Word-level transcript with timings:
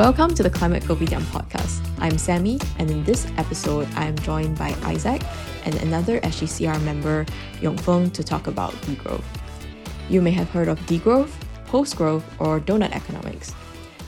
Welcome 0.00 0.34
to 0.36 0.42
the 0.42 0.48
Climate 0.48 0.82
Kopitiam 0.84 1.20
podcast. 1.24 1.86
I'm 1.98 2.16
Sammie, 2.16 2.58
and 2.78 2.90
in 2.90 3.04
this 3.04 3.26
episode, 3.36 3.86
I 3.96 4.06
am 4.06 4.16
joined 4.20 4.56
by 4.56 4.74
Isaac 4.82 5.20
and 5.66 5.74
another 5.82 6.20
SGCR 6.20 6.82
member, 6.84 7.26
Yongfeng, 7.60 8.10
to 8.14 8.24
talk 8.24 8.46
about 8.46 8.72
degrowth. 8.88 9.22
You 10.08 10.22
may 10.22 10.30
have 10.30 10.48
heard 10.48 10.68
of 10.68 10.80
degrowth, 10.86 11.30
post 11.66 11.96
growth, 11.96 12.24
or 12.38 12.60
donut 12.60 12.92
economics. 12.92 13.54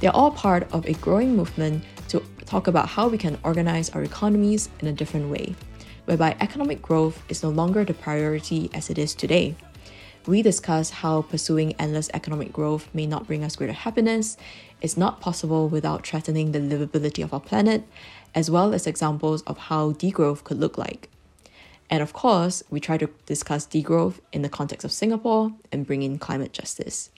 They're 0.01 0.17
all 0.17 0.31
part 0.31 0.67
of 0.73 0.87
a 0.87 0.95
growing 0.95 1.37
movement 1.37 1.85
to 2.09 2.25
talk 2.47 2.69
about 2.69 2.89
how 2.89 3.09
we 3.09 3.19
can 3.19 3.39
organize 3.45 3.91
our 3.91 4.03
economies 4.03 4.71
in 4.81 4.89
a 4.89 4.95
different 4.95 5.29
way, 5.29 5.55
whereby 6.07 6.35
economic 6.41 6.81
growth 6.81 7.23
is 7.29 7.43
no 7.43 7.51
longer 7.51 7.85
the 7.85 7.93
priority 7.93 8.71
as 8.73 8.89
it 8.89 8.97
is 8.97 9.15
today. 9.15 9.55
We 10.25 10.41
discuss 10.41 10.91
how 10.91 11.23
pursuing 11.23 11.75
endless 11.81 12.09
economic 12.15 12.53
growth 12.53 12.89
may 12.95 13.07
not 13.07 13.27
bring 13.27 13.43
us 13.43 13.57
greater 13.57 13.73
happiness, 13.73 14.37
is 14.81 14.97
not 14.97 15.21
possible 15.21 15.69
without 15.69 16.07
threatening 16.07 16.53
the 16.53 16.61
livability 16.61 17.25
of 17.25 17.35
our 17.35 17.41
planet, 17.41 17.83
as 18.33 18.49
well 18.49 18.73
as 18.73 18.87
examples 18.87 19.43
of 19.43 19.59
how 19.59 19.93
degrowth 19.93 20.45
could 20.45 20.59
look 20.59 20.79
like. 20.79 21.11
And 21.91 22.03
of 22.03 22.13
course, 22.13 22.63
we 22.71 22.79
try 22.79 22.99
to 22.99 23.11
discuss 23.27 23.67
degrowth 23.67 24.21
in 24.33 24.43
the 24.43 24.49
context 24.49 24.85
of 24.85 24.93
Singapore 24.93 25.53
and 25.73 25.87
bring 25.87 26.03
in 26.03 26.19
climate 26.19 26.53
justice. 26.53 27.11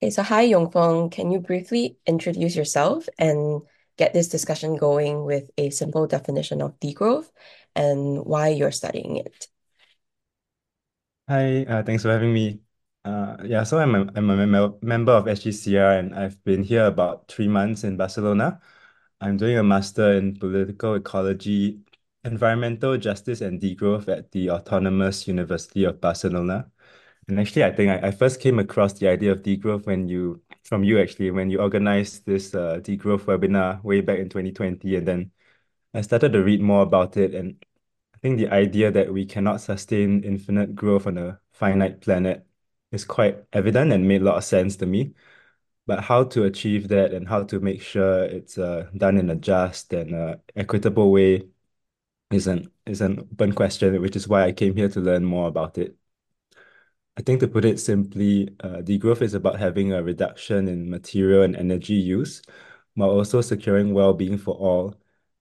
Okay, 0.00 0.10
so 0.10 0.22
hi 0.22 0.48
Yongfeng, 0.48 1.10
can 1.10 1.32
you 1.32 1.40
briefly 1.40 1.96
introduce 2.06 2.54
yourself 2.54 3.08
and 3.18 3.62
get 3.96 4.12
this 4.12 4.28
discussion 4.28 4.76
going 4.76 5.24
with 5.24 5.50
a 5.58 5.70
simple 5.70 6.06
definition 6.06 6.62
of 6.62 6.78
degrowth 6.80 7.30
and 7.74 8.24
why 8.24 8.48
you're 8.48 8.72
studying 8.72 9.16
it? 9.16 9.48
Hi, 11.28 11.64
uh, 11.64 11.82
thanks 11.82 12.02
for 12.02 12.10
having 12.10 12.32
me. 12.32 12.60
Uh, 13.04 13.36
yeah, 13.44 13.62
so 13.64 13.78
I'm 13.78 13.94
a, 13.94 14.00
I'm 14.14 14.30
a 14.30 14.46
mem 14.46 14.74
member 14.82 15.12
of 15.12 15.26
SGCR 15.28 15.98
and 15.98 16.14
I've 16.14 16.42
been 16.44 16.62
here 16.62 16.84
about 16.86 17.28
three 17.28 17.48
months 17.48 17.84
in 17.84 17.96
Barcelona. 17.96 18.60
I'm 19.20 19.36
doing 19.36 19.56
a 19.58 19.62
master 19.62 20.12
in 20.14 20.36
political 20.36 20.94
ecology, 20.94 21.80
environmental 22.24 22.96
justice 22.98 23.40
and 23.40 23.60
degrowth 23.60 24.08
at 24.08 24.30
the 24.32 24.50
Autonomous 24.50 25.26
University 25.28 25.84
of 25.84 26.00
Barcelona. 26.00 26.70
And 27.28 27.40
actually, 27.40 27.64
I 27.64 27.72
think 27.72 27.90
I, 28.04 28.08
I 28.08 28.10
first 28.12 28.40
came 28.40 28.58
across 28.58 28.94
the 28.94 29.08
idea 29.08 29.32
of 29.32 29.42
degrowth 29.42 29.86
when 29.86 30.08
you, 30.08 30.42
from 30.64 30.84
you 30.84 31.00
actually, 31.00 31.30
when 31.30 31.50
you 31.50 31.60
organized 31.60 32.26
this 32.26 32.54
uh, 32.54 32.80
degrowth 32.82 33.24
webinar 33.26 33.82
way 33.84 34.00
back 34.02 34.18
in 34.20 34.28
2020. 34.28 34.96
And 34.96 35.08
then 35.08 35.32
I 35.94 36.02
started 36.02 36.32
to 36.34 36.42
read 36.44 36.60
more 36.62 36.82
about 36.82 37.16
it 37.16 37.34
and 37.34 37.62
think 38.22 38.38
the 38.38 38.50
idea 38.50 38.90
that 38.90 39.12
we 39.12 39.26
cannot 39.26 39.60
sustain 39.60 40.22
infinite 40.24 40.74
growth 40.74 41.06
on 41.06 41.18
a 41.18 41.40
finite 41.52 42.00
planet 42.00 42.46
is 42.92 43.04
quite 43.04 43.44
evident 43.52 43.92
and 43.92 44.06
made 44.06 44.22
a 44.22 44.24
lot 44.24 44.36
of 44.36 44.44
sense 44.44 44.76
to 44.76 44.86
me. 44.86 45.14
But 45.86 46.04
how 46.04 46.24
to 46.24 46.44
achieve 46.44 46.88
that 46.88 47.12
and 47.12 47.28
how 47.28 47.44
to 47.44 47.60
make 47.60 47.82
sure 47.82 48.24
it's 48.24 48.56
uh, 48.58 48.88
done 48.96 49.18
in 49.18 49.30
a 49.30 49.36
just 49.36 49.92
and 49.92 50.14
uh, 50.14 50.36
equitable 50.54 51.10
way 51.10 51.48
is 52.30 52.46
an 52.46 52.70
is 52.86 53.00
an 53.00 53.18
open 53.20 53.52
question, 53.52 54.00
which 54.00 54.16
is 54.16 54.28
why 54.28 54.44
I 54.44 54.52
came 54.52 54.76
here 54.76 54.88
to 54.90 55.00
learn 55.00 55.24
more 55.24 55.48
about 55.48 55.78
it. 55.78 55.96
I 57.16 57.22
think 57.22 57.40
to 57.40 57.48
put 57.48 57.64
it 57.64 57.78
simply, 57.78 58.56
uh, 58.60 58.78
degrowth 58.82 59.22
is 59.22 59.34
about 59.34 59.58
having 59.58 59.92
a 59.92 60.02
reduction 60.02 60.68
in 60.68 60.88
material 60.88 61.42
and 61.42 61.56
energy 61.56 61.94
use, 61.94 62.42
while 62.94 63.10
also 63.10 63.40
securing 63.42 63.92
well-being 63.92 64.38
for 64.38 64.54
all 64.54 64.94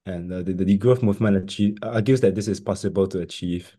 and 0.06 0.32
uh, 0.32 0.42
the, 0.42 0.54
the 0.54 0.66
degrowth 0.66 1.04
movement 1.04 1.38
achieve, 1.38 1.78
argues 1.84 2.22
that 2.22 2.36
this 2.36 2.48
is 2.48 2.60
possible 2.60 3.08
to 3.08 3.20
achieve. 3.20 3.76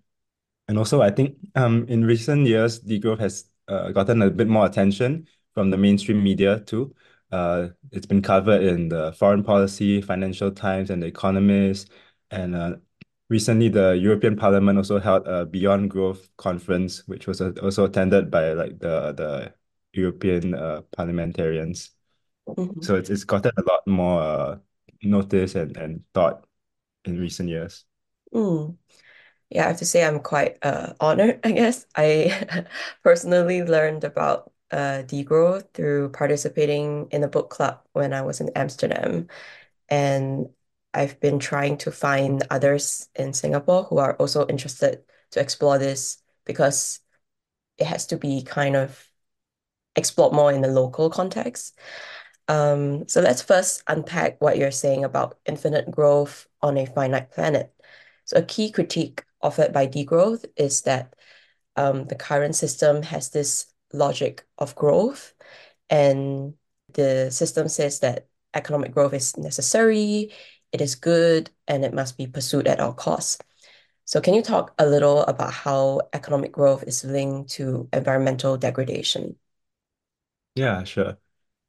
And 0.68 0.78
also, 0.78 1.02
I 1.02 1.10
think 1.10 1.36
um, 1.54 1.86
in 1.88 2.04
recent 2.04 2.46
years, 2.46 2.80
degrowth 2.80 3.18
has 3.18 3.46
uh, 3.68 3.90
gotten 3.90 4.22
a 4.22 4.30
bit 4.30 4.48
more 4.48 4.66
attention 4.66 5.26
from 5.54 5.70
the 5.70 5.76
mainstream 5.76 6.22
media 6.22 6.60
too. 6.60 6.94
Uh, 7.30 7.68
it's 7.90 8.06
been 8.06 8.22
covered 8.22 8.62
in 8.62 8.88
the 8.88 9.12
Foreign 9.12 9.42
Policy, 9.42 10.00
Financial 10.00 10.50
Times, 10.50 10.90
and 10.90 11.02
The 11.02 11.06
Economist. 11.06 11.90
And 12.30 12.54
uh, 12.54 12.76
recently, 13.28 13.68
the 13.68 13.92
European 13.92 14.36
Parliament 14.36 14.78
also 14.78 15.00
held 15.00 15.26
a 15.26 15.46
Beyond 15.46 15.90
Growth 15.90 16.28
conference, 16.36 17.02
which 17.08 17.26
was 17.26 17.40
also 17.40 17.84
attended 17.84 18.30
by 18.30 18.52
like 18.52 18.78
the 18.78 19.12
the 19.12 19.54
European 19.94 20.54
uh, 20.54 20.82
parliamentarians. 20.96 21.90
Mm 22.46 22.54
-hmm. 22.54 22.82
So 22.84 22.96
it's 22.96 23.10
it's 23.10 23.24
gotten 23.24 23.52
a 23.56 23.62
lot 23.62 23.86
more 23.86 24.22
uh, 24.22 24.58
noticed 25.02 25.54
and, 25.54 25.76
and 25.76 26.02
thought 26.14 26.46
in 27.04 27.18
recent 27.18 27.48
years? 27.48 27.84
Mm. 28.34 28.76
Yeah, 29.50 29.64
I 29.66 29.68
have 29.68 29.78
to 29.78 29.86
say 29.86 30.04
I'm 30.04 30.20
quite 30.20 30.58
uh, 30.62 30.94
honored, 31.00 31.40
I 31.44 31.52
guess. 31.52 31.86
I 31.96 32.66
personally 33.04 33.62
learned 33.62 34.04
about 34.04 34.52
uh, 34.70 35.04
degrowth 35.06 35.72
through 35.74 36.10
participating 36.10 37.08
in 37.10 37.22
a 37.24 37.28
book 37.28 37.50
club 37.50 37.80
when 37.92 38.12
I 38.14 38.22
was 38.22 38.40
in 38.40 38.50
Amsterdam. 38.56 39.28
And 39.88 40.48
I've 40.94 41.20
been 41.20 41.38
trying 41.38 41.78
to 41.78 41.92
find 41.92 42.42
others 42.50 43.08
in 43.14 43.32
Singapore 43.34 43.84
who 43.84 43.98
are 43.98 44.16
also 44.16 44.46
interested 44.46 45.04
to 45.32 45.40
explore 45.40 45.78
this 45.78 46.18
because 46.46 47.00
it 47.78 47.86
has 47.86 48.06
to 48.08 48.16
be 48.16 48.42
kind 48.42 48.76
of 48.76 49.08
explored 49.96 50.32
more 50.32 50.52
in 50.52 50.62
the 50.62 50.68
local 50.68 51.10
context. 51.10 51.78
Um, 52.48 53.08
so 53.08 53.20
let's 53.20 53.42
first 53.42 53.82
unpack 53.86 54.40
what 54.40 54.58
you're 54.58 54.70
saying 54.70 55.04
about 55.04 55.38
infinite 55.46 55.90
growth 55.90 56.46
on 56.60 56.76
a 56.76 56.86
finite 56.86 57.30
planet. 57.30 57.72
So 58.24 58.38
a 58.38 58.42
key 58.42 58.70
critique 58.70 59.24
offered 59.40 59.72
by 59.72 59.86
degrowth 59.86 60.44
is 60.56 60.82
that 60.82 61.14
um, 61.76 62.06
the 62.06 62.14
current 62.14 62.54
system 62.54 63.02
has 63.02 63.30
this 63.30 63.66
logic 63.92 64.44
of 64.58 64.74
growth, 64.74 65.34
and 65.90 66.54
the 66.92 67.30
system 67.30 67.68
says 67.68 68.00
that 68.00 68.28
economic 68.54 68.92
growth 68.92 69.14
is 69.14 69.36
necessary, 69.36 70.32
it 70.72 70.80
is 70.80 70.94
good, 70.94 71.50
and 71.68 71.84
it 71.84 71.94
must 71.94 72.18
be 72.18 72.26
pursued 72.26 72.66
at 72.66 72.80
all 72.80 72.92
costs. 72.92 73.38
So 74.04 74.20
can 74.20 74.34
you 74.34 74.42
talk 74.42 74.74
a 74.78 74.86
little 74.86 75.22
about 75.24 75.52
how 75.52 76.02
economic 76.12 76.52
growth 76.52 76.84
is 76.84 77.04
linked 77.04 77.50
to 77.52 77.88
environmental 77.92 78.56
degradation? 78.56 79.36
Yeah, 80.54 80.84
sure. 80.84 81.18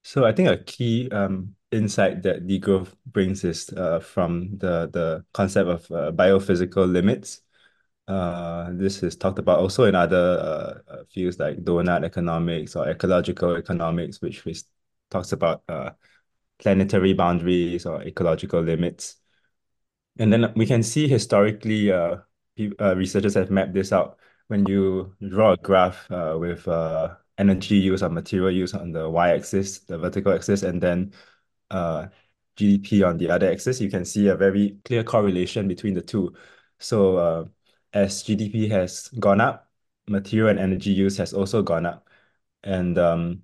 So 0.03 0.25
I 0.25 0.33
think 0.33 0.49
a 0.49 0.57
key 0.57 1.09
um, 1.11 1.55
insight 1.71 2.23
that 2.23 2.45
degrowth 2.45 2.93
brings 3.05 3.43
is 3.43 3.69
uh, 3.69 3.99
from 3.99 4.57
the 4.57 4.89
the 4.91 5.25
concept 5.33 5.69
of 5.69 5.91
uh, 5.91 6.11
biophysical 6.11 6.91
limits. 6.91 7.41
Uh, 8.07 8.69
this 8.73 9.01
is 9.01 9.15
talked 9.15 9.39
about 9.39 9.59
also 9.59 9.85
in 9.85 9.95
other 9.95 10.17
uh, 10.87 10.91
uh 10.91 11.03
fields 11.09 11.39
like 11.39 11.63
donut 11.63 12.03
economics 12.03 12.75
or 12.75 12.89
ecological 12.89 13.55
economics, 13.55 14.21
which 14.21 14.43
which 14.45 14.63
talks 15.09 15.31
about 15.31 15.63
uh, 15.69 15.91
planetary 16.59 17.13
boundaries 17.13 17.85
or 17.85 18.03
ecological 18.03 18.61
limits. 18.61 19.17
And 20.19 20.31
then 20.31 20.53
we 20.55 20.65
can 20.65 20.83
see 20.83 21.07
historically, 21.07 21.91
uh, 21.91 22.17
uh, 22.79 22.95
researchers 22.95 23.33
have 23.35 23.49
mapped 23.49 23.73
this 23.73 23.91
out 23.91 24.17
when 24.47 24.65
you 24.67 25.15
draw 25.27 25.53
a 25.53 25.57
graph 25.57 26.09
uh, 26.11 26.35
with 26.39 26.67
uh, 26.67 27.15
energy 27.37 27.75
use 27.75 28.03
or 28.03 28.09
material 28.09 28.51
use 28.51 28.73
on 28.73 28.91
the 28.91 29.09
y-axis, 29.09 29.79
the 29.79 29.97
vertical 29.97 30.33
axis, 30.33 30.63
and 30.63 30.81
then 30.81 31.13
uh, 31.71 32.07
GDP 32.57 33.07
on 33.07 33.17
the 33.17 33.29
other 33.29 33.51
axis, 33.51 33.81
you 33.81 33.89
can 33.89 34.05
see 34.05 34.27
a 34.27 34.35
very 34.35 34.77
clear 34.85 35.03
correlation 35.03 35.67
between 35.67 35.93
the 35.93 36.01
two. 36.01 36.33
So 36.79 37.17
uh, 37.17 37.45
as 37.93 38.23
GDP 38.23 38.69
has 38.71 39.07
gone 39.19 39.41
up, 39.41 39.69
material 40.07 40.49
and 40.49 40.59
energy 40.59 40.91
use 40.91 41.17
has 41.17 41.33
also 41.33 41.61
gone 41.61 41.85
up. 41.85 42.09
And 42.63 42.97
um, 42.97 43.43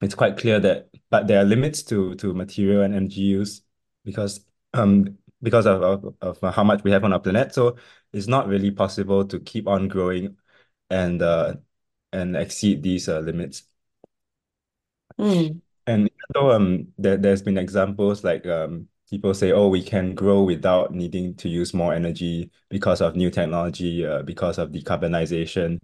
it's 0.00 0.14
quite 0.14 0.36
clear 0.38 0.60
that, 0.60 0.90
but 1.10 1.26
there 1.26 1.40
are 1.40 1.44
limits 1.44 1.82
to, 1.84 2.14
to 2.16 2.34
material 2.34 2.82
and 2.82 2.94
energy 2.94 3.22
use 3.22 3.62
because 4.04 4.44
um, 4.74 5.18
because 5.42 5.66
of, 5.66 5.82
of, 5.82 6.14
of 6.40 6.54
how 6.54 6.64
much 6.64 6.82
we 6.82 6.90
have 6.90 7.04
on 7.04 7.12
our 7.12 7.20
planet. 7.20 7.54
So 7.54 7.76
it's 8.12 8.26
not 8.26 8.48
really 8.48 8.70
possible 8.70 9.24
to 9.26 9.38
keep 9.40 9.68
on 9.68 9.88
growing 9.88 10.36
and 10.90 11.22
uh, 11.22 11.54
and 12.12 12.36
exceed 12.36 12.82
these 12.82 13.08
uh, 13.08 13.20
limits. 13.20 13.64
Mm. 15.18 15.60
And 15.86 16.10
so 16.34 16.50
um, 16.50 16.88
there, 16.98 17.16
there's 17.16 17.42
been 17.42 17.58
examples 17.58 18.22
like 18.24 18.46
um, 18.46 18.88
people 19.10 19.34
say, 19.34 19.52
oh, 19.52 19.68
we 19.68 19.82
can 19.82 20.14
grow 20.14 20.42
without 20.42 20.92
needing 20.92 21.34
to 21.36 21.48
use 21.48 21.72
more 21.72 21.94
energy 21.94 22.50
because 22.68 23.00
of 23.00 23.16
new 23.16 23.30
technology, 23.30 24.06
uh, 24.06 24.22
because 24.22 24.58
of 24.58 24.70
decarbonization. 24.70 25.80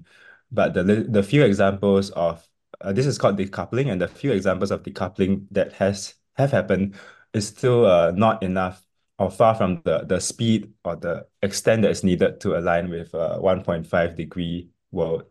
But 0.53 0.75
the, 0.75 0.83
the 0.83 1.23
few 1.23 1.43
examples 1.43 2.11
of, 2.11 2.47
uh, 2.81 2.93
this 2.93 3.07
is 3.07 3.19
called 3.19 3.39
decoupling, 3.39 3.91
and 3.91 4.01
the 4.01 4.09
few 4.09 4.33
examples 4.33 4.71
of 4.71 4.83
decoupling 4.83 5.47
that 5.51 5.73
has 5.75 6.15
have 6.37 6.51
happened 6.51 6.95
is 7.33 7.47
still 7.47 7.87
uh, 7.87 8.11
not 8.11 8.43
enough 8.43 8.85
or 9.19 9.31
far 9.31 9.55
from 9.55 9.81
the, 9.85 10.01
the 10.01 10.21
speed 10.21 10.73
or 10.85 10.97
the 10.97 11.27
extent 11.43 11.83
that 11.83 11.91
is 11.91 12.03
needed 12.05 12.41
to 12.41 12.59
align 12.59 12.91
with 12.91 13.15
a 13.15 13.39
1.5 13.41 14.17
degree 14.17 14.69
world. 14.91 15.25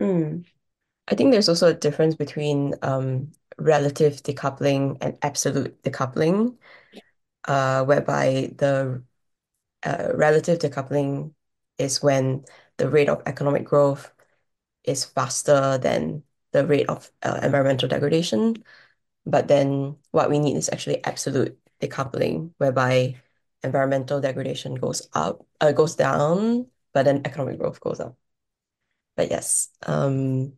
Mm. 0.00 0.44
I 1.08 1.14
think 1.14 1.32
there's 1.32 1.48
also 1.48 1.68
a 1.68 1.74
difference 1.74 2.14
between 2.14 2.74
um, 2.82 3.32
relative 3.58 4.22
decoupling 4.22 4.98
and 5.00 5.18
absolute 5.22 5.82
decoupling, 5.82 6.56
uh, 7.46 7.84
whereby 7.84 8.52
the 8.58 9.02
uh, 9.84 10.08
relative 10.14 10.58
decoupling 10.58 11.34
is 11.78 12.02
when 12.02 12.44
the 12.78 12.88
rate 12.90 13.08
of 13.08 13.22
economic 13.26 13.64
growth 13.64 14.12
is 14.84 15.04
faster 15.04 15.78
than 15.78 16.22
the 16.52 16.66
rate 16.66 16.88
of 16.88 17.10
uh, 17.22 17.40
environmental 17.42 17.88
degradation. 17.88 18.62
But 19.26 19.48
then 19.48 19.96
what 20.12 20.30
we 20.30 20.38
need 20.38 20.56
is 20.56 20.70
actually 20.70 21.04
absolute 21.04 21.58
decoupling, 21.80 22.52
whereby 22.58 23.16
environmental 23.62 24.20
degradation 24.20 24.76
goes 24.76 25.08
up, 25.14 25.46
uh, 25.60 25.72
goes 25.72 25.96
down, 25.96 26.68
but 26.94 27.04
then 27.04 27.22
economic 27.24 27.58
growth 27.58 27.80
goes 27.80 28.00
up. 28.00 28.16
But 29.16 29.30
yes, 29.30 29.70
um, 29.86 30.52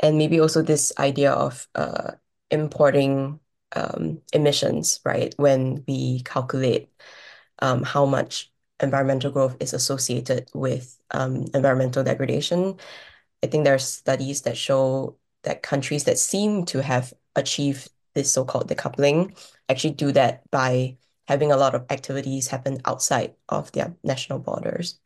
and 0.00 0.18
maybe 0.18 0.40
also 0.40 0.62
this 0.62 0.92
idea 0.98 1.32
of 1.32 1.68
uh, 1.74 2.12
importing 2.50 3.40
um, 3.74 4.20
emissions, 4.32 5.00
right? 5.04 5.34
When 5.38 5.84
we 5.86 6.22
calculate 6.22 6.90
um, 7.60 7.82
how 7.82 8.06
much 8.06 8.50
environmental 8.80 9.30
growth 9.30 9.56
is 9.60 9.72
associated 9.72 10.50
with 10.54 10.98
um, 11.12 11.46
environmental 11.54 12.02
degradation. 12.02 12.76
I 13.42 13.46
think 13.46 13.64
there 13.64 13.74
are 13.74 13.78
studies 13.78 14.42
that 14.42 14.56
show 14.56 15.16
that 15.42 15.62
countries 15.62 16.04
that 16.04 16.18
seem 16.18 16.64
to 16.66 16.82
have 16.82 17.12
achieved 17.36 17.88
this 18.14 18.30
so-called 18.32 18.68
decoupling 18.68 19.36
actually 19.68 19.94
do 19.94 20.12
that 20.12 20.48
by 20.50 20.96
having 21.28 21.52
a 21.52 21.56
lot 21.56 21.74
of 21.74 21.86
activities 21.90 22.48
happen 22.48 22.78
outside 22.84 23.34
of 23.48 23.72
their 23.72 23.94
national 24.04 24.38
borders. 24.38 24.98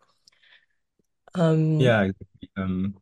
Um, 1.37 1.79
Yeah, 1.79 2.03
exactly. 2.03 2.51
um, 2.57 2.97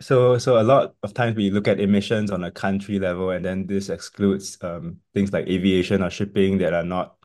So, 0.00 0.38
so 0.38 0.60
a 0.60 0.64
lot 0.64 0.96
of 1.04 1.14
times 1.14 1.36
we 1.36 1.50
look 1.50 1.68
at 1.68 1.80
emissions 1.80 2.30
on 2.32 2.44
a 2.44 2.50
country 2.52 2.98
level, 3.00 3.30
and 3.30 3.44
then 3.44 3.66
this 3.66 3.88
excludes 3.90 4.58
um, 4.62 5.00
things 5.14 5.32
like 5.32 5.48
aviation 5.48 6.02
or 6.02 6.10
shipping 6.10 6.58
that 6.58 6.74
are 6.74 6.84
not 6.84 7.16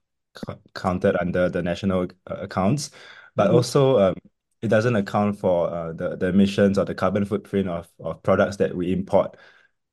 counted 0.76 1.16
under 1.22 1.50
the 1.50 1.62
national 1.64 2.04
uh, 2.30 2.36
accounts. 2.38 2.92
But 3.36 3.52
mhm, 3.52 3.52
also, 3.52 4.00
um, 4.00 4.16
it 4.62 4.70
doesn't 4.70 4.96
account 4.96 5.40
for 5.40 5.70
uh, 5.74 5.94
the, 5.94 6.18
the 6.18 6.28
emissions 6.28 6.78
or 6.80 6.86
the 6.86 6.96
carbon 6.96 7.26
footprint 7.26 7.70
of, 7.70 7.90
of 8.00 8.24
products 8.24 8.58
that 8.58 8.76
we 8.76 8.94
import. 8.94 9.38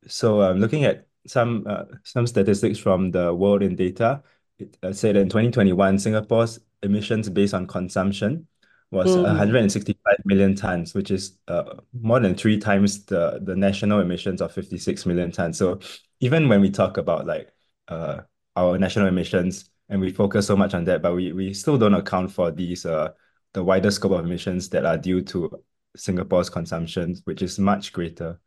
So, 0.07 0.41
um, 0.43 0.59
looking 0.61 0.85
at 0.85 1.07
some 1.27 1.65
uh, 1.69 1.85
some 2.05 2.27
statistics 2.27 2.79
from 2.79 3.11
the 3.11 3.35
World 3.35 3.63
in 3.63 3.77
Data, 3.77 4.23
it 4.59 4.77
uh, 4.83 4.93
said 4.93 5.17
in 5.17 5.29
2021, 5.29 5.99
Singapore's 5.99 6.59
emissions 6.83 7.29
based 7.29 7.55
on 7.55 7.67
consumption 7.67 8.47
was 8.91 9.17
mm, 9.17 9.23
165 9.23 10.10
million 10.25 10.55
tons, 10.55 10.95
which 10.95 11.11
is 11.11 11.39
uh, 11.49 11.75
more 11.93 12.21
than 12.21 12.35
three 12.35 12.59
times 12.59 13.05
the, 13.05 13.41
the 13.43 13.57
national 13.57 14.01
emissions 14.01 14.41
of 14.41 14.53
56 14.53 15.07
million 15.07 15.31
tons. 15.31 15.59
So 15.59 15.81
even 16.21 16.49
when 16.49 16.61
we 16.61 16.71
talk 16.71 16.97
about 16.97 17.27
like 17.27 17.53
uh, 17.89 18.21
our 18.57 18.79
national 18.79 19.07
emissions 19.07 19.71
and 19.89 20.01
we 20.01 20.13
focus 20.13 20.47
so 20.47 20.57
much 20.57 20.75
on 20.75 20.85
that, 20.85 21.03
but 21.03 21.15
we, 21.15 21.33
we 21.33 21.55
still 21.55 21.79
don't 21.79 21.95
account 21.95 22.33
for 22.33 22.51
these 22.51 22.87
uh, 22.87 23.11
the 23.53 23.65
wider 23.65 23.91
scope 23.91 24.13
of 24.13 24.25
emissions 24.25 24.69
that 24.71 24.87
are 24.87 24.99
due 24.99 25.23
to 25.23 25.51
Singapore's 25.97 26.51
consumption, 26.51 27.17
which 27.25 27.43
is 27.43 27.59
much 27.59 27.93
greater. 27.93 28.41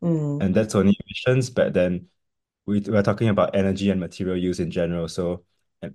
mm, 0.00 0.40
And 0.40 0.54
that's 0.54 0.74
only 0.74 0.96
emissions, 1.06 1.50
but 1.50 1.74
then 1.74 2.06
we, 2.66 2.80
we're 2.80 3.02
talking 3.02 3.28
about 3.28 3.54
energy 3.54 3.90
and 3.90 4.00
material 4.00 4.36
use 4.36 4.60
in 4.60 4.70
general. 4.70 5.08
So 5.08 5.44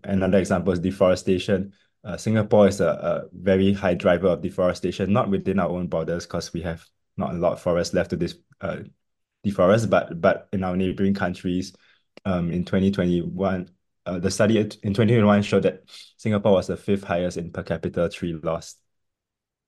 another 0.04 0.38
example 0.38 0.74
is 0.74 0.80
deforestation. 0.80 1.74
Uh, 2.04 2.18
Singapore 2.18 2.68
is 2.68 2.80
a, 2.81 2.88
a 2.88 3.24
very 3.34 3.74
high 3.74 3.94
driver 3.94 4.28
of 4.28 4.42
deforestation, 4.42 5.12
not 5.12 5.30
within 5.30 5.60
our 5.60 5.69
own 5.69 5.88
borders 5.88 6.25
because 6.25 6.54
we 6.54 6.62
have 6.62 6.86
not 7.18 7.31
a 7.34 7.38
lot 7.38 7.54
of 7.54 7.62
forest 7.62 7.94
left 7.94 8.10
to 8.12 8.16
this 8.16 8.36
uh, 8.62 8.78
deforest, 9.46 9.90
but 9.90 10.22
but 10.22 10.50
in 10.54 10.63
our 10.63 10.75
neighboring 10.78 11.13
countries, 11.13 11.75
um, 12.25 12.51
in 12.51 12.66
2021, 12.66 13.69
uh, 14.06 14.19
the 14.19 14.31
study 14.31 14.60
in 14.60 14.94
2021 14.94 15.42
showed 15.44 15.63
that 15.63 15.84
Singapore 16.18 16.54
was 16.54 16.68
the 16.68 16.78
fifth 16.78 17.04
highest 17.04 17.38
in 17.38 17.51
per 17.51 17.63
capita 17.63 18.10
tree 18.10 18.34
loss. 18.44 18.75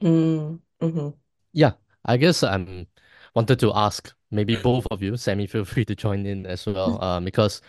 mm, 0.02 0.60
mhm, 0.82 1.14
Yeah, 1.54 1.74
I 2.06 2.18
guess 2.18 2.44
I'm 2.44 2.88
wanted 3.36 3.60
to 3.60 3.74
ask 3.74 4.14
maybe 4.32 4.56
both 4.56 4.88
of 4.92 5.02
you, 5.02 5.18
Sammie, 5.18 5.48
feel 5.48 5.66
free 5.66 5.86
to 5.86 5.96
join 5.96 6.26
in 6.26 6.46
as 6.46 6.66
well. 6.66 7.02
Um, 7.04 7.26
because 7.26 7.62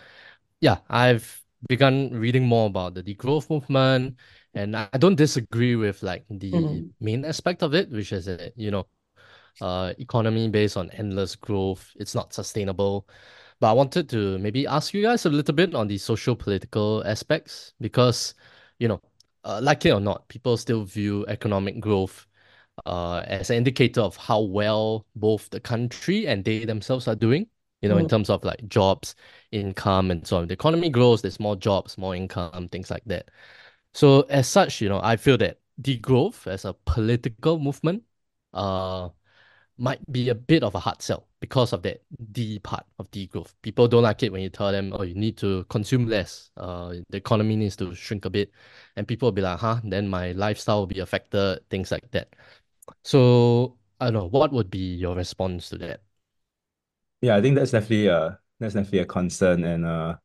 yeah, 0.61 0.79
I've 0.89 1.42
begun 1.67 2.11
reading 2.11 2.45
more 2.47 2.67
about 2.67 2.93
the 2.95 3.03
degrowth 3.03 3.49
movement, 3.49 4.17
and 4.53 4.75
I 4.75 4.87
don't 4.97 5.15
disagree 5.15 5.75
with 5.75 6.03
like 6.03 6.25
the 6.29 6.51
mhm, 6.51 6.93
main 6.99 7.25
aspect 7.25 7.63
of 7.63 7.73
it, 7.73 7.89
which 7.91 8.11
is 8.11 8.25
that, 8.25 8.53
you 8.57 8.71
know, 8.71 8.87
uh, 9.61 9.93
economy 9.99 10.49
based 10.49 10.77
on 10.77 10.89
endless 10.91 11.35
growth, 11.35 11.91
it's 11.97 12.15
not 12.15 12.33
sustainable. 12.33 13.07
But 13.59 13.69
I 13.69 13.73
wanted 13.73 14.09
to 14.09 14.37
maybe 14.39 14.67
ask 14.67 14.93
you 14.93 15.01
guys 15.03 15.25
a 15.25 15.29
little 15.29 15.55
bit 15.55 15.75
on 15.75 15.87
the 15.87 15.97
social 15.97 16.35
political 16.35 17.03
aspects 17.05 17.73
because, 17.81 18.35
you 18.79 18.87
know, 18.87 19.01
uh, 19.45 19.59
like 19.63 19.85
it 19.85 19.91
or 19.91 19.99
not, 20.01 20.27
people 20.29 20.57
still 20.57 20.83
view 20.85 21.25
economic 21.27 21.79
growth 21.79 22.27
uh, 22.85 23.23
as 23.27 23.49
an 23.49 23.57
indicator 23.57 24.01
of 24.01 24.15
how 24.17 24.41
well 24.41 25.05
both 25.15 25.49
the 25.49 25.59
country 25.59 26.27
and 26.27 26.43
they 26.45 26.65
themselves 26.65 27.07
are 27.07 27.15
doing, 27.15 27.47
you 27.83 27.89
know, 27.89 27.97
in 27.99 28.07
mm, 28.07 28.09
terms 28.09 28.31
of 28.31 28.43
like 28.45 28.67
jobs, 28.69 29.15
income, 29.51 30.11
and 30.11 30.27
so 30.27 30.39
on. 30.39 30.47
The 30.47 30.55
economy 30.55 30.89
grows, 30.91 31.21
there's 31.23 31.41
more 31.41 31.57
jobs, 31.57 31.99
more 31.99 32.15
income, 32.15 32.69
things 32.69 32.91
like 32.91 33.05
that. 33.07 33.31
So 33.93 34.21
as 34.23 34.47
such, 34.47 34.81
you 34.81 34.89
know, 34.89 35.01
I 35.03 35.17
feel 35.17 35.37
that 35.39 35.59
degrowth 35.81 36.47
as 36.47 36.65
a 36.65 36.73
political 36.85 37.59
movement 37.59 38.03
uh 38.53 39.09
might 39.77 39.99
be 40.11 40.29
a 40.29 40.35
bit 40.35 40.63
of 40.63 40.75
a 40.75 40.79
hard 40.79 41.01
sell 41.01 41.27
because 41.39 41.73
of 41.73 41.81
that 41.83 42.03
D 42.31 42.59
part 42.59 42.85
of 42.99 43.09
degrowth. 43.11 43.53
People 43.63 43.87
don't 43.87 44.03
like 44.03 44.23
it 44.23 44.31
when 44.31 44.41
you 44.41 44.49
tell 44.49 44.71
them, 44.71 44.93
oh, 44.93 45.03
you 45.03 45.15
need 45.15 45.37
to 45.37 45.63
consume 45.65 46.07
less. 46.07 46.51
Uh, 46.57 46.95
the 47.09 47.17
economy 47.17 47.55
needs 47.55 47.75
to 47.77 47.93
shrink 47.95 48.25
a 48.25 48.29
bit. 48.29 48.51
And 48.95 49.07
people 49.07 49.27
will 49.27 49.33
be 49.33 49.41
like, 49.41 49.59
huh, 49.59 49.81
then 49.83 50.07
my 50.07 50.31
lifestyle 50.33 50.79
will 50.81 50.87
be 50.87 50.99
affected, 50.99 51.61
things 51.69 51.91
like 51.91 52.11
that. 52.11 52.35
So 53.03 53.77
I 54.01 54.07
don't 54.07 54.13
know, 54.15 54.27
what 54.29 54.53
would 54.53 54.71
be 54.71 54.95
your 54.95 55.15
response 55.15 55.69
to 55.69 55.79
that? 55.79 56.01
Yeah, 57.23 57.35
I 57.37 57.41
think 57.41 57.55
that's 57.55 57.71
definitely 57.71 58.09
uh 58.09 58.31
that's 58.59 58.73
definitely 58.75 58.99
a 58.99 59.05
concern 59.05 59.63
and 59.63 59.85
uh 59.85 60.17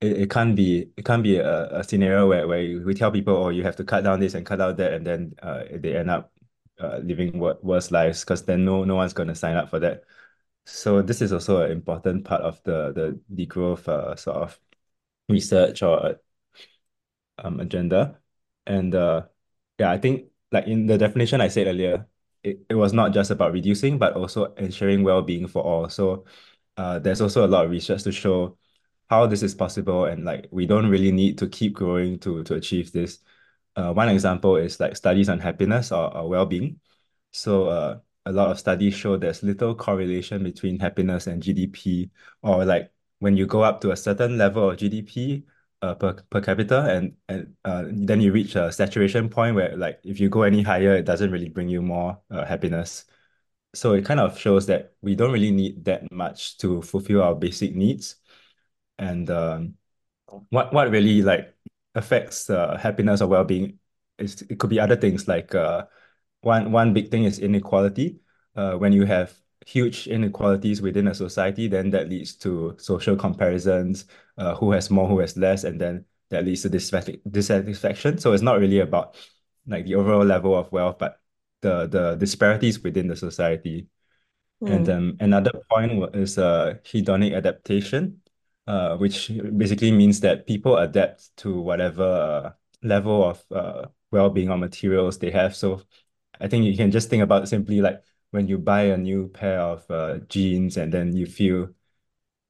it, 0.00 0.12
it 0.22 0.30
can't 0.30 0.54
be 0.56 0.90
it 0.96 1.04
can't 1.04 1.22
be 1.22 1.36
a, 1.36 1.78
a 1.78 1.84
scenario 1.84 2.26
where, 2.28 2.46
where 2.46 2.80
we 2.84 2.94
tell 2.94 3.10
people 3.10 3.36
oh 3.36 3.48
you 3.50 3.62
have 3.64 3.76
to 3.76 3.84
cut 3.84 4.04
down 4.04 4.20
this 4.20 4.34
and 4.34 4.46
cut 4.46 4.60
out 4.60 4.76
that 4.76 4.92
and 4.94 5.06
then 5.06 5.34
uh, 5.42 5.64
they 5.72 5.96
end 5.96 6.10
up 6.10 6.32
uh, 6.80 6.98
living 7.02 7.38
wor 7.38 7.58
worse 7.62 7.90
lives 7.90 8.20
because 8.20 8.44
then 8.44 8.64
no 8.64 8.84
no 8.84 8.94
one's 8.96 9.12
going 9.12 9.28
to 9.28 9.34
sign 9.34 9.56
up 9.56 9.68
for 9.68 9.80
that. 9.80 10.04
So 10.66 11.02
this 11.02 11.22
is 11.22 11.32
also 11.32 11.62
an 11.64 11.72
important 11.72 12.24
part 12.24 12.42
of 12.42 12.62
the 12.64 12.92
the 12.92 13.20
degrowth 13.46 13.88
uh, 13.88 14.16
sort 14.16 14.36
of 14.38 14.60
research 15.28 15.82
or 15.82 16.20
um, 17.38 17.60
agenda. 17.60 18.20
And 18.66 18.94
uh, 18.94 19.26
yeah, 19.78 19.90
I 19.90 19.98
think 19.98 20.30
like 20.52 20.66
in 20.66 20.86
the 20.86 20.98
definition 20.98 21.40
I 21.40 21.48
said 21.48 21.66
earlier, 21.66 22.06
it, 22.42 22.60
it 22.70 22.74
was 22.74 22.92
not 22.92 23.12
just 23.12 23.30
about 23.30 23.52
reducing, 23.52 23.98
but 23.98 24.14
also 24.14 24.54
ensuring 24.54 25.02
well-being 25.02 25.46
for 25.46 25.62
all. 25.62 25.88
So 25.88 26.24
uh, 26.76 26.98
there's 26.98 27.20
also 27.20 27.46
a 27.46 27.48
lot 27.48 27.64
of 27.64 27.70
research 27.70 28.02
to 28.04 28.12
show 28.12 28.56
how 29.10 29.26
this 29.26 29.42
is 29.42 29.54
possible, 29.54 30.04
and 30.04 30.24
like 30.24 30.48
we 30.50 30.66
don't 30.66 30.88
really 30.88 31.12
need 31.12 31.38
to 31.38 31.48
keep 31.48 31.74
growing 31.74 32.18
to 32.20 32.44
to 32.44 32.54
achieve 32.54 32.92
this. 32.92 33.20
Uh, 33.76 33.92
one 33.92 34.08
example 34.08 34.56
is 34.56 34.80
like 34.80 34.96
studies 34.96 35.28
on 35.28 35.38
happiness 35.38 35.92
or, 35.92 36.14
or 36.16 36.28
well-being. 36.28 36.80
So 37.32 37.68
uh, 37.68 38.00
a 38.26 38.32
lot 38.32 38.50
of 38.50 38.58
studies 38.58 38.94
show 38.94 39.16
there's 39.16 39.42
little 39.42 39.74
correlation 39.74 40.42
between 40.42 40.78
happiness 40.78 41.26
and 41.26 41.42
GDP, 41.42 42.10
or 42.42 42.64
like 42.64 42.92
when 43.20 43.36
you 43.36 43.46
go 43.46 43.62
up 43.62 43.80
to 43.82 43.92
a 43.92 43.96
certain 43.96 44.38
level 44.38 44.70
of 44.70 44.78
GDP 44.78 45.44
uh, 45.82 45.94
per, 45.94 46.14
per 46.30 46.40
capita, 46.40 46.84
and 46.90 47.16
and 47.28 47.54
uh, 47.64 47.84
then 47.86 48.20
you 48.20 48.32
reach 48.32 48.56
a 48.56 48.72
saturation 48.72 49.28
point 49.28 49.54
where 49.54 49.76
like 49.76 50.00
if 50.04 50.20
you 50.20 50.28
go 50.28 50.42
any 50.42 50.62
higher, 50.62 50.94
it 50.96 51.04
doesn't 51.04 51.30
really 51.30 51.48
bring 51.48 51.68
you 51.68 51.82
more 51.82 52.20
uh, 52.30 52.44
happiness. 52.44 53.04
So 53.74 53.92
it 53.94 54.04
kind 54.04 54.20
of 54.20 54.38
shows 54.38 54.66
that 54.66 54.94
we 55.02 55.14
don't 55.14 55.32
really 55.32 55.50
need 55.50 55.84
that 55.84 56.10
much 56.10 56.58
to 56.58 56.82
fulfill 56.82 57.22
our 57.22 57.34
basic 57.34 57.74
needs. 57.74 58.16
And 58.98 59.30
um, 59.30 59.74
what 60.50 60.72
what 60.72 60.90
really 60.90 61.22
like 61.22 61.54
affects 61.94 62.50
uh, 62.50 62.76
happiness 62.76 63.20
or 63.20 63.28
well-being 63.28 63.78
is 64.18 64.42
it 64.42 64.58
could 64.58 64.70
be 64.70 64.80
other 64.80 64.96
things 64.96 65.28
like 65.28 65.54
uh, 65.54 65.86
one 66.40 66.72
one 66.72 66.92
big 66.94 67.10
thing 67.10 67.24
is 67.24 67.38
inequality. 67.38 68.20
Uh, 68.56 68.74
when 68.74 68.92
you 68.92 69.04
have 69.06 69.37
huge 69.66 70.06
inequalities 70.06 70.80
within 70.82 71.08
a 71.08 71.14
society, 71.14 71.68
then 71.68 71.90
that 71.90 72.08
leads 72.08 72.34
to 72.36 72.76
social 72.78 73.16
comparisons, 73.16 74.06
uh, 74.36 74.54
who 74.56 74.72
has 74.72 74.90
more, 74.90 75.08
who 75.08 75.18
has 75.20 75.36
less, 75.36 75.64
and 75.64 75.80
then 75.80 76.04
that 76.30 76.44
leads 76.44 76.62
to 76.62 76.68
dissatisfaction. 76.68 78.18
So 78.18 78.32
it's 78.32 78.42
not 78.42 78.58
really 78.60 78.80
about 78.80 79.16
like 79.66 79.84
the 79.84 79.94
overall 79.96 80.24
level 80.24 80.54
of 80.56 80.70
wealth, 80.72 80.98
but 80.98 81.20
the 81.60 81.86
the 81.86 82.14
disparities 82.16 82.82
within 82.82 83.08
the 83.08 83.16
society. 83.16 83.88
And 84.66 84.86
mm, 84.86 84.96
um, 84.96 85.16
another 85.20 85.52
point 85.70 86.14
is 86.16 86.38
uh, 86.38 86.74
hedonic 86.84 87.34
adaptation, 87.36 88.20
uh, 88.66 88.96
which 88.96 89.30
basically 89.56 89.92
means 89.92 90.20
that 90.20 90.46
people 90.46 90.76
adapt 90.76 91.36
to 91.38 91.60
whatever 91.60 92.04
uh, 92.04 92.50
level 92.82 93.24
of 93.30 93.44
uh, 93.50 93.86
well-being 94.10 94.50
or 94.50 94.58
materials 94.58 95.18
they 95.18 95.30
have. 95.30 95.54
So 95.56 95.82
I 96.40 96.48
think 96.48 96.64
you 96.64 96.76
can 96.76 96.90
just 96.90 97.08
think 97.10 97.22
about 97.22 97.48
simply 97.48 97.80
like 97.80 98.02
when 98.30 98.48
you 98.48 98.58
buy 98.58 98.82
a 98.82 98.96
new 98.96 99.28
pair 99.28 99.60
of 99.60 99.90
uh, 99.90 100.18
jeans 100.28 100.76
and 100.76 100.92
then 100.92 101.16
you 101.16 101.26
feel 101.26 101.70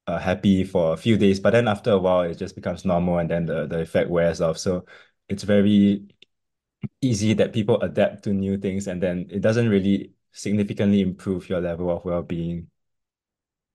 uh, 0.07 0.19
happy 0.19 0.63
for 0.63 0.93
a 0.93 0.97
few 0.97 1.17
days, 1.17 1.39
but 1.39 1.51
then 1.51 1.67
after 1.67 1.91
a 1.91 1.99
while 1.99 2.21
it 2.21 2.37
just 2.37 2.55
becomes 2.55 2.85
normal 2.85 3.19
and 3.19 3.29
then 3.29 3.45
the, 3.45 3.67
the 3.67 3.79
effect 3.81 4.09
wears 4.09 4.41
off. 4.41 4.57
So 4.57 4.85
it's 5.27 5.43
very 5.43 6.07
easy 7.01 7.33
that 7.33 7.53
people 7.53 7.81
adapt 7.81 8.23
to 8.23 8.33
new 8.33 8.57
things 8.57 8.87
and 8.87 9.01
then 9.01 9.27
it 9.29 9.41
doesn't 9.41 9.69
really 9.69 10.13
significantly 10.31 11.01
improve 11.01 11.49
your 11.49 11.61
level 11.61 11.89
of 11.89 12.05
well-being. 12.05 12.69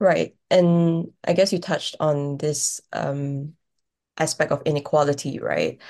Right. 0.00 0.36
And 0.50 1.12
I 1.26 1.32
guess 1.32 1.52
you 1.52 1.58
touched 1.58 1.96
on 2.00 2.36
this 2.36 2.80
um, 2.92 3.54
aspect 4.18 4.52
of 4.52 4.62
inequality, 4.64 5.38
right? 5.38 5.80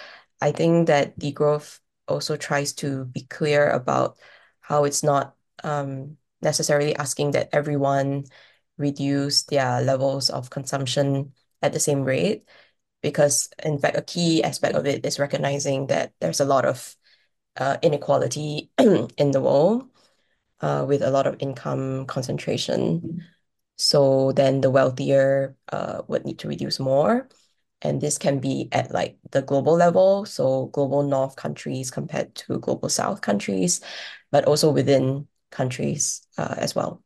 I 0.41 0.53
think 0.53 0.89
that 0.89 1.19
the 1.19 1.33
growth 1.33 1.81
also 2.07 2.37
tries 2.37 2.73
to 2.75 3.07
be 3.07 3.23
clear 3.23 3.71
about 3.71 4.19
how 4.61 4.85
it's 4.85 5.03
not 5.03 5.35
um, 5.63 6.17
necessarily 6.43 6.95
asking 6.97 7.33
that 7.33 7.49
everyone 7.53 8.25
reduce 8.77 9.45
their 9.45 9.81
levels 9.83 10.31
of 10.31 10.51
consumption 10.51 11.33
at 11.63 11.73
the 11.73 11.81
same 11.81 12.03
rate, 12.03 12.49
because 13.03 13.49
in 13.65 13.79
fact, 13.79 13.97
a 13.97 14.03
key 14.03 14.43
aspect 14.43 14.75
of 14.75 14.87
it 14.87 15.05
is 15.07 15.19
recognizing 15.19 15.87
that 15.89 16.13
there's 16.21 16.41
a 16.41 16.45
lot 16.45 16.65
of 16.65 16.97
uh, 17.57 17.77
inequality 17.83 18.71
in 18.79 19.31
the 19.31 19.41
world 19.41 19.89
uh, 20.61 20.85
with 20.87 21.03
a 21.03 21.11
lot 21.11 21.27
of 21.27 21.37
income 21.39 22.07
concentration. 22.07 23.23
So 23.77 24.33
then 24.33 24.61
the 24.61 24.71
wealthier 24.71 25.57
uh, 25.73 26.03
would 26.09 26.25
need 26.25 26.39
to 26.41 26.49
reduce 26.49 26.79
more. 26.81 27.29
And 27.83 28.01
this 28.01 28.17
can 28.17 28.41
be 28.41 28.69
at 28.73 28.93
like 28.93 29.19
the 29.31 29.43
global 29.43 29.75
level, 29.75 30.25
so 30.25 30.67
global 30.67 31.03
north 31.03 31.37
countries 31.37 31.91
compared 31.91 32.35
to 32.37 32.59
global 32.59 32.89
south 32.89 33.21
countries, 33.21 33.81
but 34.31 34.47
also 34.47 34.71
within 34.71 35.29
countries 35.55 36.27
uh, 36.37 36.55
as 36.59 36.75
well. 36.75 37.03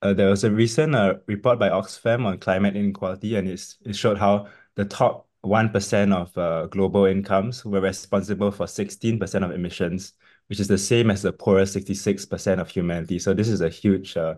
Uh, 0.00 0.12
there 0.12 0.30
was 0.30 0.44
a 0.44 0.50
recent 0.50 0.94
uh, 0.94 1.14
report 1.26 1.58
by 1.58 1.68
Oxfam 1.68 2.24
on 2.24 2.38
climate 2.38 2.76
inequality, 2.76 3.36
and 3.36 3.48
it's, 3.48 3.76
it 3.84 3.94
showed 3.94 4.18
how 4.18 4.48
the 4.74 4.84
top 4.84 5.28
1% 5.44 6.12
of 6.12 6.36
uh, 6.38 6.66
global 6.66 7.04
incomes 7.04 7.64
were 7.64 7.80
responsible 7.80 8.50
for 8.50 8.66
16% 8.66 9.44
of 9.44 9.50
emissions, 9.52 10.14
which 10.48 10.60
is 10.60 10.68
the 10.68 10.78
same 10.78 11.10
as 11.10 11.22
the 11.22 11.32
poorest 11.32 11.74
66% 11.74 12.60
of 12.60 12.68
humanity. 12.68 13.18
So 13.18 13.34
this 13.34 13.48
is 13.48 13.60
a 13.60 13.68
huge 13.68 14.16
uh, 14.16 14.36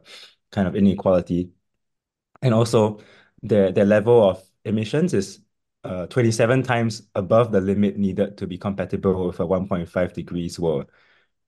kind 0.50 0.68
of 0.68 0.76
inequality. 0.76 1.50
And 2.42 2.52
also, 2.52 3.00
their, 3.42 3.73
their 3.73 3.84
level 3.84 4.28
of 4.28 4.42
emissions 4.64 5.14
is 5.14 5.40
uh, 5.84 6.06
27 6.06 6.62
times 6.62 7.02
above 7.14 7.52
the 7.52 7.61
limit 7.61 7.96
needed 7.99 8.37
to 8.38 8.46
be 8.46 8.58
compatible 8.58 9.26
with 9.26 9.40
a 9.40 9.46
1.5 9.46 10.12
degrees 10.14 10.58
world. 10.58 10.90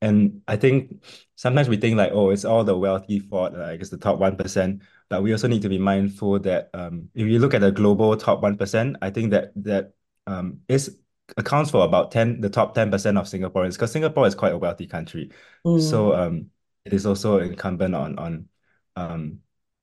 And 0.02 0.42
I 0.46 0.56
think 0.56 1.02
sometimes 1.36 1.68
we 1.68 1.76
think 1.78 1.96
like, 1.96 2.12
oh, 2.12 2.30
it's 2.30 2.44
all 2.44 2.64
the 2.64 2.76
wealthy 2.76 3.18
fault, 3.18 3.54
like 3.54 3.80
it's 3.80 3.90
the 3.90 3.96
top 3.98 4.18
1%. 4.18 4.82
But 5.08 5.22
we 5.22 5.32
also 5.32 5.48
need 5.48 5.62
to 5.62 5.68
be 5.68 5.78
mindful 5.78 6.38
that 6.40 6.70
um, 6.74 7.08
if 7.14 7.26
you 7.26 7.38
look 7.38 7.54
at 7.54 7.60
the 7.62 7.72
global 7.72 8.16
top 8.16 8.42
1%, 8.42 8.96
I 9.02 9.10
think 9.10 9.30
that 9.30 9.52
that 9.64 9.94
um, 10.26 10.60
is 10.68 10.98
accounts 11.36 11.70
for 11.70 11.84
about 11.84 12.10
10, 12.12 12.40
the 12.40 12.50
top 12.50 12.74
10% 12.74 13.16
of 13.18 13.26
Singaporeans, 13.26 13.72
because 13.72 13.92
Singapore 13.92 14.26
is 14.26 14.34
quite 14.34 14.52
a 14.52 14.58
wealthy 14.58 14.86
country. 14.86 15.30
Mm, 15.64 15.80
So 15.80 16.14
um, 16.14 16.50
it 16.84 16.92
is 16.92 17.06
also 17.06 17.38
incumbent 17.38 17.94
on 17.94 18.18
on 18.18 18.48
um, 18.96 19.40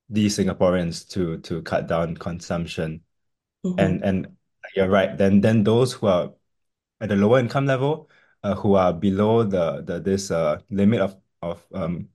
these 0.10 0.38
Singaporeans 0.38 1.08
to 1.10 1.40
to 1.40 1.62
cut 1.64 1.88
down 1.88 2.16
consumption. 2.18 3.04
mhm, 3.64 3.76
And 3.78 4.04
and 4.04 4.38
you're 4.76 4.90
right, 4.90 5.18
then 5.18 5.42
then 5.42 5.64
those 5.64 5.94
who 5.94 6.08
are 6.08 6.34
at 7.02 7.10
the 7.10 7.16
lower 7.16 7.40
income 7.40 7.66
level, 7.66 8.10
uh, 8.44 8.56
who 8.56 8.76
are 8.76 8.94
below 8.94 9.44
the 9.44 9.82
the 9.84 10.00
this 10.00 10.32
uh 10.32 10.60
limit 10.70 11.02
of 11.02 11.16
of 11.42 11.66
um 11.74 12.10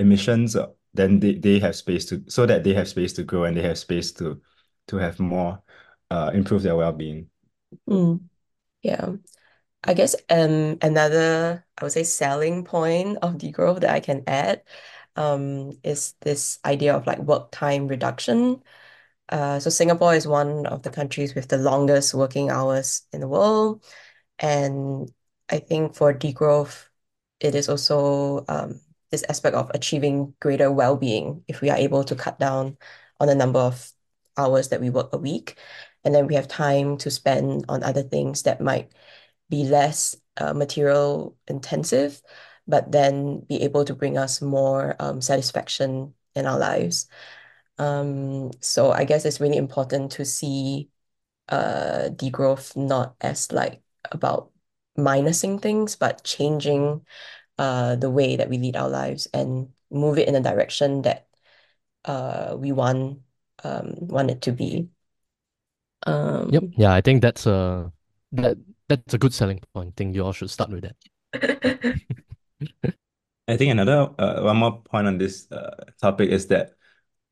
emissions, 0.00 0.56
uh, 0.56 0.68
then 0.94 1.20
they, 1.20 1.34
they 1.36 1.58
have 1.60 1.76
space 1.76 2.04
to 2.06 2.24
so 2.28 2.46
that 2.46 2.64
they 2.64 2.74
have 2.74 2.88
space 2.88 3.12
to 3.14 3.24
grow 3.24 3.44
and 3.44 3.56
they 3.56 3.62
have 3.62 3.78
space 3.78 4.12
to 4.12 4.40
to 4.88 4.96
have 4.98 5.20
more 5.20 5.62
uh 6.10 6.30
improve 6.34 6.62
their 6.62 6.76
well-being. 6.76 7.28
mm, 7.88 8.20
yeah. 8.82 9.12
I 9.84 9.94
guess 9.94 10.16
um 10.30 10.78
another 10.82 11.66
I 11.78 11.84
would 11.84 11.92
say 11.92 12.04
selling 12.04 12.64
point 12.64 13.18
of 13.22 13.34
degrowth 13.38 13.80
that 13.82 13.90
I 13.94 14.00
can 14.00 14.24
add 14.28 14.62
um 15.16 15.72
is 15.84 16.14
this 16.22 16.60
idea 16.66 16.96
of 16.96 17.06
like 17.06 17.18
work 17.20 17.50
time 17.52 17.88
reduction. 17.88 18.62
Uh, 19.30 19.60
so 19.60 19.70
Singapore 19.70 20.14
is 20.14 20.26
one 20.28 20.66
of 20.66 20.82
the 20.84 20.90
countries 20.90 21.34
with 21.34 21.48
the 21.48 21.58
longest 21.58 22.14
working 22.14 22.50
hours 22.50 23.02
in 23.12 23.20
the 23.20 23.28
world. 23.28 23.84
And 24.40 25.12
I 25.48 25.58
think 25.58 25.94
for 25.94 26.12
degrowth, 26.14 26.88
it 27.40 27.54
is 27.54 27.68
also 27.68 28.44
um, 28.48 28.80
this 29.10 29.24
aspect 29.28 29.56
of 29.56 29.70
achieving 29.74 30.34
greater 30.40 30.70
well-being 30.72 31.44
if 31.48 31.60
we 31.60 31.70
are 31.70 31.76
able 31.76 32.04
to 32.04 32.14
cut 32.14 32.38
down 32.38 32.76
on 33.20 33.28
the 33.28 33.34
number 33.34 33.60
of 33.60 33.92
hours 34.36 34.68
that 34.68 34.80
we 34.80 34.90
work 34.90 35.12
a 35.12 35.18
week. 35.18 35.58
And 36.04 36.14
then 36.14 36.26
we 36.26 36.34
have 36.34 36.48
time 36.48 36.96
to 36.98 37.10
spend 37.10 37.64
on 37.68 37.82
other 37.82 38.02
things 38.02 38.42
that 38.42 38.60
might 38.60 38.92
be 39.48 39.64
less 39.64 40.16
uh, 40.36 40.52
material 40.54 41.36
intensive, 41.48 42.22
but 42.66 42.90
then 42.90 43.40
be 43.40 43.62
able 43.62 43.84
to 43.84 43.94
bring 43.94 44.18
us 44.18 44.42
more 44.42 44.96
um, 44.98 45.20
satisfaction 45.20 46.14
in 46.34 46.46
our 46.46 46.58
lives. 46.58 47.06
Um, 47.78 48.50
so 48.60 48.90
I 48.92 49.04
guess 49.04 49.24
it's 49.24 49.40
really 49.40 49.56
important 49.56 50.12
to 50.12 50.24
see 50.24 50.88
uh 51.50 52.08
degrowth 52.16 52.74
not 52.74 53.16
as 53.20 53.52
like 53.52 53.82
about 54.10 54.50
minusing 54.98 55.60
things, 55.60 55.96
but 55.96 56.24
changing 56.24 57.04
uh 57.58 57.96
the 57.96 58.10
way 58.10 58.36
that 58.36 58.48
we 58.50 58.58
lead 58.58 58.76
our 58.76 58.88
lives 58.90 59.26
and 59.34 59.72
move 59.90 60.18
it 60.18 60.28
in 60.28 60.34
a 60.36 60.40
direction 60.42 61.02
that 61.02 61.28
uh 62.06 62.56
we 62.58 62.72
want 62.72 63.20
um 63.64 63.94
want 64.08 64.30
it 64.30 64.42
to 64.42 64.52
be. 64.52 64.90
Yep. 66.48 66.64
Um 66.64 66.74
Yeah, 66.76 66.92
I 66.94 67.00
think 67.00 67.22
that's 67.22 67.46
a 67.46 67.92
that 68.32 68.58
that's 68.88 69.14
a 69.14 69.18
good 69.18 69.32
selling 69.34 69.60
point. 69.74 69.88
I 69.90 69.92
think 69.96 70.14
you 70.14 70.24
all 70.24 70.32
should 70.32 70.50
start 70.50 70.70
with 70.70 70.82
that. 70.82 70.96
I 73.48 73.56
think 73.56 73.70
another 73.72 74.10
uh, 74.18 74.42
one 74.42 74.56
more 74.56 74.82
point 74.82 75.06
on 75.06 75.18
this 75.18 75.50
uh, 75.52 75.84
topic 76.00 76.30
is 76.30 76.46
that 76.48 76.72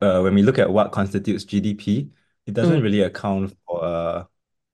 uh, 0.01 0.21
when 0.21 0.35
we 0.35 0.43
look 0.43 0.59
at 0.59 0.71
what 0.71 0.91
constitutes 0.91 1.45
GDP, 1.45 2.11
it 2.45 2.53
doesn't 2.53 2.81
mm, 2.81 2.83
really 2.83 3.01
account 3.01 3.55
for 3.67 3.83
uh, 3.83 4.25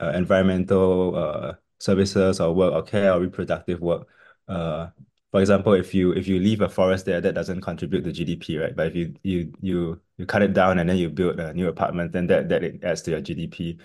uh, 0.02 0.12
environmental 0.16 1.16
uh, 1.16 1.54
services 1.80 2.40
or 2.40 2.54
work 2.54 2.74
or 2.74 2.84
care 2.84 3.14
or 3.14 3.20
reproductive 3.22 3.82
work. 3.82 4.08
Uh, 4.48 4.90
for 5.32 5.40
example, 5.42 5.74
if 5.74 5.94
you 5.94 6.12
if 6.14 6.28
you 6.28 6.40
leave 6.40 6.62
a 6.62 6.70
forest 6.70 7.06
there, 7.06 7.22
that 7.22 7.34
doesn't 7.34 7.62
contribute 7.62 8.04
to 8.04 8.12
GDP, 8.12 8.58
right? 8.58 8.76
But 8.76 8.88
if 8.88 8.96
you 8.96 9.16
you 9.24 9.54
you 9.62 10.02
you 10.18 10.26
cut 10.26 10.42
it 10.42 10.54
down 10.54 10.80
and 10.80 10.90
then 10.90 10.98
you 10.98 11.10
build 11.10 11.40
a 11.40 11.54
new 11.54 11.68
apartment, 11.68 12.12
then 12.12 12.28
that 12.28 12.50
that 12.50 12.64
it 12.64 12.84
adds 12.84 13.02
to 13.04 13.12
your 13.12 13.22
GDP. 13.22 13.80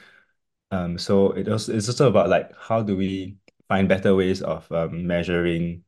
Um, 0.71 0.99
so 0.99 1.33
it 1.33 1.49
also 1.49 1.75
it's 1.75 1.89
also 1.89 2.09
about 2.09 2.29
like 2.31 2.53
how 2.59 2.83
do 2.83 2.97
we 2.97 3.37
find 3.69 3.89
better 3.89 4.15
ways 4.15 4.43
of 4.43 4.71
um, 4.73 5.07
measuring 5.07 5.85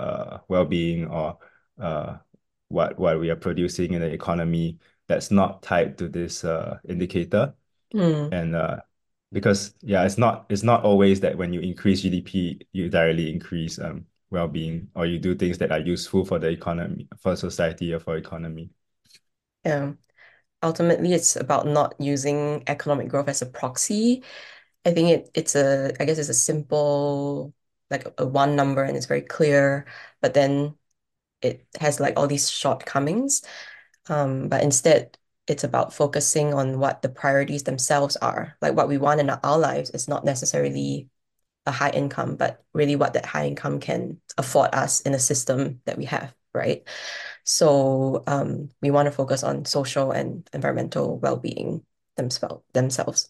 uh 0.00 0.38
well-being 0.48 1.06
or 1.06 1.38
uh 1.80 2.18
what 2.68 2.98
what 2.98 3.20
we 3.20 3.30
are 3.30 3.36
producing 3.36 3.92
in 3.92 4.00
the 4.00 4.12
economy 4.12 4.78
that's 5.06 5.30
not 5.30 5.62
tied 5.62 5.96
to 5.98 6.08
this 6.08 6.44
uh 6.44 6.78
indicator 6.88 7.54
mm, 7.92 8.28
and 8.32 8.56
uh 8.56 8.80
because 9.34 9.74
yeah 9.82 10.04
it's 10.04 10.18
not 10.18 10.46
it's 10.50 10.62
not 10.64 10.84
always 10.84 11.20
that 11.20 11.36
when 11.38 11.52
you 11.52 11.60
increase 11.60 12.02
GDP 12.02 12.66
you 12.72 12.90
directly 12.90 13.32
increase 13.32 13.78
um 13.80 14.06
well-being 14.30 14.90
or 14.96 15.06
you 15.06 15.18
do 15.18 15.34
things 15.36 15.58
that 15.58 15.72
are 15.72 15.80
useful 15.80 16.24
for 16.24 16.38
the 16.40 16.48
economy 16.48 17.08
for 17.18 17.36
society 17.36 17.94
or 17.94 18.00
for 18.00 18.16
economy 18.16 18.70
yeah. 19.64 19.94
Ultimately, 20.62 21.12
it's 21.14 21.36
about 21.36 21.66
not 21.66 21.94
using 22.00 22.64
economic 22.68 23.08
growth 23.08 23.28
as 23.28 23.42
a 23.42 23.46
proxy. 23.46 24.24
I 24.86 24.92
think 24.94 25.10
it 25.10 25.30
it's 25.34 25.56
a 25.56 25.94
I 26.00 26.06
guess 26.06 26.18
it's 26.18 26.28
a 26.30 26.34
simple 26.34 27.54
like 27.90 28.06
a, 28.18 28.26
one 28.26 28.56
number 28.56 28.82
and 28.84 28.96
it's 28.96 29.06
very 29.06 29.22
clear, 29.22 29.86
but 30.22 30.34
then 30.34 30.76
it 31.42 31.66
has 31.80 32.00
like 32.00 32.14
all 32.18 32.28
these 32.28 32.50
shortcomings. 32.50 33.42
Um, 34.08 34.48
but 34.50 34.62
instead, 34.62 35.18
it's 35.46 35.64
about 35.64 35.92
focusing 35.92 36.54
on 36.54 36.78
what 36.78 37.02
the 37.02 37.08
priorities 37.08 37.64
themselves 37.64 38.16
are. 38.16 38.56
Like 38.60 38.74
what 38.74 38.88
we 38.88 38.98
want 38.98 39.20
in 39.20 39.30
our 39.30 39.58
lives 39.58 39.90
is 39.90 40.08
not 40.08 40.24
necessarily 40.24 41.08
a 41.66 41.70
high 41.70 41.90
income, 41.90 42.36
but 42.36 42.62
really 42.72 42.96
what 42.96 43.14
that 43.14 43.26
high 43.26 43.46
income 43.46 43.80
can 43.80 44.20
afford 44.38 44.74
us 44.74 45.00
in 45.02 45.14
a 45.14 45.18
system 45.18 45.80
that 45.84 45.98
we 45.98 46.04
have, 46.06 46.34
right? 46.52 46.86
So 47.44 48.22
um, 48.26 48.70
we 48.80 48.90
want 48.90 49.06
to 49.06 49.12
focus 49.12 49.42
on 49.42 49.64
social 49.64 50.12
and 50.12 50.48
environmental 50.52 51.18
well-being 51.18 51.84
themselves 52.16 52.62
themselves. 52.72 53.28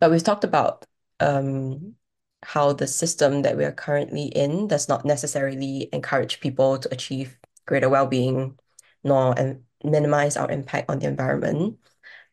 But 0.00 0.10
we've 0.10 0.24
talked 0.24 0.44
about 0.44 0.84
um, 1.20 1.94
how 2.42 2.72
the 2.72 2.86
system 2.86 3.42
that 3.42 3.56
we 3.56 3.64
are 3.64 3.72
currently 3.72 4.24
in 4.24 4.66
does 4.66 4.88
not 4.88 5.04
necessarily 5.04 5.88
encourage 5.92 6.40
people 6.40 6.78
to 6.78 6.92
achieve 6.92 7.38
greater 7.66 7.88
well-being, 7.88 8.58
nor 9.04 9.38
and 9.38 9.62
minimize 9.84 10.36
our 10.36 10.50
impact 10.50 10.90
on 10.90 10.98
the 10.98 11.06
environment. 11.06 11.78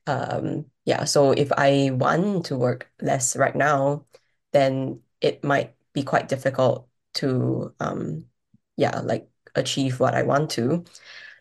Um, 0.08 0.66
yeah, 0.86 1.04
so 1.06 1.32
if 1.32 1.52
I 1.52 1.92
want 1.94 2.46
to 2.48 2.58
work 2.58 2.92
less 3.02 3.36
right 3.36 3.56
now, 3.56 4.06
then 4.54 5.02
it 5.22 5.44
might 5.44 5.76
be 5.94 6.04
quite 6.04 6.28
difficult 6.28 6.88
to 7.16 7.74
um, 7.80 8.26
yeah, 8.78 9.00
like 9.02 9.30
achieve 9.56 10.00
what 10.00 10.16
I 10.16 10.24
want 10.24 10.52
to. 10.52 10.86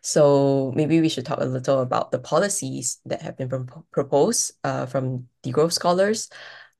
So 0.03 0.73
maybe 0.75 1.01
we 1.01 1.09
should 1.09 1.27
talk 1.27 1.41
a 1.41 1.45
little 1.45 1.81
about 1.81 2.11
the 2.13 2.19
policies 2.19 3.01
that 3.07 3.23
have 3.23 3.37
been 3.37 3.49
pro 3.49 3.85
proposed 3.91 4.53
uh, 4.65 4.87
from 4.87 5.29
degrowth 5.43 5.73
scholars, 5.73 6.31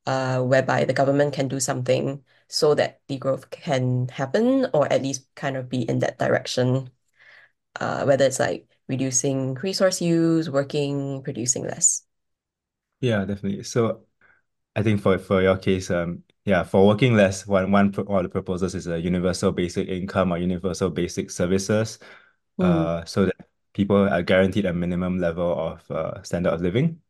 uh, 0.07 0.43
whereby 0.43 0.85
the 0.85 0.93
government 0.93 1.35
can 1.35 1.49
do 1.49 1.61
something 1.61 2.23
so 2.49 2.75
that 2.75 3.01
degrowth 3.09 3.51
can 3.51 4.09
happen, 4.09 4.67
or 4.73 4.91
at 4.93 5.03
least 5.03 5.27
kind 5.35 5.57
of 5.57 5.69
be 5.69 5.83
in 5.89 6.01
that 6.01 6.19
direction. 6.19 6.91
Uh, 7.81 8.05
whether 8.05 8.25
it's 8.25 8.41
like 8.41 8.68
reducing 8.89 9.55
resource 9.55 10.01
use, 10.01 10.51
working, 10.51 11.23
producing 11.23 11.65
less. 11.65 12.03
Yeah, 13.01 13.25
definitely. 13.25 13.63
So 13.65 14.07
I 14.77 14.83
think 14.83 15.01
for 15.03 15.19
for 15.19 15.43
your 15.43 15.59
case, 15.59 15.91
um, 15.91 16.25
yeah, 16.45 16.65
for 16.65 16.87
working 16.87 17.15
less, 17.15 17.47
one 17.47 17.71
one 17.73 17.89
of 17.97 18.23
the 18.25 18.29
proposals 18.31 18.75
is 18.75 18.87
a 18.87 19.01
universal 19.01 19.53
basic 19.53 19.89
income 19.89 20.33
or 20.33 20.39
universal 20.39 20.91
basic 20.91 21.31
services, 21.31 21.99
Mm. 22.59 22.65
uh, 22.65 23.05
so 23.05 23.27
that 23.27 23.37
people 23.75 24.09
are 24.09 24.23
guaranteed 24.23 24.67
a 24.67 24.73
minimum 24.73 25.19
level 25.19 25.53
of 25.59 25.91
uh, 25.91 26.23
standard 26.25 26.53
of 26.55 26.61
living. 26.63 27.01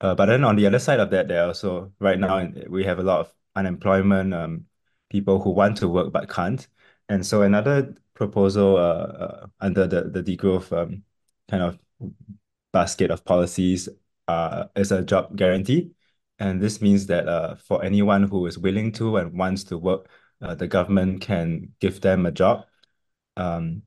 Uh, 0.00 0.14
but 0.14 0.26
then 0.26 0.44
on 0.44 0.56
the 0.56 0.66
other 0.66 0.78
side 0.80 1.00
of 1.00 1.10
that, 1.10 1.28
there 1.28 1.46
also 1.46 1.92
right 2.00 2.18
now 2.18 2.46
we 2.68 2.84
have 2.84 2.98
a 2.98 3.02
lot 3.02 3.20
of 3.20 3.34
unemployment, 3.56 4.34
um, 4.34 4.66
people 5.10 5.40
who 5.42 5.50
want 5.50 5.76
to 5.78 5.88
work 5.88 6.12
but 6.12 6.28
can't. 6.28 6.68
And 7.12 7.26
so 7.26 7.42
another 7.42 7.94
proposal 8.14 8.76
uh, 8.78 8.80
uh, 8.80 9.46
under 9.60 9.86
the 9.86 10.04
the 10.04 10.22
degrowth 10.22 10.72
um, 10.72 11.04
kind 11.50 11.62
of 11.62 11.78
basket 12.72 13.10
of 13.10 13.22
policies 13.22 13.86
uh, 14.28 14.64
is 14.74 14.92
a 14.92 15.02
job 15.02 15.36
guarantee. 15.36 15.92
And 16.38 16.58
this 16.58 16.80
means 16.80 17.04
that 17.06 17.28
uh, 17.28 17.56
for 17.56 17.84
anyone 17.84 18.22
who 18.22 18.46
is 18.46 18.56
willing 18.56 18.92
to 18.92 19.18
and 19.18 19.36
wants 19.38 19.64
to 19.64 19.76
work, 19.76 20.08
uh, 20.40 20.54
the 20.54 20.66
government 20.66 21.20
can 21.20 21.74
give 21.80 22.00
them 22.00 22.24
a 22.24 22.32
job. 22.32 22.64
Um, 23.36 23.82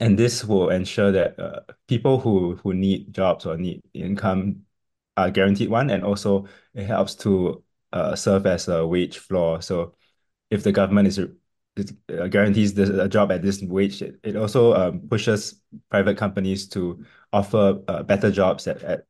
and 0.00 0.18
this 0.18 0.44
will 0.44 0.70
ensure 0.70 1.12
that 1.12 1.38
uh, 1.38 1.60
people 1.86 2.18
who 2.18 2.56
who 2.56 2.74
need 2.74 3.14
jobs 3.14 3.46
or 3.46 3.56
need 3.56 3.82
income 3.94 4.66
are 5.16 5.30
guaranteed 5.30 5.70
one, 5.70 5.90
and 5.90 6.02
also 6.02 6.48
it 6.74 6.86
helps 6.86 7.14
to 7.16 7.62
uh, 7.92 8.16
serve 8.16 8.44
as 8.46 8.66
a 8.66 8.84
wage 8.84 9.18
floor. 9.18 9.62
So 9.62 9.94
if 10.50 10.64
the 10.64 10.72
government 10.72 11.06
is 11.06 11.20
uh, 11.78 12.26
guarantees 12.28 12.74
this, 12.74 12.88
a 12.88 13.08
job 13.08 13.30
at 13.32 13.42
this 13.42 13.62
wage, 13.62 14.02
it, 14.02 14.18
it 14.22 14.36
also 14.36 14.74
um, 14.74 15.00
pushes 15.00 15.62
private 15.90 16.16
companies 16.16 16.68
to 16.68 17.04
offer 17.32 17.80
uh, 17.88 18.02
better 18.02 18.30
jobs 18.30 18.66
at, 18.66 18.82
at, 18.82 19.06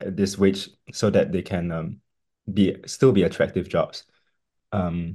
at 0.00 0.16
this 0.16 0.38
wage 0.38 0.68
so 0.92 1.10
that 1.10 1.32
they 1.32 1.42
can 1.42 1.70
um, 1.70 2.00
be 2.52 2.76
still 2.86 3.12
be 3.12 3.22
attractive 3.22 3.68
jobs. 3.68 4.04
Um, 4.72 5.14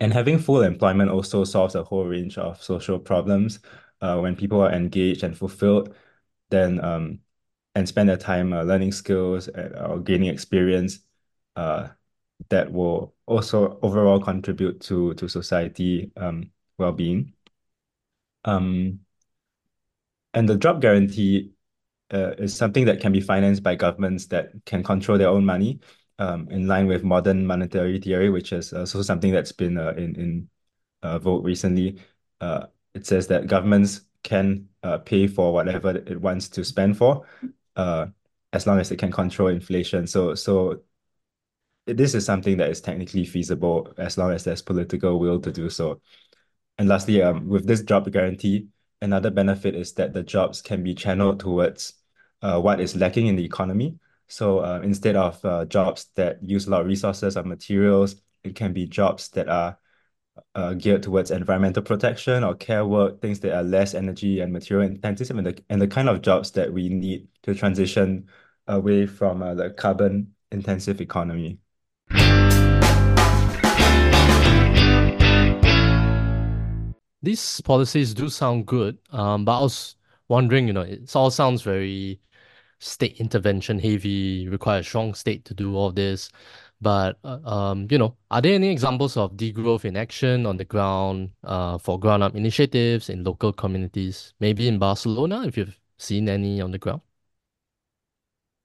and 0.00 0.12
having 0.12 0.38
full 0.38 0.62
employment 0.62 1.10
also 1.10 1.44
solves 1.44 1.74
a 1.74 1.84
whole 1.84 2.04
range 2.04 2.36
of 2.36 2.62
social 2.62 2.98
problems. 2.98 3.60
Uh, 4.00 4.18
when 4.18 4.36
people 4.36 4.60
are 4.60 4.72
engaged 4.72 5.22
and 5.22 5.38
fulfilled, 5.38 5.94
then 6.50 6.84
um, 6.84 7.20
and 7.74 7.88
spend 7.88 8.08
their 8.08 8.16
time 8.16 8.52
uh, 8.52 8.62
learning 8.62 8.92
skills 8.92 9.48
uh, 9.48 9.86
or 9.88 10.00
gaining 10.00 10.28
experience, 10.28 10.98
uh, 11.56 11.88
that 12.48 12.72
will 12.72 13.14
also 13.26 13.78
overall 13.82 14.20
contribute 14.20 14.80
to 14.80 15.14
to 15.14 15.28
society 15.28 16.10
um, 16.16 16.50
well-being. 16.78 17.32
Um, 18.44 19.00
and 20.34 20.48
the 20.48 20.56
job 20.56 20.80
guarantee 20.80 21.52
uh, 22.12 22.32
is 22.38 22.54
something 22.54 22.84
that 22.86 23.00
can 23.00 23.12
be 23.12 23.20
financed 23.20 23.62
by 23.62 23.74
governments 23.74 24.26
that 24.26 24.52
can 24.66 24.82
control 24.82 25.16
their 25.16 25.28
own 25.28 25.44
money, 25.44 25.80
um, 26.18 26.48
in 26.50 26.66
line 26.66 26.86
with 26.86 27.04
modern 27.04 27.46
monetary 27.46 28.00
theory, 28.00 28.30
which 28.30 28.52
is 28.52 28.72
also 28.72 29.02
something 29.02 29.32
that's 29.32 29.52
been 29.52 29.78
uh, 29.78 29.94
in 29.96 30.14
in 30.16 30.48
uh, 31.02 31.18
vote 31.18 31.44
recently. 31.44 31.98
Uh, 32.40 32.66
it 32.94 33.06
says 33.06 33.26
that 33.28 33.46
governments 33.46 34.02
can 34.22 34.68
uh, 34.82 34.98
pay 34.98 35.26
for 35.26 35.52
whatever 35.52 35.90
it 35.90 36.20
wants 36.20 36.48
to 36.48 36.64
spend 36.64 36.96
for, 36.96 37.26
uh, 37.76 38.06
as 38.52 38.66
long 38.66 38.78
as 38.78 38.90
it 38.90 38.98
can 38.98 39.10
control 39.10 39.48
inflation. 39.48 40.06
So 40.06 40.34
so 40.34 40.82
this 41.86 42.14
is 42.14 42.24
something 42.24 42.56
that 42.56 42.70
is 42.70 42.80
technically 42.80 43.24
feasible 43.24 43.92
as 43.98 44.16
long 44.16 44.32
as 44.32 44.44
there's 44.44 44.62
political 44.62 45.18
will 45.18 45.40
to 45.40 45.52
do 45.52 45.68
so. 45.68 46.00
And 46.78 46.88
lastly, 46.88 47.22
um, 47.22 47.48
with 47.48 47.66
this 47.66 47.82
job 47.82 48.10
guarantee, 48.10 48.68
another 49.00 49.30
benefit 49.30 49.74
is 49.74 49.92
that 49.94 50.12
the 50.12 50.22
jobs 50.22 50.62
can 50.62 50.82
be 50.82 50.94
channeled 50.94 51.40
towards 51.40 51.94
uh, 52.42 52.60
what 52.60 52.80
is 52.80 52.96
lacking 52.96 53.26
in 53.26 53.36
the 53.36 53.44
economy. 53.44 53.98
So 54.28 54.60
uh, 54.60 54.80
instead 54.82 55.16
of 55.16 55.44
uh, 55.44 55.66
jobs 55.66 56.06
that 56.14 56.42
use 56.42 56.66
a 56.66 56.70
lot 56.70 56.80
of 56.80 56.86
resources 56.86 57.36
or 57.36 57.42
materials, 57.42 58.16
it 58.42 58.54
can 58.54 58.72
be 58.72 58.86
jobs 58.86 59.28
that 59.30 59.48
are 59.48 59.78
uh, 60.54 60.74
geared 60.74 61.02
towards 61.02 61.30
environmental 61.30 61.82
protection 61.82 62.42
or 62.42 62.54
care 62.54 62.84
work, 62.84 63.20
things 63.20 63.40
that 63.40 63.54
are 63.54 63.62
less 63.62 63.94
energy 63.94 64.40
and 64.40 64.52
material 64.52 64.88
intensive, 64.88 65.36
and 65.36 65.46
the, 65.46 65.62
and 65.68 65.80
the 65.80 65.86
kind 65.86 66.08
of 66.08 66.22
jobs 66.22 66.50
that 66.52 66.72
we 66.72 66.88
need 66.88 67.28
to 67.42 67.54
transition 67.54 68.26
away 68.66 69.06
from 69.06 69.42
uh, 69.42 69.54
the 69.54 69.70
carbon 69.70 70.34
intensive 70.50 71.00
economy. 71.00 71.58
These 77.24 77.60
policies 77.62 78.14
do 78.14 78.28
sound 78.28 78.66
good, 78.66 78.98
um, 79.10 79.44
but 79.44 79.58
I 79.58 79.62
was 79.62 79.96
wondering, 80.28 80.66
you 80.66 80.72
know, 80.72 80.82
it 80.82 81.14
all 81.16 81.30
sounds 81.30 81.62
very 81.62 82.20
state 82.80 83.20
intervention 83.20 83.78
heavy, 83.78 84.48
requires 84.48 84.86
strong 84.88 85.14
state 85.14 85.44
to 85.46 85.54
do 85.54 85.76
all 85.76 85.92
this. 85.92 86.30
But 86.80 87.18
uh, 87.24 87.40
um, 87.44 87.88
you 87.90 87.98
know, 87.98 88.16
are 88.30 88.42
there 88.42 88.54
any 88.54 88.70
examples 88.70 89.16
of 89.16 89.32
degrowth 89.36 89.84
in 89.84 89.96
action 89.96 90.46
on 90.46 90.56
the 90.58 90.64
ground 90.66 91.30
uh, 91.44 91.78
for 91.78 91.98
ground 91.98 92.22
up 92.22 92.36
initiatives 92.36 93.08
in 93.10 93.24
local 93.24 93.52
communities? 93.52 94.34
Maybe 94.40 94.68
in 94.68 94.78
Barcelona, 94.78 95.44
if 95.46 95.56
you've 95.56 95.80
seen 95.98 96.28
any 96.28 96.60
on 96.60 96.72
the 96.72 96.78
ground. 96.78 97.02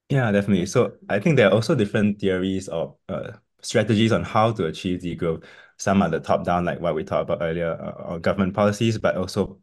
Yeah, 0.09 0.31
definitely. 0.31 0.65
So 0.65 0.97
I 1.07 1.19
think 1.19 1.35
there 1.37 1.47
are 1.47 1.53
also 1.53 1.75
different 1.75 2.19
theories 2.19 2.67
or 2.67 2.97
uh, 3.09 3.33
strategies 3.61 4.11
on 4.11 4.23
how 4.23 4.51
to 4.53 4.65
achieve 4.65 5.01
degrowth. 5.01 5.43
Some 5.79 6.01
are 6.01 6.09
the 6.09 6.19
top 6.19 6.43
down, 6.45 6.65
like 6.65 6.79
what 6.79 6.95
we 6.95 7.03
talked 7.03 7.29
about 7.29 7.41
earlier, 7.41 7.71
uh, 7.71 8.17
government 8.19 8.53
policies, 8.53 8.97
but 8.97 9.17
also 9.17 9.59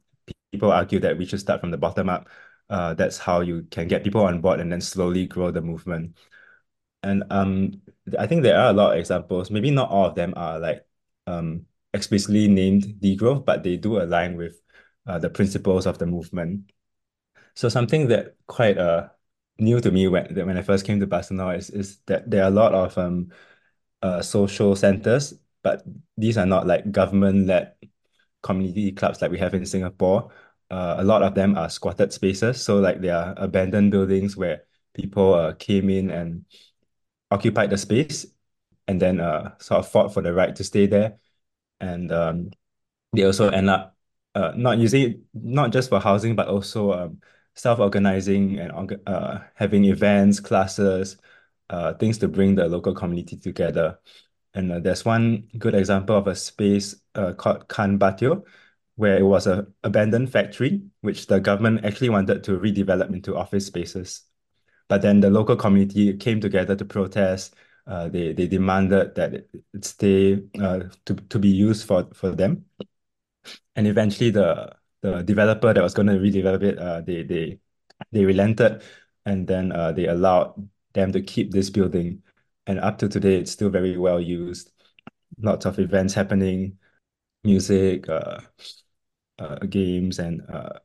people 0.52 0.72
argue 0.72 0.98
that 1.00 1.18
we 1.18 1.26
should 1.26 1.40
start 1.40 1.60
from 1.60 1.70
the 1.70 1.76
bottom 1.78 2.08
up. 2.08 2.28
Uh, 2.70 2.94
that's 2.94 3.18
how 3.18 3.40
you 3.40 3.62
can 3.70 3.86
get 3.88 4.02
people 4.02 4.22
on 4.22 4.40
board 4.40 4.60
and 4.60 4.72
then 4.72 4.80
slowly 4.80 5.26
grow 5.26 5.50
the 5.50 5.60
movement. 5.60 6.16
And 7.02 7.24
um, 7.30 7.82
I 8.18 8.26
think 8.26 8.42
there 8.42 8.58
are 8.58 8.70
a 8.70 8.72
lot 8.72 8.92
of 8.92 8.98
examples. 8.98 9.50
Maybe 9.50 9.70
not 9.70 9.90
all 9.90 10.06
of 10.06 10.14
them 10.14 10.34
are 10.36 10.58
like 10.58 10.86
um 11.26 11.66
explicitly 11.92 12.48
named 12.48 12.84
degrowth, 13.00 13.44
but 13.44 13.62
they 13.62 13.76
do 13.76 14.00
align 14.00 14.36
with 14.36 14.60
uh, 15.06 15.18
the 15.18 15.30
principles 15.30 15.86
of 15.86 15.98
the 15.98 16.06
movement. 16.06 16.70
So 17.54 17.68
something 17.68 18.08
that 18.08 18.36
quite 18.46 18.78
uh 18.78 19.08
new 19.58 19.80
to 19.80 19.90
me 19.90 20.08
when 20.08 20.34
when 20.34 20.56
I 20.58 20.62
first 20.62 20.84
came 20.84 21.00
to 21.00 21.06
Barcelona 21.06 21.56
is 21.56 21.70
is 21.70 21.98
that 22.06 22.30
there 22.30 22.44
are 22.44 22.48
a 22.48 22.50
lot 22.50 22.74
of 22.74 22.96
um 22.98 23.30
uh 24.02 24.22
social 24.22 24.76
centers, 24.76 25.34
but 25.66 25.82
these 26.16 26.38
are 26.38 26.46
not 26.46 26.64
like 26.66 26.92
government-led 26.92 27.74
community 28.40 28.92
clubs 28.92 29.20
like 29.20 29.32
we 29.32 29.38
have 29.38 29.54
in 29.54 29.66
Singapore. 29.66 30.30
Uh, 30.70 30.94
a 30.98 31.04
lot 31.04 31.22
of 31.22 31.34
them 31.34 31.56
are 31.58 31.68
squatted 31.68 32.12
spaces, 32.12 32.62
so 32.62 32.78
like 32.78 33.00
they 33.00 33.10
are 33.10 33.34
abandoned 33.36 33.90
buildings 33.90 34.36
where 34.36 34.62
people 34.94 35.34
uh, 35.34 35.52
came 35.58 35.90
in 35.90 36.10
and 36.10 36.44
occupied 37.30 37.70
the 37.70 37.78
space 37.78 38.26
and 38.88 39.02
then 39.02 39.20
uh 39.20 39.50
sort 39.58 39.80
of 39.80 39.90
fought 39.90 40.14
for 40.14 40.22
the 40.22 40.32
right 40.32 40.54
to 40.54 40.62
stay 40.62 40.86
there. 40.86 41.18
And 41.80 42.12
um 42.12 42.50
they 43.12 43.24
also 43.24 43.48
end 43.50 43.68
up 43.70 43.96
uh 44.34 44.52
not 44.56 44.78
using 44.78 45.02
it 45.02 45.20
not 45.34 45.72
just 45.72 45.88
for 45.88 46.00
housing 46.00 46.36
but 46.36 46.48
also 46.48 46.92
um 46.92 47.20
self-organizing 47.54 48.58
and 48.60 48.70
uh 49.06 49.38
having 49.54 49.84
events, 49.84 50.40
classes, 50.40 51.16
uh 51.70 51.94
things 51.94 52.18
to 52.18 52.28
bring 52.28 52.54
the 52.54 52.68
local 52.68 52.94
community 52.94 53.36
together. 53.36 53.98
And 54.56 54.72
uh, 54.72 54.80
there's 54.80 55.04
one 55.04 55.48
good 55.58 55.74
example 55.76 56.16
of 56.16 56.26
a 56.26 56.34
space 56.34 56.96
uh, 57.14 57.34
called 57.34 57.68
Batlló, 57.68 58.44
where 58.96 59.18
it 59.18 59.22
was 59.22 59.46
a 59.46 59.68
abandoned 59.84 60.32
factory, 60.32 60.82
which 61.02 61.26
the 61.28 61.38
government 61.40 61.84
actually 61.84 62.08
wanted 62.08 62.42
to 62.44 62.58
redevelop 62.58 63.10
into 63.14 63.36
office 63.36 63.66
spaces. 63.66 64.24
But 64.88 65.02
then 65.02 65.20
the 65.20 65.30
local 65.30 65.56
community 65.56 66.16
came 66.16 66.40
together 66.40 66.76
to 66.76 66.84
protest. 66.86 67.54
Uh, 67.86 68.08
they 68.08 68.32
they 68.32 68.48
demanded 68.48 69.14
that 69.16 69.34
it, 69.34 69.50
it 69.74 69.84
stay 69.84 70.42
uh, 70.60 70.84
to 71.04 71.14
to 71.14 71.38
be 71.38 71.48
used 71.50 71.86
for 71.86 72.08
for 72.14 72.32
them. 72.32 72.66
And 73.74 73.86
eventually, 73.86 74.30
the 74.30 74.74
the 75.02 75.22
developer 75.22 75.72
that 75.72 75.82
was 75.82 75.94
going 75.94 76.08
to 76.08 76.14
redevelop 76.14 76.62
it, 76.62 76.78
uh, 76.78 77.00
they 77.02 77.22
they 77.22 77.60
they 78.12 78.24
relented, 78.24 78.82
and 79.24 79.46
then 79.46 79.72
uh, 79.72 79.92
they 79.92 80.06
allowed 80.06 80.68
them 80.94 81.12
to 81.12 81.22
keep 81.22 81.52
this 81.52 81.70
building. 81.70 82.22
And 82.66 82.80
up 82.80 82.98
to 82.98 83.08
today, 83.08 83.36
it's 83.36 83.52
still 83.52 83.70
very 83.70 83.96
well 83.96 84.20
used. 84.20 84.72
Lots 85.40 85.66
of 85.66 85.78
events 85.78 86.14
happening, 86.14 86.78
music, 87.44 88.08
uh, 88.08 88.40
uh, 89.38 89.56
games, 89.68 90.18
and 90.18 90.42
uh, 90.50 90.78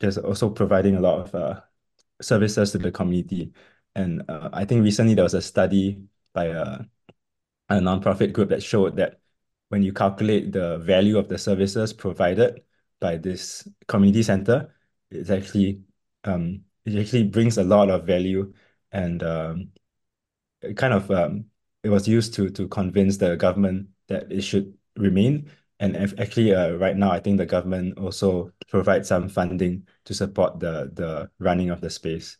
just 0.00 0.18
also 0.18 0.50
providing 0.50 0.96
a 0.96 1.00
lot 1.00 1.20
of 1.20 1.34
uh, 1.34 1.60
services 2.20 2.72
to 2.72 2.78
the 2.78 2.90
community. 2.90 3.52
And 3.94 4.22
uh, 4.28 4.50
I 4.52 4.64
think 4.64 4.82
recently 4.82 5.14
there 5.14 5.24
was 5.24 5.34
a 5.34 5.42
study 5.42 6.02
by 6.34 6.46
a, 6.46 6.80
a 7.70 7.76
nonprofit 7.76 8.32
group 8.32 8.50
that 8.50 8.62
showed 8.62 8.96
that 8.96 9.20
when 9.68 9.82
you 9.82 9.92
calculate 9.92 10.52
the 10.52 10.78
value 10.78 11.18
of 11.18 11.28
the 11.28 11.38
services 11.38 11.92
provided 11.92 12.60
by 13.00 13.16
this 13.16 13.66
community 13.88 14.22
center, 14.22 14.74
it's 15.10 15.30
actually 15.30 15.80
um, 16.24 16.62
it 16.84 16.98
actually 16.98 17.24
brings 17.24 17.58
a 17.58 17.64
lot 17.64 17.90
of 17.90 18.06
value 18.06 18.52
and 18.92 19.22
um, 19.22 19.70
kind 20.74 20.94
of 20.94 21.10
um, 21.10 21.46
it 21.82 21.90
was 21.90 22.08
used 22.08 22.34
to 22.34 22.50
to 22.50 22.68
convince 22.68 23.16
the 23.18 23.36
government 23.36 23.88
that 24.08 24.30
it 24.32 24.42
should 24.42 24.76
remain 24.96 25.50
And 25.78 25.94
if 25.96 26.18
actually, 26.18 26.54
uh, 26.54 26.72
right 26.80 26.96
now, 26.96 27.10
I 27.12 27.20
think 27.20 27.36
the 27.36 27.44
government 27.46 27.98
also 27.98 28.50
provides 28.68 29.08
some 29.08 29.28
funding 29.28 29.86
to 30.06 30.14
support 30.14 30.58
the 30.60 30.88
the 30.94 31.30
running 31.38 31.68
of 31.70 31.80
the 31.82 31.90
space. 31.90 32.38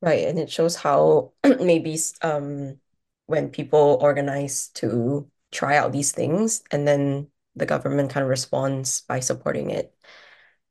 Right, 0.00 0.26
and 0.28 0.38
it 0.38 0.50
shows 0.50 0.76
how 0.76 1.32
maybe 1.44 1.98
um 2.22 2.80
when 3.26 3.50
people 3.50 3.98
organize 4.02 4.68
to 4.74 5.30
try 5.50 5.76
out 5.76 5.92
these 5.92 6.12
things 6.12 6.62
and 6.70 6.86
then 6.86 7.30
the 7.56 7.64
government 7.66 8.10
kind 8.10 8.22
of 8.24 8.28
responds 8.30 9.00
by 9.02 9.20
supporting 9.20 9.70
it 9.70 9.96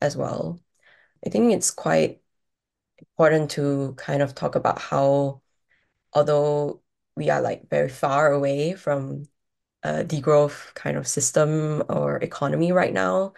as 0.01 0.17
well. 0.17 0.59
I 1.25 1.29
think 1.31 1.53
it's 1.53 1.71
quite 1.71 2.21
important 2.99 3.51
to 3.53 3.95
kind 3.97 4.23
of 4.23 4.35
talk 4.35 4.55
about 4.55 4.79
how 4.81 5.42
although 6.13 6.81
we 7.15 7.29
are 7.29 7.41
like 7.41 7.69
very 7.69 7.89
far 7.89 8.31
away 8.31 8.73
from 8.73 9.25
a 9.83 10.03
degrowth 10.03 10.73
kind 10.75 10.97
of 10.97 11.07
system 11.07 11.83
or 11.89 12.17
economy 12.17 12.71
right 12.71 12.93
now, 12.93 13.33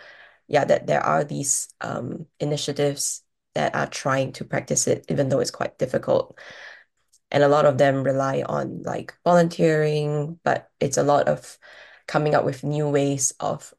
yeah, 0.47 0.65
that 0.65 0.87
there 0.87 1.01
are 1.01 1.23
these 1.23 1.69
um, 1.81 2.27
initiatives 2.39 3.23
that 3.55 3.75
are 3.75 3.87
trying 3.87 4.31
to 4.33 4.45
practice 4.45 4.87
it, 4.87 5.05
even 5.09 5.29
though 5.29 5.39
it's 5.39 5.51
quite 5.51 5.77
difficult. 5.77 6.37
And 7.31 7.43
a 7.43 7.47
lot 7.47 7.65
of 7.65 7.77
them 7.77 8.03
rely 8.03 8.43
on 8.45 8.83
like 8.83 9.15
volunteering, 9.23 10.39
but 10.43 10.69
it's 10.79 10.97
a 10.97 11.03
lot 11.03 11.27
of 11.27 11.57
coming 12.07 12.35
up 12.35 12.45
with 12.45 12.63
new 12.63 12.87
ways 12.89 13.33
of 13.39 13.73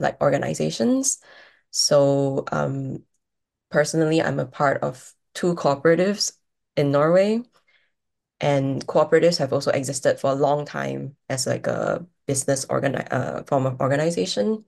like 0.00 0.20
organizations. 0.20 1.18
So 1.70 2.44
um, 2.52 3.04
personally, 3.70 4.22
I'm 4.22 4.40
a 4.40 4.46
part 4.46 4.82
of 4.82 5.14
two 5.34 5.54
cooperatives 5.54 6.32
in 6.76 6.90
Norway. 6.90 7.42
And 8.40 8.86
cooperatives 8.86 9.38
have 9.38 9.52
also 9.52 9.70
existed 9.70 10.20
for 10.20 10.30
a 10.30 10.34
long 10.34 10.66
time 10.66 11.16
as 11.28 11.46
like 11.46 11.66
a 11.66 12.06
business 12.26 12.66
organi 12.66 13.06
uh, 13.10 13.42
form 13.44 13.66
of 13.66 13.80
organization. 13.80 14.64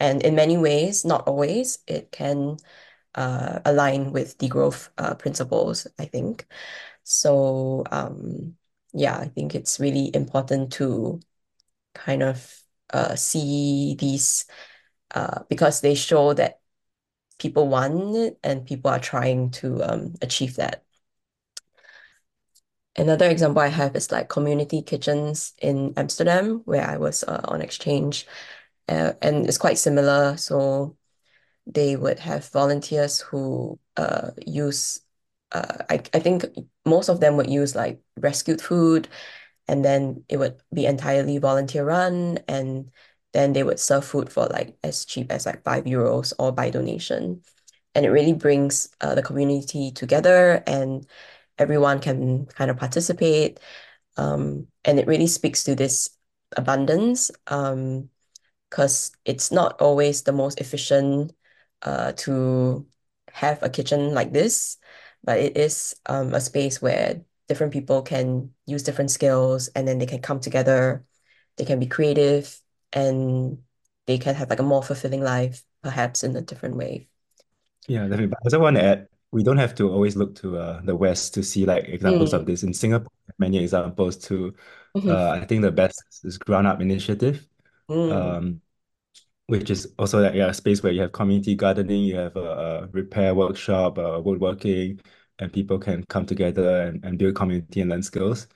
And 0.00 0.22
in 0.22 0.34
many 0.34 0.56
ways, 0.56 1.04
not 1.04 1.26
always, 1.26 1.78
it 1.86 2.12
can 2.12 2.58
uh, 3.14 3.60
align 3.64 4.12
with 4.12 4.38
degrowth 4.38 4.90
uh, 4.98 5.14
principles, 5.14 5.86
I 5.98 6.04
think. 6.04 6.46
So 7.04 7.84
um, 7.90 8.56
yeah, 8.92 9.16
I 9.18 9.28
think 9.28 9.54
it's 9.54 9.80
really 9.80 10.14
important 10.14 10.72
to 10.74 11.20
kind 11.94 12.22
of 12.22 12.62
uh, 12.92 13.16
see 13.16 13.96
these 13.98 14.46
uh, 15.14 15.42
because 15.48 15.80
they 15.80 15.94
show 15.94 16.34
that 16.34 16.60
people 17.38 17.68
want 17.68 18.16
it 18.16 18.38
and 18.42 18.66
people 18.66 18.90
are 18.90 19.00
trying 19.00 19.50
to 19.50 19.82
um, 19.82 20.14
achieve 20.22 20.56
that. 20.56 20.84
Another 22.98 23.30
example 23.30 23.62
I 23.62 23.68
have 23.68 23.94
is 23.94 24.10
like 24.10 24.28
community 24.28 24.82
kitchens 24.82 25.54
in 25.62 25.94
Amsterdam, 25.96 26.62
where 26.64 26.84
I 26.84 26.96
was 26.96 27.22
uh, 27.22 27.40
on 27.44 27.62
exchange, 27.62 28.26
uh, 28.88 29.12
and 29.22 29.46
it's 29.46 29.56
quite 29.56 29.78
similar. 29.78 30.36
So 30.36 30.96
they 31.66 31.94
would 31.96 32.18
have 32.18 32.48
volunteers 32.48 33.20
who 33.20 33.78
uh, 33.96 34.32
use, 34.44 35.00
uh, 35.52 35.84
I, 35.88 36.02
I 36.12 36.18
think 36.18 36.44
most 36.84 37.08
of 37.08 37.20
them 37.20 37.36
would 37.36 37.48
use 37.48 37.76
like 37.76 38.00
rescued 38.18 38.60
food, 38.60 39.08
and 39.68 39.84
then 39.84 40.24
it 40.28 40.38
would 40.38 40.56
be 40.74 40.86
entirely 40.86 41.38
volunteer 41.38 41.84
run, 41.84 42.40
and 42.48 42.90
then 43.32 43.52
they 43.52 43.62
would 43.62 43.78
serve 43.78 44.04
food 44.04 44.32
for 44.32 44.46
like 44.46 44.76
as 44.82 45.04
cheap 45.04 45.30
as 45.30 45.46
like 45.46 45.62
five 45.62 45.84
euros 45.84 46.32
or 46.40 46.50
by 46.50 46.70
donation. 46.70 47.42
And 47.94 48.04
it 48.04 48.10
really 48.10 48.32
brings 48.32 48.88
uh, 49.00 49.14
the 49.14 49.22
community 49.22 49.92
together 49.92 50.62
and 50.66 51.06
everyone 51.58 52.00
can 52.00 52.46
kind 52.46 52.70
of 52.70 52.76
participate. 52.76 53.60
Um, 54.16 54.68
and 54.84 54.98
it 54.98 55.06
really 55.06 55.26
speaks 55.26 55.64
to 55.64 55.74
this 55.74 56.10
abundance 56.56 57.30
um, 57.46 58.10
because 58.70 59.12
it's 59.24 59.52
not 59.52 59.80
always 59.80 60.22
the 60.22 60.32
most 60.32 60.60
efficient 60.60 61.32
uh, 61.82 62.12
to 62.12 62.86
have 63.32 63.62
a 63.62 63.70
kitchen 63.70 64.14
like 64.14 64.32
this, 64.32 64.78
but 65.24 65.38
it 65.38 65.56
is 65.56 65.94
um, 66.06 66.34
a 66.34 66.40
space 66.40 66.82
where 66.82 67.22
different 67.48 67.72
people 67.72 68.02
can 68.02 68.50
use 68.66 68.82
different 68.82 69.10
skills 69.10 69.68
and 69.68 69.86
then 69.88 69.98
they 69.98 70.06
can 70.06 70.20
come 70.20 70.40
together, 70.40 71.04
they 71.56 71.64
can 71.64 71.78
be 71.78 71.86
creative, 71.86 72.60
and 72.92 73.58
they 74.06 74.18
can 74.18 74.34
have 74.34 74.50
like 74.50 74.60
a 74.60 74.62
more 74.62 74.82
fulfilling 74.82 75.22
life, 75.22 75.62
perhaps 75.82 76.24
in 76.24 76.36
a 76.36 76.42
different 76.42 76.76
way. 76.76 77.08
Yeah, 77.86 78.02
definitely. 78.02 78.26
But 78.28 78.38
I 78.42 78.46
also 78.46 78.58
want 78.60 78.76
to 78.76 78.82
add, 78.82 79.08
we 79.32 79.42
don't 79.42 79.58
have 79.58 79.74
to 79.76 79.90
always 79.90 80.16
look 80.16 80.34
to 80.36 80.58
uh, 80.58 80.80
the 80.82 80.96
West 80.96 81.34
to 81.34 81.42
see 81.42 81.66
like 81.66 81.84
examples 81.88 82.32
of 82.32 82.44
Mm, 82.44 82.46
this. 82.46 82.62
In 82.62 82.72
Singapore, 82.74 83.10
many 83.38 83.58
examples 83.58 84.16
too. 84.16 84.54
Uh, 85.06 85.30
mhm, 85.34 85.38
I 85.42 85.44
think 85.46 85.62
the 85.62 85.72
best 85.72 86.02
is 86.24 86.38
Ground 86.38 86.66
Up 86.66 86.80
Initiative. 86.80 87.46
mm, 87.88 88.38
Um, 88.38 88.62
which 89.46 89.70
is 89.70 89.92
also 89.98 90.20
like 90.22 90.34
yeah, 90.34 90.48
a 90.48 90.54
space 90.54 90.82
where 90.82 90.92
you 90.92 91.00
have 91.02 91.12
community 91.12 91.54
gardening, 91.54 92.02
you 92.04 92.16
have 92.16 92.36
a, 92.36 92.40
a 92.84 92.86
repair 92.88 93.34
workshop, 93.34 93.98
uh, 93.98 94.20
woodworking, 94.22 95.00
and 95.38 95.52
people 95.52 95.78
can 95.78 96.04
come 96.04 96.26
together 96.26 96.82
and, 96.82 97.04
and 97.04 97.18
build 97.18 97.34
community 97.36 97.80
and 97.80 97.90
learn 97.90 98.02
skills. 98.02 98.46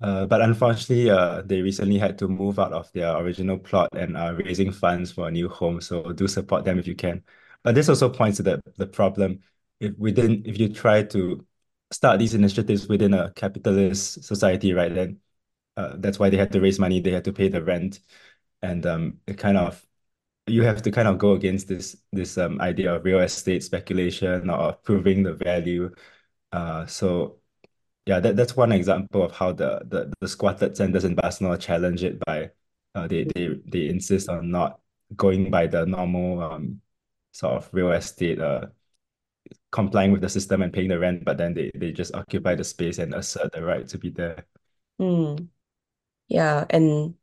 Uh, 0.00 0.26
but 0.26 0.40
unfortunately, 0.40 1.10
uh, 1.10 1.42
they 1.42 1.60
recently 1.62 1.98
had 1.98 2.18
to 2.18 2.26
move 2.26 2.58
out 2.58 2.72
of 2.72 2.90
their 2.92 3.16
original 3.18 3.58
plot 3.58 3.88
and 3.94 4.16
are 4.16 4.34
raising 4.34 4.72
funds 4.72 5.12
for 5.12 5.28
a 5.28 5.30
new 5.30 5.48
home. 5.48 5.80
So 5.80 6.12
do 6.12 6.26
support 6.26 6.64
them 6.64 6.78
if 6.78 6.86
you 6.86 6.94
can. 6.96 7.22
But 7.62 7.74
this 7.74 7.88
also 7.90 8.08
points 8.08 8.38
to 8.38 8.42
the, 8.42 8.62
the 8.76 8.86
problem. 8.86 9.40
If 9.80 9.96
within, 9.98 10.42
if 10.46 10.58
you 10.58 10.68
try 10.72 11.02
to 11.04 11.44
start 11.90 12.18
these 12.18 12.34
initiatives 12.34 12.86
within 12.88 13.14
a 13.14 13.32
capitalist 13.32 14.24
society, 14.24 14.72
right, 14.74 14.94
then 14.94 15.20
uh, 15.76 15.96
that's 15.98 16.18
why 16.18 16.30
they 16.30 16.36
had 16.36 16.52
to 16.52 16.60
raise 16.60 16.78
money, 16.78 17.00
they 17.00 17.12
had 17.12 17.24
to 17.26 17.32
pay 17.32 17.48
the 17.48 17.62
rent, 17.64 18.00
and 18.62 18.86
um, 18.86 19.18
it 19.26 19.38
kind 19.38 19.56
of 19.58 19.84
you 20.46 20.62
have 20.64 20.82
to 20.82 20.90
kind 20.90 21.08
of 21.08 21.18
go 21.18 21.32
against 21.34 21.68
this 21.68 21.96
this 22.12 22.38
um 22.38 22.60
idea 22.60 22.94
of 22.94 23.04
real 23.04 23.20
estate 23.20 23.62
speculation 23.64 24.50
or 24.50 24.74
proving 24.74 25.22
the 25.22 25.34
value. 25.34 25.94
Uh, 26.52 26.86
so 26.86 27.40
yeah, 28.06 28.20
that, 28.20 28.36
that's 28.36 28.56
one 28.56 28.72
example 28.72 29.22
of 29.24 29.32
how 29.32 29.52
the 29.52 29.80
the, 29.88 30.12
the 30.20 30.28
squatted 30.28 30.76
centers 30.76 31.04
in 31.04 31.14
Barcelona 31.14 31.58
challenge 31.58 32.04
it 32.04 32.18
by 32.26 32.50
uh, 32.94 33.06
they 33.08 33.24
they 33.24 33.48
they 33.66 33.88
insist 33.88 34.28
on 34.28 34.50
not 34.50 34.80
going 35.16 35.50
by 35.50 35.66
the 35.66 35.86
normal 35.86 36.42
um 36.42 36.80
sort 37.32 37.54
of 37.54 37.68
real 37.72 37.92
estate 37.92 38.38
uh 38.40 38.66
complying 39.72 40.12
with 40.12 40.20
the 40.20 40.28
system 40.28 40.62
and 40.62 40.72
paying 40.72 40.88
the 40.88 40.98
rent, 40.98 41.24
but 41.24 41.38
then 41.38 41.54
they 41.54 41.70
they 41.74 41.92
just 41.92 42.14
occupy 42.14 42.54
the 42.54 42.64
space 42.64 42.98
and 42.98 43.14
assert 43.14 43.52
the 43.52 43.62
right 43.64 43.86
to 43.88 43.98
be 43.98 44.10
there. 44.10 44.46
mm. 44.98 45.48
Yeah, 46.28 46.66
and 46.70 47.16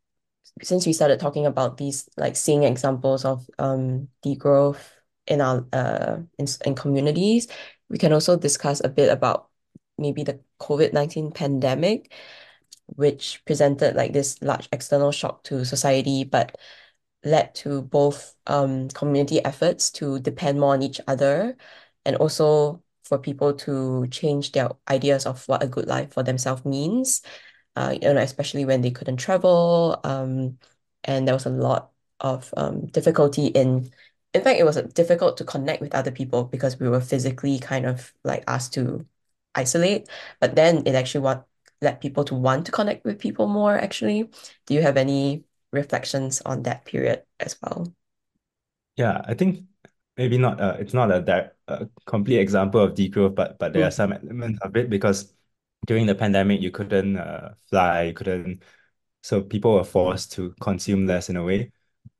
since 0.62 0.86
we 0.86 0.94
started 0.94 1.20
talking 1.20 1.46
about 1.46 1.78
these, 1.78 2.08
like 2.16 2.36
seeing 2.36 2.64
examples 2.64 3.24
of 3.24 3.48
um 3.58 4.08
degrowth 4.24 4.80
in 5.26 5.40
our 5.42 5.66
uh 5.74 6.18
in, 6.38 6.46
in 6.66 6.74
communities, 6.74 7.48
we 7.90 7.98
can 7.98 8.12
also 8.12 8.36
discuss 8.38 8.82
a 8.84 8.88
bit 8.88 9.10
about 9.12 9.50
maybe 9.98 10.24
the 10.24 10.40
COVID-19 10.60 11.32
pandemic, 11.34 12.12
which 12.86 13.42
presented 13.46 13.96
like 13.96 14.12
this 14.12 14.40
large 14.42 14.68
external 14.72 15.12
shock 15.12 15.44
to 15.44 15.64
society, 15.64 16.24
but 16.24 16.56
led 17.24 17.54
to 17.56 17.82
both 17.82 18.34
um 18.46 18.88
community 18.90 19.44
efforts 19.44 19.90
to 19.92 20.18
depend 20.20 20.60
more 20.60 20.74
on 20.74 20.82
each 20.82 21.00
other 21.08 21.56
and 22.08 22.16
also 22.16 22.82
for 23.04 23.20
people 23.20 23.54
to 23.54 24.08
change 24.08 24.52
their 24.52 24.70
ideas 24.90 25.26
of 25.26 25.46
what 25.48 25.62
a 25.62 25.68
good 25.68 25.86
life 25.86 26.14
for 26.14 26.24
themselves 26.24 26.64
means 26.64 27.22
uh, 27.76 27.92
you 28.02 28.12
know, 28.12 28.20
especially 28.20 28.64
when 28.64 28.80
they 28.82 28.90
couldn't 28.90 29.18
travel. 29.18 30.00
Um, 30.02 30.58
and 31.04 31.26
there 31.26 31.34
was 31.34 31.46
a 31.46 31.50
lot 31.50 31.92
of 32.20 32.52
um, 32.56 32.86
difficulty 32.86 33.46
in, 33.46 33.90
in 34.34 34.42
fact, 34.42 34.58
it 34.58 34.64
was 34.64 34.82
difficult 34.94 35.36
to 35.38 35.44
connect 35.44 35.80
with 35.80 35.94
other 35.94 36.10
people 36.10 36.44
because 36.44 36.78
we 36.80 36.88
were 36.88 37.00
physically 37.00 37.58
kind 37.60 37.86
of 37.86 38.12
like 38.24 38.44
asked 38.48 38.74
to 38.74 39.06
isolate. 39.54 40.08
But 40.40 40.56
then 40.56 40.82
it 40.86 40.94
actually 40.96 41.22
what 41.22 41.46
led 41.80 42.00
people 42.00 42.24
to 42.24 42.34
want 42.34 42.66
to 42.66 42.72
connect 42.72 43.04
with 43.04 43.20
people 43.20 43.46
more, 43.46 43.76
actually. 43.76 44.28
Do 44.66 44.74
you 44.74 44.82
have 44.82 44.96
any 44.96 45.44
reflections 45.72 46.42
on 46.44 46.64
that 46.64 46.84
period 46.84 47.22
as 47.38 47.56
well? 47.62 47.94
Yeah, 48.96 49.22
I 49.24 49.34
think 49.34 49.60
maybe 50.18 50.38
not 50.38 50.60
uh, 50.60 50.76
it's 50.80 50.94
not 50.94 51.12
a 51.12 51.22
that 51.22 51.56
a 51.68 51.88
complete 52.06 52.38
example 52.40 52.80
of 52.82 52.94
degrowth, 52.94 53.36
but 53.36 53.58
but 53.60 53.74
there 53.74 53.86
are 53.86 53.90
Mm, 53.90 53.92
some 53.92 54.12
elements 54.12 54.60
of 54.62 54.76
it 54.76 54.90
because 54.90 55.34
during 55.86 56.06
the 56.06 56.14
pandemic 56.16 56.60
you 56.62 56.72
couldn't 56.72 57.16
uh, 57.18 57.54
fly, 57.70 58.04
you 58.04 58.14
couldn't 58.14 58.64
so 59.22 59.42
people 59.42 59.74
were 59.74 59.84
forced 59.84 60.32
to 60.32 60.54
consume 60.60 61.06
less 61.06 61.30
in 61.30 61.36
a 61.36 61.44
way. 61.44 61.72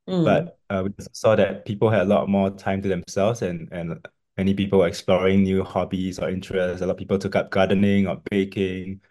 mm, 0.07 0.19
But 0.23 0.59
uh, 0.69 0.83
we 0.85 0.93
saw 1.13 1.35
that 1.35 1.65
people 1.65 1.89
had 1.89 2.03
a 2.03 2.05
lot 2.05 2.29
more 2.29 2.49
time 2.51 2.81
to 2.81 2.89
themselves 2.89 3.41
and 3.41 3.69
and 3.71 4.05
many 4.37 4.53
people 4.53 4.79
were 4.79 4.87
exploring 4.87 5.43
new 5.43 5.63
hobbies 5.63 6.19
or 6.19 6.29
interests. 6.29 6.81
A 6.81 6.85
lot 6.87 6.93
of 6.93 6.97
people 6.97 7.19
took 7.19 7.35
up 7.35 7.51
gardening 7.51 8.07
or 8.07 8.17
baking. 8.31 9.01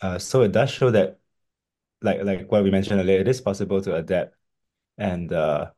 Uh, 0.00 0.18
so 0.18 0.42
it 0.42 0.52
does 0.52 0.70
show 0.70 0.90
that 0.92 1.20
like 2.02 2.22
like 2.24 2.50
what 2.50 2.62
we 2.64 2.70
mentioned 2.70 3.00
earlier, 3.00 3.20
it 3.20 3.28
is 3.28 3.40
possible 3.40 3.80
to 3.82 3.96
adapt 3.96 4.34
and 4.98 5.32
uh 5.32 5.70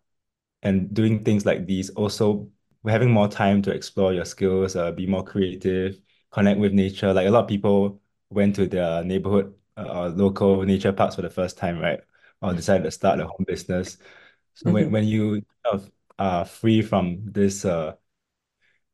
and 0.62 0.92
doing 0.94 1.24
things 1.24 1.46
like 1.46 1.66
these 1.66 1.90
also 1.90 2.48
having 2.86 3.10
more 3.10 3.28
time 3.28 3.62
to 3.62 3.70
explore 3.72 4.12
your 4.12 4.24
skills, 4.24 4.76
uh, 4.76 4.92
be 4.92 5.06
more 5.06 5.24
creative, 5.24 6.00
connect 6.30 6.58
with 6.60 6.72
nature. 6.72 7.12
Like 7.12 7.26
a 7.26 7.30
lot 7.30 7.42
of 7.44 7.48
people 7.48 8.00
went 8.30 8.54
to 8.56 8.66
their 8.66 9.04
neighborhood 9.04 9.54
uh, 9.76 9.84
or 9.84 10.08
local 10.10 10.62
nature 10.62 10.92
parks 10.92 11.16
for 11.16 11.22
the 11.22 11.30
first 11.30 11.58
time, 11.58 11.78
right? 11.78 12.00
Or 12.42 12.54
decided 12.54 12.84
to 12.84 12.90
start 12.90 13.20
a 13.20 13.26
home 13.26 13.44
business. 13.46 13.98
So 14.54 14.70
when, 14.72 14.90
hmm 14.90 14.92
when 14.92 15.04
you 15.04 15.42
are 16.18 16.44
free 16.44 16.82
from 16.82 17.20
this 17.24 17.64
uh 17.64 17.96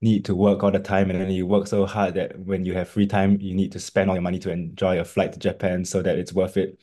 need 0.03 0.25
to 0.27 0.35
work 0.35 0.63
all 0.63 0.71
the 0.71 0.79
time 0.79 1.11
and 1.11 1.21
then 1.21 1.31
you 1.31 1.47
work 1.47 1.67
so 1.67 1.87
hard 1.87 2.15
that 2.15 2.39
when 2.41 2.65
you 2.65 2.75
have 2.75 2.89
free 2.89 3.07
time, 3.07 3.41
you 3.41 3.55
need 3.55 3.73
to 3.73 3.81
spend 3.81 4.11
all 4.11 4.17
your 4.17 4.23
money 4.23 4.39
to 4.39 4.51
enjoy 4.51 4.99
a 5.01 5.05
flight 5.05 5.33
to 5.33 5.39
Japan 5.39 5.85
so 5.85 6.03
that 6.03 6.19
it's 6.19 6.33
worth 6.33 6.57
it. 6.57 6.79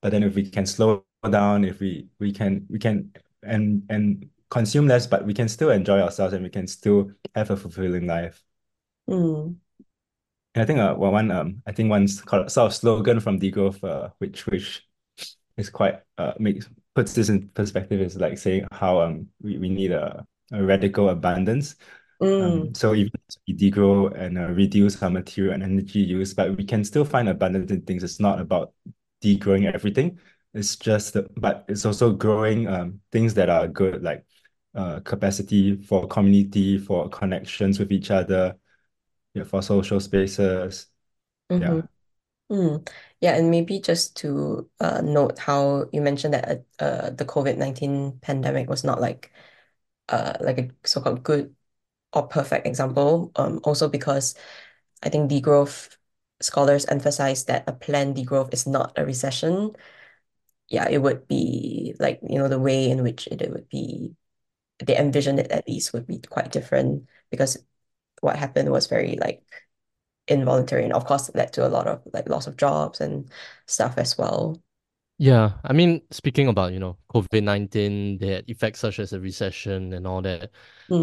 But 0.00 0.10
then 0.12 0.22
if 0.22 0.34
we 0.34 0.48
can 0.50 0.66
slow 0.66 1.04
down, 1.30 1.64
if 1.64 1.80
we 1.80 2.08
we 2.18 2.32
can 2.32 2.66
we 2.70 2.78
can 2.78 3.12
and 3.46 3.82
and 3.88 4.28
consume 4.50 4.86
less, 4.86 5.06
but 5.06 5.24
we 5.24 5.34
can 5.34 5.48
still 5.48 5.70
enjoy 5.70 6.00
ourselves 6.00 6.34
and 6.34 6.42
we 6.44 6.50
can 6.50 6.66
still 6.66 7.10
have 7.34 7.50
a 7.50 7.56
fulfilling 7.56 8.06
life. 8.06 8.42
Mm. 9.08 9.56
And 10.54 10.62
I 10.62 10.66
think 10.66 10.78
uh 10.78 10.94
one 10.94 11.30
um 11.30 11.62
I 11.66 11.72
think 11.72 11.90
one 11.90 12.06
sort 12.08 12.56
of 12.56 12.74
slogan 12.74 13.20
from 13.20 13.40
Degrowth 13.40 13.82
uh 13.82 14.10
which 14.18 14.46
which 14.46 14.86
is 15.56 15.70
quite 15.70 16.00
uh 16.18 16.32
makes 16.38 16.68
puts 16.94 17.12
this 17.14 17.28
in 17.28 17.48
perspective 17.48 18.00
is 18.00 18.16
like 18.16 18.38
saying 18.38 18.66
how 18.72 19.00
um 19.00 19.28
we, 19.42 19.58
we 19.58 19.68
need 19.68 19.90
a, 19.92 20.24
a 20.52 20.62
radical 20.62 21.08
abundance. 21.10 21.76
Um, 22.40 22.70
Mm. 22.70 22.76
so 22.76 22.94
even 22.94 23.10
as 23.28 23.38
we 23.46 23.54
degrow 23.54 24.14
and 24.16 24.38
uh, 24.38 24.48
reduce 24.48 25.02
our 25.02 25.10
material 25.10 25.52
and 25.54 25.62
energy 25.62 26.00
use, 26.00 26.32
but 26.32 26.56
we 26.56 26.64
can 26.64 26.84
still 26.84 27.04
find 27.04 27.28
abundance 27.28 27.70
in 27.70 27.82
things. 27.82 28.02
It's 28.02 28.20
not 28.20 28.40
about 28.40 28.72
degrowing 29.22 29.72
everything. 29.72 30.18
It's 30.54 30.76
just, 30.76 31.16
but 31.36 31.64
it's 31.68 31.84
also 31.84 32.12
growing 32.12 32.68
um 32.68 33.00
things 33.12 33.34
that 33.34 33.50
are 33.50 33.68
good, 33.68 34.02
like 34.02 34.24
uh 34.74 35.00
capacity 35.00 35.76
for 35.76 36.06
community, 36.08 36.78
for 36.78 37.08
connections 37.08 37.78
with 37.78 37.92
each 37.92 38.10
other, 38.10 38.56
yeah, 39.34 39.44
for 39.44 39.62
social 39.62 40.00
spaces. 40.00 40.88
Yeah. 41.50 41.82
Mm. 42.50 42.88
Yeah, 43.20 43.36
and 43.36 43.50
maybe 43.50 43.80
just 43.80 44.16
to 44.18 44.70
uh, 44.80 45.00
note 45.00 45.38
how 45.38 45.88
you 45.92 46.02
mentioned 46.02 46.34
that 46.34 46.66
uh, 46.78 46.84
uh, 46.84 47.10
the 47.10 47.24
COVID-19 47.24 48.18
pandemic 48.20 48.68
was 48.68 48.84
not 48.84 49.00
like 49.00 49.32
uh, 50.08 50.34
like 50.40 50.58
a 50.58 50.70
so-called 50.84 51.22
good 51.24 51.54
or 52.12 52.28
perfect 52.28 52.66
example. 52.66 53.32
Um, 53.36 53.60
also 53.64 53.88
because 53.88 54.34
I 55.02 55.10
think 55.10 55.30
degrowth 55.30 55.96
scholars 56.40 56.86
emphasize 56.86 57.44
that 57.46 57.64
a 57.68 57.72
planned 57.72 58.16
degrowth 58.16 58.52
is 58.54 58.66
not 58.66 58.92
a 58.98 59.04
recession. 59.06 59.76
Yeah, 60.74 60.88
it 60.90 60.98
would 60.98 61.28
be 61.28 61.94
like, 62.00 62.20
you 62.22 62.38
know, 62.38 62.48
the 62.48 62.58
way 62.60 62.90
in 62.90 63.02
which 63.02 63.26
it, 63.28 63.42
it 63.42 63.52
would 63.52 63.68
be, 63.68 64.16
they 64.84 64.96
envision 64.98 65.38
it 65.38 65.50
at 65.52 65.68
least 65.68 65.92
would 65.94 66.06
be 66.06 66.20
quite 66.20 66.52
different 66.52 67.06
because 67.30 67.58
what 68.22 68.36
happened 68.36 68.70
was 68.70 68.86
very 68.88 69.16
like 69.20 69.42
involuntary 70.28 70.84
and 70.84 70.92
of 70.94 71.06
course 71.06 71.28
it 71.28 71.36
led 71.36 71.52
to 71.54 71.66
a 71.66 71.70
lot 71.70 71.86
of 71.88 72.02
like 72.14 72.28
loss 72.28 72.46
of 72.46 72.56
jobs 72.58 73.00
and 73.00 73.30
stuff 73.66 73.98
as 73.98 74.18
well. 74.18 74.60
Yeah, 75.18 75.58
I 75.62 75.72
mean, 75.72 76.02
speaking 76.10 76.48
about, 76.48 76.72
you 76.72 76.80
know, 76.80 76.98
COVID-19, 77.08 78.18
they 78.18 78.28
had 78.34 78.50
effects 78.50 78.80
such 78.80 78.98
as 78.98 79.12
a 79.12 79.20
recession 79.20 79.92
and 79.92 80.06
all 80.06 80.20
that. 80.22 80.50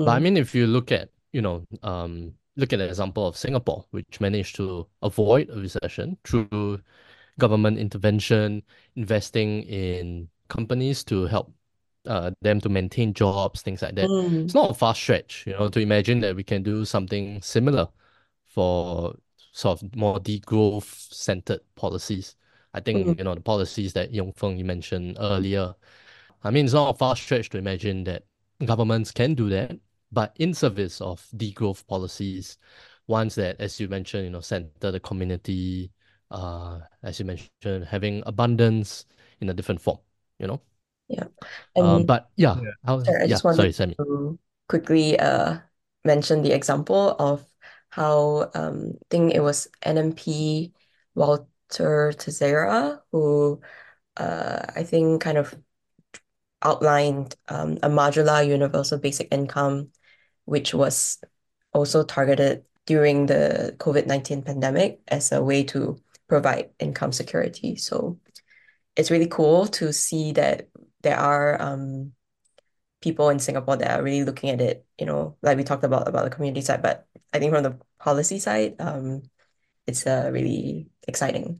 But 0.03 0.11
I 0.13 0.19
Mm, 0.19 0.21
mean, 0.21 0.35
if 0.37 0.53
you 0.53 0.67
look 0.67 0.91
at, 0.91 1.09
you 1.31 1.41
know, 1.41 1.65
um, 1.83 2.35
look 2.57 2.73
at 2.73 2.79
the 2.79 2.87
example 2.87 3.27
of 3.27 3.37
Singapore, 3.37 3.85
which 3.91 4.19
managed 4.19 4.55
to 4.57 4.87
avoid 5.01 5.49
a 5.49 5.59
recession 5.59 6.17
through 6.25 6.81
government 7.41 7.79
intervention, 7.79 8.63
investing 8.95 9.63
in 9.63 10.29
companies 10.49 11.03
to 11.05 11.25
help 11.27 11.53
uh, 12.07 12.31
them 12.41 12.61
to 12.61 12.69
maintain 12.69 13.13
jobs, 13.13 13.63
things 13.63 13.81
like 13.83 13.95
that. 13.95 14.13
It's 14.45 14.53
mm, 14.53 14.55
not 14.55 14.71
a 14.71 14.75
far 14.75 14.95
stretch, 14.95 15.45
you 15.47 15.53
know, 15.53 15.69
to 15.69 15.81
imagine 15.81 16.21
that 16.21 16.35
we 16.37 16.43
can 16.45 16.63
do 16.63 16.85
something 16.85 17.41
similar 17.41 17.89
for 18.45 19.15
sort 19.53 19.83
of 19.83 19.95
more 19.95 20.19
degrowth 20.19 21.13
centered 21.13 21.61
policies. 21.75 22.35
I 22.73 22.81
mm, 22.93 23.13
think, 23.13 23.17
you 23.19 23.25
know, 23.25 23.35
the 23.35 23.41
policies 23.41 23.93
that 23.93 24.13
Yong 24.13 24.33
Feng 24.33 24.57
you 24.59 24.65
mentioned 24.65 25.17
earlier. 25.19 25.75
I 26.43 26.51
mean, 26.51 26.65
it's 26.65 26.73
not 26.73 26.95
a 26.95 26.97
far 26.97 27.15
stretch 27.15 27.49
to 27.51 27.57
imagine 27.57 28.03
that 28.05 28.23
governments 28.65 29.11
can 29.11 29.35
do 29.35 29.49
that, 29.49 29.79
but 30.11 30.35
in 30.39 30.53
service 30.53 31.01
of 31.01 31.27
degrowth 31.35 31.85
policies, 31.87 32.57
ones 33.07 33.35
that, 33.35 33.59
as 33.59 33.79
you 33.79 33.87
mentioned, 33.89 34.25
you 34.25 34.31
know, 34.31 34.41
center 34.41 34.91
the 34.91 34.99
community, 34.99 35.91
uh, 36.31 36.79
as 37.03 37.19
you 37.19 37.25
mentioned, 37.25 37.85
having 37.85 38.23
abundance 38.25 39.05
in 39.41 39.49
a 39.49 39.53
different 39.53 39.81
form, 39.81 39.99
you 40.39 40.47
know. 40.47 40.61
yeah. 41.07 41.25
Um, 41.79 42.05
but 42.05 42.29
yeah, 42.37 42.61
Yeah. 42.61 42.71
how, 42.85 43.03
sorry, 43.05 43.23
I 43.23 43.27
yeah, 43.27 43.27
just 43.27 43.43
wanted 43.43 43.71
sorry, 43.71 43.71
Sammie. 43.73 43.99
to 43.99 44.39
quickly 44.69 45.19
uh 45.19 45.59
mention 46.05 46.41
the 46.41 46.51
example 46.53 47.15
of 47.19 47.45
how 47.89 48.49
um 48.55 48.93
I 49.01 49.05
think 49.09 49.33
it 49.33 49.41
was 49.41 49.67
NMP 49.83 50.73
Walter 51.15 52.13
Theseira 52.13 53.01
who 53.11 53.61
uh 54.17 54.65
I 54.75 54.83
think 54.83 55.21
kind 55.21 55.37
of 55.37 55.55
outlined 56.61 57.35
um, 57.49 57.73
a 57.83 57.89
modular 57.89 58.45
universal 58.45 58.99
basic 58.99 59.27
income, 59.31 59.91
which 60.45 60.73
was 60.73 61.19
also 61.73 62.03
targeted 62.03 62.65
during 62.85 63.25
the 63.27 63.75
COVID-19 63.79 64.43
pandemic 64.43 65.01
as 65.07 65.31
a 65.31 65.43
way 65.43 65.63
to 65.65 65.97
provide 66.31 66.71
income 66.79 67.11
security. 67.11 67.75
So 67.75 68.19
it's 68.95 69.11
really 69.11 69.27
cool 69.27 69.67
to 69.79 69.91
see 69.93 70.31
that 70.33 70.69
there 71.03 71.17
are 71.19 71.61
um, 71.61 72.13
people 73.01 73.29
in 73.29 73.39
Singapore 73.39 73.77
that 73.77 73.99
are 73.99 74.03
really 74.03 74.23
looking 74.23 74.49
at 74.51 74.61
it, 74.61 74.85
you 74.99 75.05
know, 75.05 75.37
like 75.41 75.57
we 75.57 75.63
talked 75.63 75.83
about 75.83 76.07
about 76.07 76.23
the 76.25 76.31
community 76.35 76.61
side, 76.61 76.81
but 76.81 77.07
I 77.33 77.39
think 77.39 77.53
from 77.53 77.63
the 77.63 77.79
policy 77.99 78.39
side, 78.39 78.75
um, 78.79 79.23
it's 79.87 80.07
uh, 80.07 80.29
really 80.33 80.89
exciting. 81.07 81.59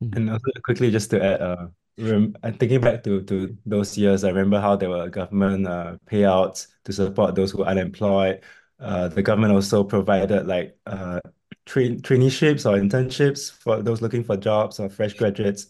And 0.00 0.30
also 0.30 0.44
quickly 0.64 0.90
just 0.90 1.10
to 1.10 1.22
add, 1.24 1.40
uh, 1.40 1.66
rem 1.98 2.36
I'm 2.42 2.54
thinking 2.58 2.80
back 2.80 3.02
to 3.04 3.22
to 3.24 3.56
those 3.64 3.96
years, 3.96 4.24
I 4.24 4.28
remember 4.28 4.60
how 4.60 4.76
there 4.76 4.90
were 4.90 5.08
government 5.08 5.66
uh 5.66 5.96
payouts 6.06 6.68
to 6.84 6.92
support 6.92 7.34
those 7.34 7.50
who 7.52 7.62
are 7.64 7.70
unemployed. 7.70 8.42
Uh, 8.78 9.08
the 9.08 9.22
government 9.22 9.52
also 9.54 9.84
provided 9.84 10.46
like 10.46 10.78
uh 10.86 11.20
train 11.66 12.00
traineeships 12.00 12.64
or 12.70 12.78
internships 12.80 13.52
for 13.52 13.82
those 13.82 14.02
looking 14.02 14.24
for 14.24 14.36
jobs 14.36 14.80
or 14.80 14.88
fresh 14.88 15.14
graduates. 15.14 15.68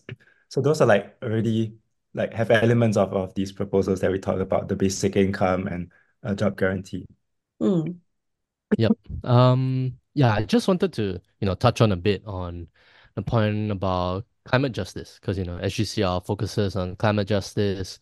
So 0.51 0.61
those 0.61 0.81
are 0.81 0.87
like 0.87 1.17
already 1.23 1.77
like 2.15 2.33
have 2.35 2.51
elements 2.51 2.97
of 2.97 3.13
of 3.15 3.35
these 3.35 3.53
proposals 3.53 4.01
that 4.01 4.11
we 4.13 4.19
talked 4.19 4.41
about, 4.41 4.69
the 4.69 4.77
basic 4.77 5.17
income 5.17 5.67
and 5.69 5.93
a 6.23 6.35
job 6.37 6.57
guarantee. 6.59 7.07
Mm, 7.61 8.01
Yep. 8.77 8.95
Um, 9.25 9.99
yeah, 10.15 10.35
I 10.35 10.45
just 10.45 10.69
wanted 10.69 10.93
to, 10.95 11.21
you 11.41 11.47
know, 11.47 11.55
touch 11.55 11.81
on 11.81 11.93
a 11.93 11.97
bit 11.97 12.23
on 12.27 12.69
the 13.15 13.23
point 13.23 13.71
about 13.71 14.27
climate 14.45 14.73
justice, 14.73 15.19
because, 15.21 15.39
you 15.39 15.45
know, 15.45 15.57
SGCR 15.59 16.21
focuses 16.21 16.77
on 16.77 16.97
climate 16.97 17.29
justice. 17.29 17.99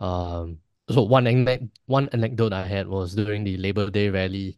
Um, 0.00 0.60
so 0.88 1.02
one 1.02 1.24
anec 1.24 1.68
one 1.86 2.08
anecdote 2.10 2.52
I 2.52 2.66
had 2.66 2.88
was 2.88 3.14
during 3.14 3.44
the 3.44 3.56
Labor 3.56 3.90
Day 3.90 4.08
rally. 4.10 4.56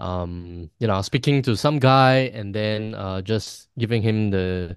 Um, 0.00 0.70
you 0.80 0.88
know, 0.88 1.02
speaking 1.02 1.42
to 1.42 1.56
some 1.56 1.78
guy 1.78 2.30
and 2.34 2.54
then 2.54 2.94
uh 2.94 3.22
just 3.22 3.68
giving 3.78 4.02
him 4.02 4.30
the 4.30 4.76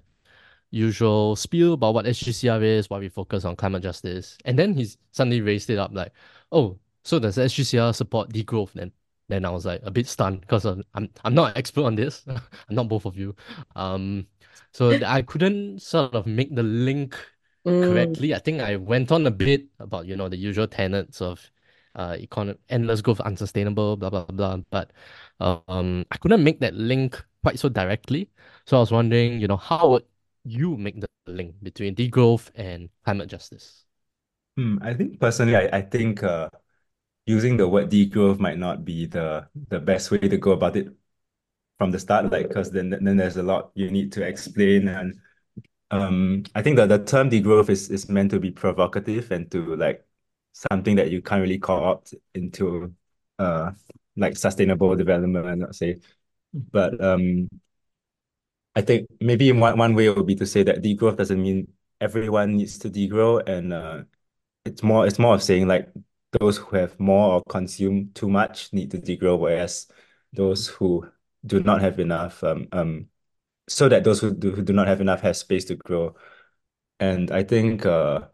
usual 0.70 1.36
spiel 1.36 1.74
about 1.74 1.94
what 1.94 2.06
SGCR 2.06 2.62
is, 2.62 2.90
why 2.90 2.98
we 2.98 3.08
focus 3.08 3.44
on 3.44 3.56
climate 3.56 3.82
justice. 3.82 4.36
And 4.44 4.58
then 4.58 4.74
he 4.74 4.88
suddenly 5.12 5.40
raised 5.40 5.70
it 5.70 5.78
up 5.78 5.92
like, 5.94 6.12
oh, 6.52 6.78
so 7.04 7.18
does 7.18 7.38
SGCR 7.38 7.94
support 7.94 8.30
degrowth 8.30 8.72
then? 8.74 8.92
Then 9.28 9.44
I 9.44 9.50
was 9.50 9.64
like 9.66 9.80
a 9.84 9.90
bit 9.90 10.06
stunned 10.08 10.42
because 10.42 10.64
I'm 10.66 10.84
I'm 11.24 11.34
not 11.34 11.52
an 11.52 11.58
expert 11.58 11.84
on 11.84 11.94
this. 11.94 12.24
I'm 12.28 12.74
not 12.76 12.88
both 12.88 13.06
of 13.06 13.16
you. 13.16 13.34
Um, 13.76 14.26
so 14.72 14.90
I 15.06 15.22
couldn't 15.22 15.80
sort 15.82 16.14
of 16.14 16.26
make 16.26 16.54
the 16.54 16.62
link 16.62 17.16
mm, 17.66 17.82
correctly. 17.82 18.34
I 18.34 18.38
think 18.38 18.60
I 18.60 18.76
went 18.76 19.12
on 19.12 19.26
a 19.26 19.30
bit 19.30 19.66
about, 19.78 20.06
you 20.06 20.16
know, 20.16 20.28
the 20.28 20.36
usual 20.36 20.66
tenets 20.66 21.20
of 21.22 21.50
uh 21.94 22.16
economic 22.18 22.58
endless 22.68 23.00
growth, 23.02 23.20
unsustainable, 23.20 23.96
blah 23.96 24.10
blah 24.10 24.24
blah. 24.26 24.58
But 24.70 24.92
um 25.40 26.04
I 26.10 26.16
couldn't 26.18 26.44
make 26.44 26.60
that 26.60 26.74
link 26.74 27.22
quite 27.42 27.58
so 27.58 27.68
directly. 27.68 28.30
So 28.66 28.76
I 28.76 28.80
was 28.80 28.92
wondering, 28.92 29.40
you 29.40 29.48
know, 29.48 29.56
how 29.56 29.90
would 29.90 30.04
you 30.44 30.76
make 30.76 31.00
the 31.00 31.08
link 31.26 31.54
between 31.62 31.94
degrowth 31.94 32.50
and 32.54 32.90
climate 33.04 33.28
justice? 33.28 33.84
Hmm, 34.56 34.78
I 34.82 34.94
think 34.94 35.18
personally, 35.20 35.56
I, 35.56 35.78
I 35.78 35.82
think 35.82 36.22
uh 36.22 36.48
using 37.26 37.56
the 37.56 37.68
word 37.68 37.90
degrowth 37.90 38.38
might 38.40 38.58
not 38.58 38.84
be 38.84 39.06
the 39.06 39.48
the 39.70 39.80
best 39.80 40.10
way 40.10 40.18
to 40.18 40.38
go 40.38 40.52
about 40.52 40.76
it 40.76 40.88
from 41.78 41.90
the 41.92 41.98
start, 42.00 42.30
like 42.32 42.48
because 42.48 42.70
then 42.72 42.90
then 42.90 43.16
there's 43.16 43.36
a 43.38 43.42
lot 43.44 43.72
you 43.74 43.90
need 43.90 44.12
to 44.12 44.26
explain 44.26 44.88
and 44.88 45.20
um 45.92 46.44
I 46.54 46.62
think 46.62 46.76
that 46.78 46.88
the 46.90 47.04
term 47.04 47.30
degrowth 47.30 47.70
is 47.70 47.90
is 47.90 48.08
meant 48.10 48.30
to 48.32 48.40
be 48.40 48.50
provocative 48.52 49.30
and 49.32 49.50
to 49.52 49.76
like 49.76 50.06
something 50.54 50.96
that 50.96 51.10
you 51.10 51.20
can't 51.22 51.42
really 51.42 51.58
call 51.58 51.84
out 51.84 52.12
into 52.34 52.94
uh 53.38 53.72
like 54.16 54.36
sustainable 54.38 54.96
development, 54.96 55.60
let's 55.60 55.78
say. 55.78 55.98
But 56.54 57.02
um 57.04 57.48
I 58.74 58.82
think 58.82 59.08
maybe 59.20 59.52
one 59.52 59.78
one 59.78 59.94
way 59.94 60.08
would 60.10 60.26
be 60.26 60.34
to 60.36 60.46
say 60.46 60.62
that 60.64 60.82
degrowth 60.82 61.16
doesn't 61.16 61.40
mean 61.40 61.68
everyone 62.00 62.56
needs 62.56 62.78
to 62.78 62.90
degrow 62.90 63.46
and 63.48 63.72
uh 63.72 64.02
it's 64.64 64.82
more 64.82 65.06
it's 65.06 65.18
more 65.18 65.34
of 65.34 65.42
saying 65.42 65.68
like 65.68 65.90
those 66.40 66.58
who 66.58 66.76
have 66.76 66.98
more 67.00 67.34
or 67.34 67.44
consume 67.48 68.10
too 68.14 68.28
much 68.28 68.72
need 68.72 68.90
to 68.92 68.98
degrow, 68.98 69.38
whereas 69.38 69.88
those 70.32 70.68
who 70.68 71.08
do 71.46 71.60
not 71.62 71.80
have 71.82 72.00
enough 72.00 72.42
um 72.44 72.68
um 72.72 73.08
so 73.68 73.88
that 73.88 74.04
those 74.04 74.20
who 74.20 74.34
do, 74.34 74.52
who 74.52 74.62
do 74.62 74.72
not 74.74 74.88
have 74.88 75.00
enough 75.02 75.22
have 75.22 75.36
space 75.36 75.64
to 75.66 75.76
grow. 75.76 76.14
And 77.00 77.30
I 77.32 77.44
think 77.44 77.86
uh 77.86 78.28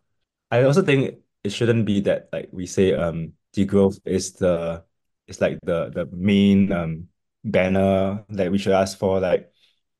I 0.50 0.64
also 0.64 0.82
think 0.82 1.20
it 1.44 1.50
shouldn't 1.50 1.86
be 1.86 2.00
that 2.02 2.28
like 2.32 2.48
we 2.52 2.66
say 2.66 2.92
um 2.94 3.32
degrowth 3.54 4.00
is 4.04 4.32
the 4.34 4.84
it's 5.26 5.40
like 5.40 5.58
the 5.62 5.90
the 5.90 6.06
main 6.12 6.72
um 6.72 7.08
banner 7.44 8.24
that 8.28 8.50
we 8.50 8.58
should 8.58 8.72
ask 8.72 8.98
for 8.98 9.20
like 9.20 9.52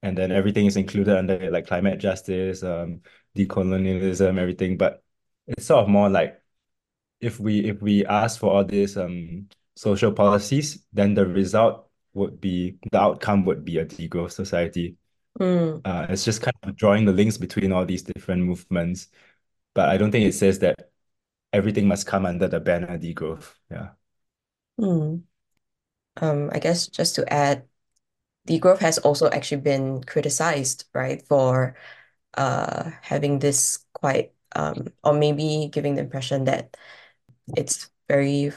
and 0.03 0.17
then 0.17 0.33
everything 0.33 0.67
is 0.67 0.77
included 0.77 1.17
under 1.17 1.35
it, 1.35 1.53
like 1.53 1.67
climate 1.67 1.99
justice, 2.01 2.63
um, 2.63 3.03
decolonialism, 3.37 4.39
everything. 4.39 4.79
But 4.79 5.03
it's 5.47 5.67
sort 5.67 5.83
of 5.85 5.91
more 5.91 6.09
like 6.09 6.41
if 7.21 7.39
we 7.41 7.61
if 7.69 7.81
we 7.83 8.05
ask 8.07 8.41
for 8.41 8.53
all 8.53 8.65
these 8.65 8.97
um 8.97 9.49
social 9.77 10.13
policies, 10.13 10.85
then 10.93 11.15
the 11.15 11.27
result 11.27 11.89
would 12.15 12.41
be 12.41 12.79
the 12.93 13.01
outcome 13.01 13.45
would 13.45 13.65
be 13.65 13.79
a 13.79 13.87
degrowth 13.87 14.33
society. 14.33 14.97
Mm, 15.41 15.81
Uh, 15.85 16.07
it's 16.11 16.25
just 16.25 16.43
kind 16.43 16.57
of 16.65 16.77
drawing 16.77 17.05
the 17.07 17.13
links 17.13 17.39
between 17.39 17.73
all 17.73 17.87
these 17.87 18.03
different 18.03 18.43
movements, 18.45 19.09
but 19.75 19.89
I 19.89 19.97
don't 19.99 20.13
think 20.13 20.27
it 20.27 20.35
says 20.35 20.59
that 20.61 20.90
everything 21.53 21.87
must 21.89 22.07
come 22.07 22.27
under 22.27 22.49
the 22.49 22.61
banner 22.61 22.99
degrowth. 22.99 23.55
Yeah. 23.71 23.91
mm. 24.79 25.23
Um, 26.19 26.51
I 26.53 26.59
guess 26.59 26.87
just 26.89 27.15
to 27.17 27.33
add, 27.33 27.67
degrowth 28.49 28.79
has 28.81 28.99
also 28.99 29.31
actually 29.31 29.63
been 29.63 30.05
criticized, 30.05 30.87
right, 30.95 31.27
for 31.29 31.77
uh 32.37 32.91
having 33.03 33.39
this 33.41 33.85
quite 33.95 34.33
um 34.57 34.89
or 35.05 35.13
maybe 35.15 35.69
giving 35.73 35.97
the 35.97 36.03
impression 36.03 36.45
that 36.45 36.77
it's 37.57 37.91
very 38.09 38.53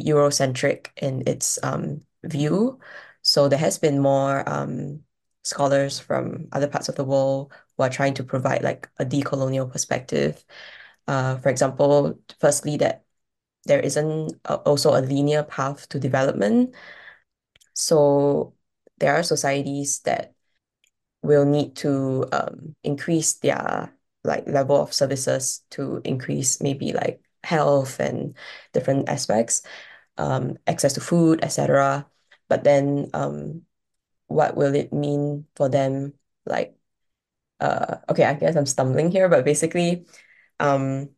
Eurocentric 0.00 0.88
in 0.98 1.22
its 1.26 1.58
um 1.64 2.02
view. 2.24 2.80
So 3.22 3.48
there 3.48 3.58
has 3.60 3.78
been 3.78 4.00
more 4.00 4.48
um 4.48 5.02
scholars 5.44 5.98
from 6.00 6.48
other 6.52 6.68
parts 6.68 6.88
of 6.88 6.96
the 6.96 7.04
world 7.04 7.52
who 7.76 7.84
are 7.84 7.90
trying 7.90 8.14
to 8.14 8.24
provide 8.24 8.62
like 8.62 8.90
a 8.98 9.04
decolonial 9.06 9.70
perspective. 9.70 10.44
Uh, 11.06 11.36
for 11.38 11.48
example, 11.48 12.18
firstly, 12.40 12.76
that 12.78 13.04
there 13.64 13.80
isn't 13.80 14.32
a, 14.44 14.56
also 14.56 14.94
a 14.94 15.02
linear 15.02 15.42
path 15.42 15.88
to 15.90 15.98
development. 15.98 16.74
So 17.74 18.54
there 18.98 19.14
are 19.14 19.22
societies 19.22 20.00
that 20.00 20.34
will 21.22 21.44
need 21.44 21.76
to 21.76 22.26
um, 22.32 22.74
increase 22.82 23.34
their 23.34 23.94
like 24.24 24.46
level 24.48 24.80
of 24.80 24.92
services 24.92 25.62
to 25.70 26.00
increase 26.04 26.60
maybe 26.60 26.92
like 26.92 27.20
health 27.44 28.00
and 28.00 28.34
different 28.72 29.08
aspects, 29.08 29.62
um, 30.18 30.56
access 30.66 30.92
to 30.94 31.00
food, 31.00 31.44
etc. 31.44 32.06
But 32.48 32.64
then 32.64 33.10
um, 33.14 33.62
what 34.26 34.56
will 34.56 34.74
it 34.74 34.92
mean 34.92 35.46
for 35.56 35.68
them? 35.68 36.14
Like, 36.46 36.76
uh, 37.60 37.98
okay, 38.08 38.24
I 38.24 38.34
guess 38.34 38.56
I'm 38.56 38.66
stumbling 38.66 39.10
here, 39.10 39.28
but 39.28 39.44
basically, 39.44 40.06
um, 40.60 41.10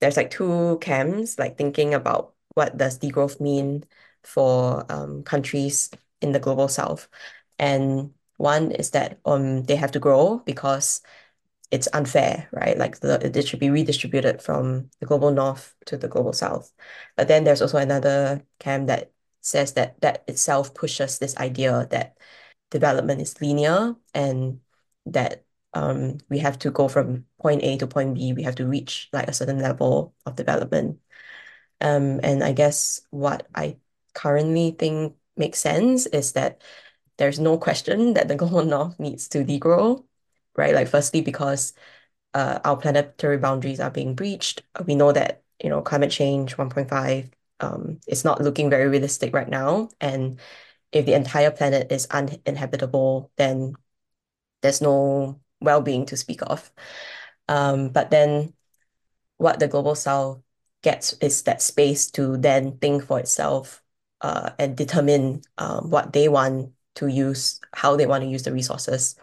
there's 0.00 0.16
like 0.16 0.30
two 0.30 0.78
camps, 0.80 1.38
like 1.38 1.56
thinking 1.58 1.94
about 1.94 2.34
what 2.54 2.76
does 2.76 2.98
degrowth 2.98 3.40
mean 3.40 3.84
for 4.22 4.84
um, 4.92 5.22
countries 5.24 5.90
in 6.20 6.32
the 6.32 6.40
global 6.40 6.68
south. 6.68 7.08
And 7.58 8.14
one 8.36 8.72
is 8.72 8.90
that 8.90 9.20
um 9.24 9.62
they 9.64 9.76
have 9.76 9.92
to 9.92 10.00
grow 10.00 10.38
because 10.44 11.02
it's 11.70 11.88
unfair, 11.94 12.48
right? 12.52 12.76
Like 12.76 13.00
the 13.00 13.24
it 13.36 13.46
should 13.48 13.60
be 13.60 13.70
redistributed 13.70 14.42
from 14.42 14.90
the 15.00 15.06
global 15.06 15.30
north 15.30 15.74
to 15.86 15.96
the 15.96 16.08
global 16.08 16.32
south. 16.32 16.72
But 17.16 17.28
then 17.28 17.44
there's 17.44 17.62
also 17.62 17.78
another 17.78 18.42
camp 18.58 18.88
that 18.88 19.12
says 19.40 19.72
that 19.74 20.00
that 20.02 20.24
itself 20.28 20.74
pushes 20.74 21.18
this 21.18 21.36
idea 21.38 21.86
that 21.90 22.18
development 22.70 23.20
is 23.20 23.40
linear 23.40 23.96
and 24.14 24.60
that 25.06 25.44
um 25.74 26.18
we 26.28 26.38
have 26.38 26.58
to 26.60 26.70
go 26.70 26.88
from 26.88 27.26
point 27.40 27.62
A 27.62 27.76
to 27.78 27.86
point 27.86 28.14
B, 28.14 28.32
we 28.32 28.42
have 28.44 28.56
to 28.56 28.66
reach 28.66 29.08
like 29.12 29.28
a 29.28 29.32
certain 29.32 29.58
level 29.60 30.14
of 30.26 30.36
development. 30.36 31.00
Um, 31.80 32.20
and 32.22 32.44
I 32.44 32.52
guess 32.52 33.00
what 33.10 33.46
I 33.54 33.78
currently 34.14 34.72
think 34.72 35.16
makes 35.36 35.58
sense 35.60 36.06
is 36.06 36.32
that 36.32 36.62
there's 37.18 37.38
no 37.40 37.58
question 37.58 38.14
that 38.14 38.28
the 38.28 38.36
global 38.36 38.64
north 38.64 38.98
needs 39.00 39.28
to 39.28 39.44
degrow, 39.44 40.04
right? 40.56 40.74
Like 40.74 40.88
firstly, 40.88 41.20
because 41.22 41.74
uh, 42.34 42.60
our 42.64 42.76
planetary 42.76 43.38
boundaries 43.38 43.80
are 43.80 43.90
being 43.90 44.14
breached. 44.14 44.62
We 44.86 44.94
know 44.94 45.12
that, 45.12 45.42
you 45.62 45.70
know, 45.70 45.82
climate 45.82 46.10
change 46.10 46.56
1.5 46.58 47.30
um, 47.60 48.00
is 48.08 48.24
not 48.24 48.40
looking 48.42 48.70
very 48.70 48.88
realistic 48.88 49.34
right 49.34 49.48
now. 49.48 49.88
And 50.00 50.40
if 50.92 51.06
the 51.06 51.14
entire 51.14 51.50
planet 51.50 51.92
is 51.92 52.06
uninhabitable, 52.10 53.30
then 53.36 53.74
there's 54.62 54.80
no 54.80 55.40
well-being 55.62 56.06
to 56.06 56.16
speak 56.16 56.40
of. 56.46 56.70
Um, 57.48 57.88
but 57.90 58.10
then 58.10 58.54
what 59.36 59.58
the 59.58 59.68
global 59.68 59.94
south 59.94 60.40
gets 60.82 61.12
is 61.14 61.42
that 61.42 61.62
space 61.62 62.10
to 62.12 62.36
then 62.36 62.78
think 62.78 63.04
for 63.04 63.18
itself 63.20 63.82
uh, 64.20 64.50
and 64.58 64.76
determine 64.76 65.42
um, 65.58 65.90
what 65.90 66.12
they 66.12 66.28
want 66.28 66.72
to 66.96 67.06
use, 67.08 67.60
how 67.72 67.96
they 67.96 68.06
want 68.06 68.22
to 68.22 68.30
use 68.30 68.42
the 68.42 68.52
resources 68.52 69.16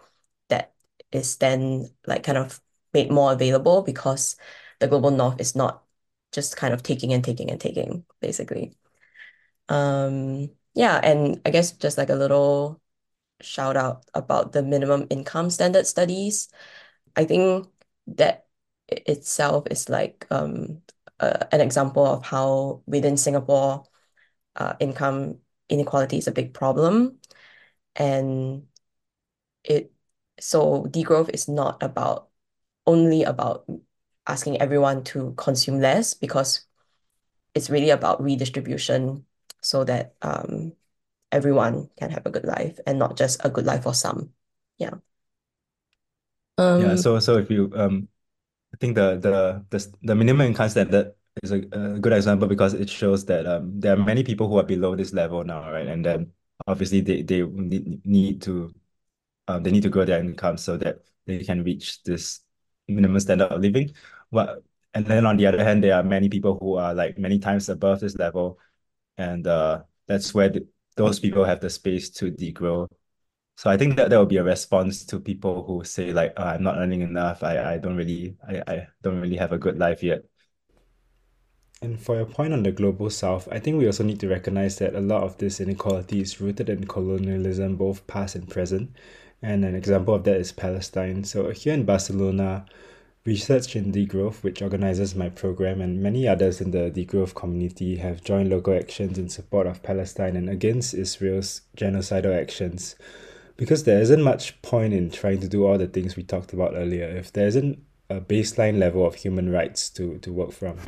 that 0.48 0.72
is 1.12 1.36
then 1.36 1.88
like 2.06 2.22
kind 2.22 2.38
of 2.38 2.60
made 2.92 3.10
more 3.10 3.32
available 3.32 3.82
because 3.82 4.36
the 4.80 4.88
global 4.88 5.10
north 5.10 5.40
is 5.40 5.54
not 5.54 5.84
just 6.32 6.56
kind 6.56 6.74
of 6.74 6.82
taking 6.82 7.12
and 7.12 7.24
taking 7.24 7.50
and 7.50 7.60
taking, 7.60 8.04
basically. 8.20 8.76
Um, 9.68 10.50
yeah, 10.74 11.00
and 11.02 11.40
I 11.44 11.50
guess 11.50 11.72
just 11.72 11.98
like 11.98 12.10
a 12.10 12.14
little 12.14 12.80
shout 13.40 13.76
out 13.76 14.04
about 14.14 14.52
the 14.52 14.62
minimum 14.62 15.06
income 15.10 15.50
standard 15.50 15.86
studies. 15.86 16.48
I 17.16 17.24
think 17.24 17.68
that 18.08 18.46
itself 18.88 19.66
is 19.70 19.88
like 19.88 20.26
um 20.30 20.82
uh, 21.20 21.46
an 21.52 21.60
example 21.60 22.06
of 22.06 22.24
how 22.24 22.82
within 22.86 23.16
Singapore, 23.16 23.84
uh, 24.56 24.74
income 24.80 25.38
inequality 25.68 26.18
is 26.18 26.28
a 26.28 26.32
big 26.32 26.54
problem, 26.54 27.18
and 27.96 28.66
it 29.64 29.92
so 30.40 30.84
degrowth 30.90 31.30
is 31.30 31.48
not 31.48 31.82
about 31.82 32.28
only 32.86 33.22
about 33.24 33.66
asking 34.26 34.60
everyone 34.60 35.04
to 35.04 35.34
consume 35.36 35.80
less 35.80 36.14
because 36.14 36.66
it's 37.54 37.70
really 37.70 37.90
about 37.90 38.22
redistribution 38.22 39.24
so 39.60 39.84
that 39.84 40.14
um 40.22 40.72
everyone 41.32 41.90
can 41.98 42.10
have 42.10 42.26
a 42.26 42.30
good 42.30 42.44
life 42.44 42.78
and 42.86 42.98
not 42.98 43.16
just 43.16 43.44
a 43.44 43.50
good 43.50 43.66
life 43.66 43.82
for 43.84 43.94
some. 43.94 44.32
Yeah. 44.78 44.94
Yeah, 46.76 46.94
Um, 46.94 46.96
so 46.96 47.18
so 47.18 47.36
if 47.38 47.50
you 47.50 47.70
um 47.74 48.08
I 48.74 48.78
think 48.78 48.96
the 48.96 49.18
the 49.18 49.66
the, 49.70 49.94
the 50.02 50.14
minimum 50.14 50.48
income 50.48 50.68
standard 50.70 51.14
is 51.42 51.52
a, 51.52 51.58
a 51.72 52.00
good 52.00 52.12
example 52.12 52.48
because 52.48 52.74
it 52.74 52.90
shows 52.90 53.24
that 53.26 53.46
um 53.46 53.80
there 53.80 53.94
are 53.94 53.98
many 54.04 54.24
people 54.24 54.48
who 54.48 54.58
are 54.58 54.64
below 54.64 54.96
this 54.96 55.12
level 55.12 55.44
now, 55.44 55.70
right? 55.72 55.86
And 55.88 56.04
then 56.04 56.32
obviously 56.66 57.00
they 57.02 57.22
they 57.22 57.42
need, 57.42 58.06
need 58.06 58.42
to 58.42 58.74
um 59.48 59.62
they 59.64 59.70
need 59.72 59.82
to 59.84 59.90
grow 59.90 60.04
their 60.06 60.20
income 60.20 60.58
so 60.58 60.76
that 60.78 61.00
they 61.26 61.44
can 61.44 61.64
reach 61.64 62.02
this 62.04 62.40
minimum 62.88 63.20
standard 63.20 63.52
of 63.52 63.60
living. 63.62 63.94
What 64.30 64.64
and 64.94 65.06
then 65.06 65.26
on 65.26 65.36
the 65.38 65.46
other 65.46 65.64
hand, 65.64 65.84
there 65.84 65.94
are 65.96 66.02
many 66.04 66.28
people 66.28 66.58
who 66.60 66.76
are 66.76 66.94
like 66.94 67.18
many 67.18 67.38
times 67.38 67.68
above 67.68 68.00
this 68.00 68.16
level, 68.16 68.58
and 69.18 69.46
uh 69.46 69.82
that's 70.06 70.34
where 70.34 70.48
the, 70.50 70.66
those 70.96 71.20
people 71.20 71.44
have 71.44 71.60
the 71.60 71.70
space 71.70 72.10
to 72.10 72.30
degrow. 72.30 72.88
So 73.56 73.68
I 73.70 73.76
think 73.76 73.96
that 73.96 74.10
that 74.10 74.16
will 74.16 74.26
be 74.26 74.38
a 74.38 74.44
response 74.44 75.04
to 75.06 75.20
people 75.20 75.64
who 75.64 75.84
say 75.84 76.12
like, 76.12 76.32
oh, 76.36 76.44
I'm 76.44 76.62
not 76.62 76.78
earning 76.78 77.02
enough. 77.02 77.42
I, 77.42 77.74
I 77.74 77.78
don't 77.78 77.96
really 77.96 78.36
I, 78.48 78.62
I 78.66 78.88
don't 79.02 79.20
really 79.20 79.36
have 79.36 79.52
a 79.52 79.58
good 79.58 79.78
life 79.78 80.02
yet. 80.02 80.22
And 81.82 81.98
for 82.00 82.16
your 82.16 82.26
point 82.26 82.52
on 82.52 82.62
the 82.62 82.72
global 82.72 83.08
south, 83.08 83.48
I 83.50 83.58
think 83.58 83.78
we 83.78 83.86
also 83.86 84.04
need 84.04 84.20
to 84.20 84.28
recognize 84.28 84.76
that 84.78 84.94
a 84.94 85.00
lot 85.00 85.22
of 85.22 85.38
this 85.38 85.60
inequality 85.60 86.20
is 86.20 86.40
rooted 86.40 86.68
in 86.68 86.86
colonialism, 86.86 87.76
both 87.76 88.06
past 88.06 88.34
and 88.34 88.48
present. 88.48 88.96
And 89.42 89.64
an 89.64 89.74
example 89.74 90.14
of 90.14 90.24
that 90.24 90.36
is 90.36 90.52
Palestine. 90.52 91.24
So 91.24 91.50
here 91.50 91.72
in 91.72 91.84
Barcelona, 91.84 92.66
Research 93.26 93.76
and 93.76 93.92
Degrowth, 93.92 94.42
which 94.42 94.62
organizes 94.62 95.14
my 95.14 95.28
program, 95.28 95.82
and 95.82 96.02
many 96.02 96.26
others 96.26 96.60
in 96.60 96.70
the 96.70 96.90
degrowth 96.90 97.34
community 97.34 97.96
have 97.96 98.24
joined 98.24 98.48
local 98.48 98.74
actions 98.74 99.18
in 99.18 99.28
support 99.28 99.66
of 99.66 99.82
Palestine 99.82 100.36
and 100.36 100.48
against 100.48 100.94
Israel's 100.94 101.60
genocidal 101.76 102.34
actions 102.34 102.96
because 103.58 103.84
there 103.84 104.00
isn't 104.00 104.22
much 104.22 104.62
point 104.62 104.94
in 104.94 105.10
trying 105.10 105.38
to 105.38 105.48
do 105.48 105.66
all 105.66 105.76
the 105.76 105.86
things 105.86 106.16
we 106.16 106.22
talked 106.22 106.54
about 106.54 106.72
earlier 106.74 107.04
if 107.04 107.30
there 107.30 107.46
isn't 107.46 107.78
a 108.08 108.22
baseline 108.22 108.78
level 108.78 109.06
of 109.06 109.16
human 109.16 109.52
rights 109.52 109.90
to, 109.90 110.16
to 110.20 110.32
work 110.32 110.50
from. 110.50 110.78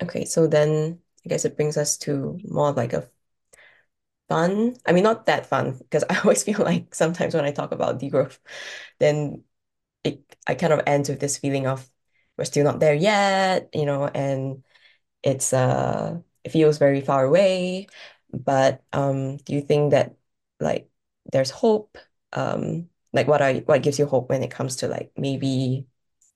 okay, 0.00 0.24
so 0.24 0.46
then 0.46 1.00
I 1.26 1.28
guess 1.28 1.44
it 1.44 1.56
brings 1.56 1.76
us 1.76 1.96
to 1.98 2.38
more 2.44 2.70
like 2.70 2.92
a 2.92 3.08
fun, 4.28 4.76
I 4.86 4.92
mean, 4.92 5.04
not 5.04 5.26
that 5.26 5.46
fun, 5.46 5.78
because 5.78 6.04
I 6.10 6.18
always 6.20 6.42
feel 6.44 6.60
like 6.60 6.94
sometimes 6.94 7.34
when 7.34 7.44
I 7.44 7.52
talk 7.52 7.72
about 7.72 8.00
degrowth, 8.00 8.38
then 9.00 9.44
it 10.04 10.36
I 10.46 10.54
kind 10.54 10.72
of 10.72 10.82
ends 10.86 11.08
with 11.08 11.20
this 11.20 11.38
feeling 11.38 11.66
of 11.66 11.88
we're 12.38 12.44
still 12.46 12.64
not 12.64 12.80
there 12.80 12.94
yet, 12.94 13.70
you 13.74 13.86
know, 13.86 14.06
and 14.08 14.64
it's 15.22 15.52
uh 15.52 16.20
it 16.44 16.50
feels 16.52 16.78
very 16.78 17.00
far 17.00 17.24
away. 17.24 17.88
But 18.32 18.84
um 18.92 19.38
do 19.38 19.54
you 19.54 19.60
think 19.62 19.92
that 19.92 20.16
like 20.60 20.90
there's 21.32 21.50
hope? 21.50 21.98
Um 22.32 22.90
like 23.12 23.28
what 23.28 23.42
are 23.42 23.54
what 23.66 23.82
gives 23.82 23.98
you 23.98 24.06
hope 24.06 24.30
when 24.30 24.42
it 24.42 24.50
comes 24.50 24.76
to 24.76 24.88
like 24.88 25.12
maybe 25.16 25.86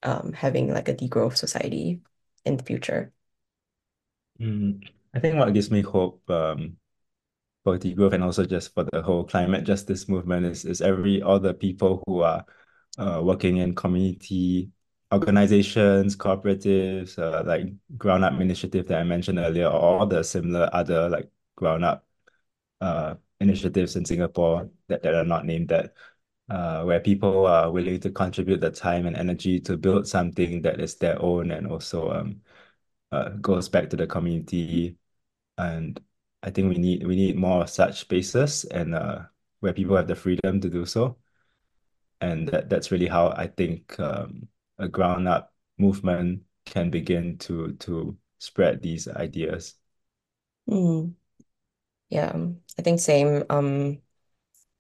um 0.03 0.33
having 0.33 0.73
like 0.73 0.89
a 0.89 0.95
degrowth 0.95 1.37
society 1.37 2.01
in 2.45 2.57
the 2.57 2.65
future? 2.65 3.13
Mm, 4.41 4.83
I 5.15 5.21
think 5.21 5.37
what 5.37 5.53
gives 5.55 5.71
me 5.71 5.83
hope 5.83 6.29
um, 6.31 6.77
degrowth 7.77 8.13
and 8.13 8.25
also 8.25 8.45
just 8.45 8.73
for 8.75 8.85
the 8.93 9.03
whole 9.03 9.25
climate 9.25 9.65
justice 9.65 10.09
movement 10.09 10.47
is, 10.47 10.65
is 10.65 10.81
every 10.81 11.23
all 11.23 11.41
the 11.41 11.53
people 11.53 12.03
who 12.07 12.21
are 12.21 12.45
uh, 12.99 13.21
working 13.23 13.59
in 13.59 13.75
community 13.75 14.71
organizations, 15.13 16.17
cooperatives, 16.17 17.19
uh, 17.19 17.43
like 17.45 17.67
ground 17.97 18.25
up 18.25 18.41
initiative 18.41 18.87
that 18.89 19.01
I 19.01 19.05
mentioned 19.05 19.39
earlier, 19.39 19.67
or 19.67 19.81
all 20.01 20.07
the 20.07 20.23
similar 20.23 20.69
other 20.73 21.09
like 21.09 21.31
ground 21.57 21.85
up 21.85 22.07
uh, 22.81 23.15
initiatives 23.41 23.97
in 23.97 24.05
Singapore 24.05 24.71
that, 24.89 25.03
that 25.03 25.15
are 25.15 25.25
not 25.25 25.47
named 25.47 25.69
that 25.69 25.95
uh, 26.51 26.83
where 26.83 27.01
people 27.01 27.47
are 27.47 27.71
willing 27.71 28.01
to 28.01 28.11
contribute 28.11 28.61
the 28.61 28.71
time 28.71 29.07
and 29.07 29.17
energy 29.17 29.61
to 29.61 29.77
build 29.77 30.07
something 30.07 30.63
that 30.63 30.81
is 30.81 30.97
their 30.97 31.21
own 31.23 31.51
and 31.51 31.67
also 31.67 32.11
um, 32.11 32.41
uh, 33.13 33.31
goes 33.41 33.69
back 33.69 33.91
to 33.91 33.97
the 33.97 34.07
community. 34.07 34.97
And 35.57 36.01
I 36.43 36.51
think 36.51 36.69
we 36.71 36.79
need 36.79 37.07
we 37.07 37.17
need 37.17 37.37
more 37.37 37.63
of 37.63 37.71
such 37.71 38.01
spaces 38.01 38.65
and 38.65 38.95
uh, 38.95 39.25
where 39.61 39.73
people 39.73 39.97
have 39.97 40.07
the 40.09 40.15
freedom 40.17 40.61
to 40.61 40.71
do 40.71 40.87
so. 40.87 41.19
And 42.21 42.49
that, 42.49 42.69
that's 42.69 42.91
really 42.91 43.07
how 43.07 43.29
I 43.31 43.47
think 43.47 43.99
um, 44.01 44.49
a 44.79 44.89
ground 44.89 45.29
up 45.29 45.53
movement 45.79 46.43
can 46.67 46.91
begin 46.91 47.39
to 47.39 47.73
to 47.75 48.17
spread 48.39 48.83
these 48.83 49.09
ideas. 49.09 49.75
Mm. 50.69 51.15
Yeah, 52.11 52.33
I 52.79 52.83
think 52.83 53.01
same. 53.01 53.45
Um, 53.51 54.03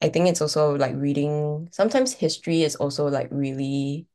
I 0.03 0.09
think 0.11 0.29
it's 0.29 0.43
also 0.43 0.77
like 0.77 0.95
reading. 0.97 1.69
Sometimes 1.73 2.15
history 2.15 2.63
is 2.63 2.77
also 2.77 3.09
like 3.09 3.29
really 3.33 4.09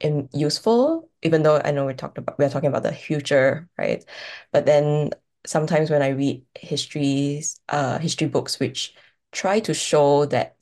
in 0.00 0.28
useful, 0.34 1.10
even 1.22 1.42
though 1.44 1.60
I 1.64 1.72
know 1.72 1.86
we 1.86 1.94
talked 1.94 2.18
about 2.18 2.38
we're 2.38 2.50
talking 2.50 2.68
about 2.70 2.84
the 2.84 2.94
future, 2.94 3.68
right? 3.78 4.04
But 4.52 4.66
then 4.66 5.10
sometimes 5.46 5.90
when 5.90 6.02
I 6.02 6.08
read 6.08 6.44
histories, 6.58 7.60
uh, 7.68 7.98
history 7.98 8.28
books 8.28 8.60
which 8.60 8.94
try 9.32 9.60
to 9.60 9.74
show 9.74 10.26
that 10.26 10.56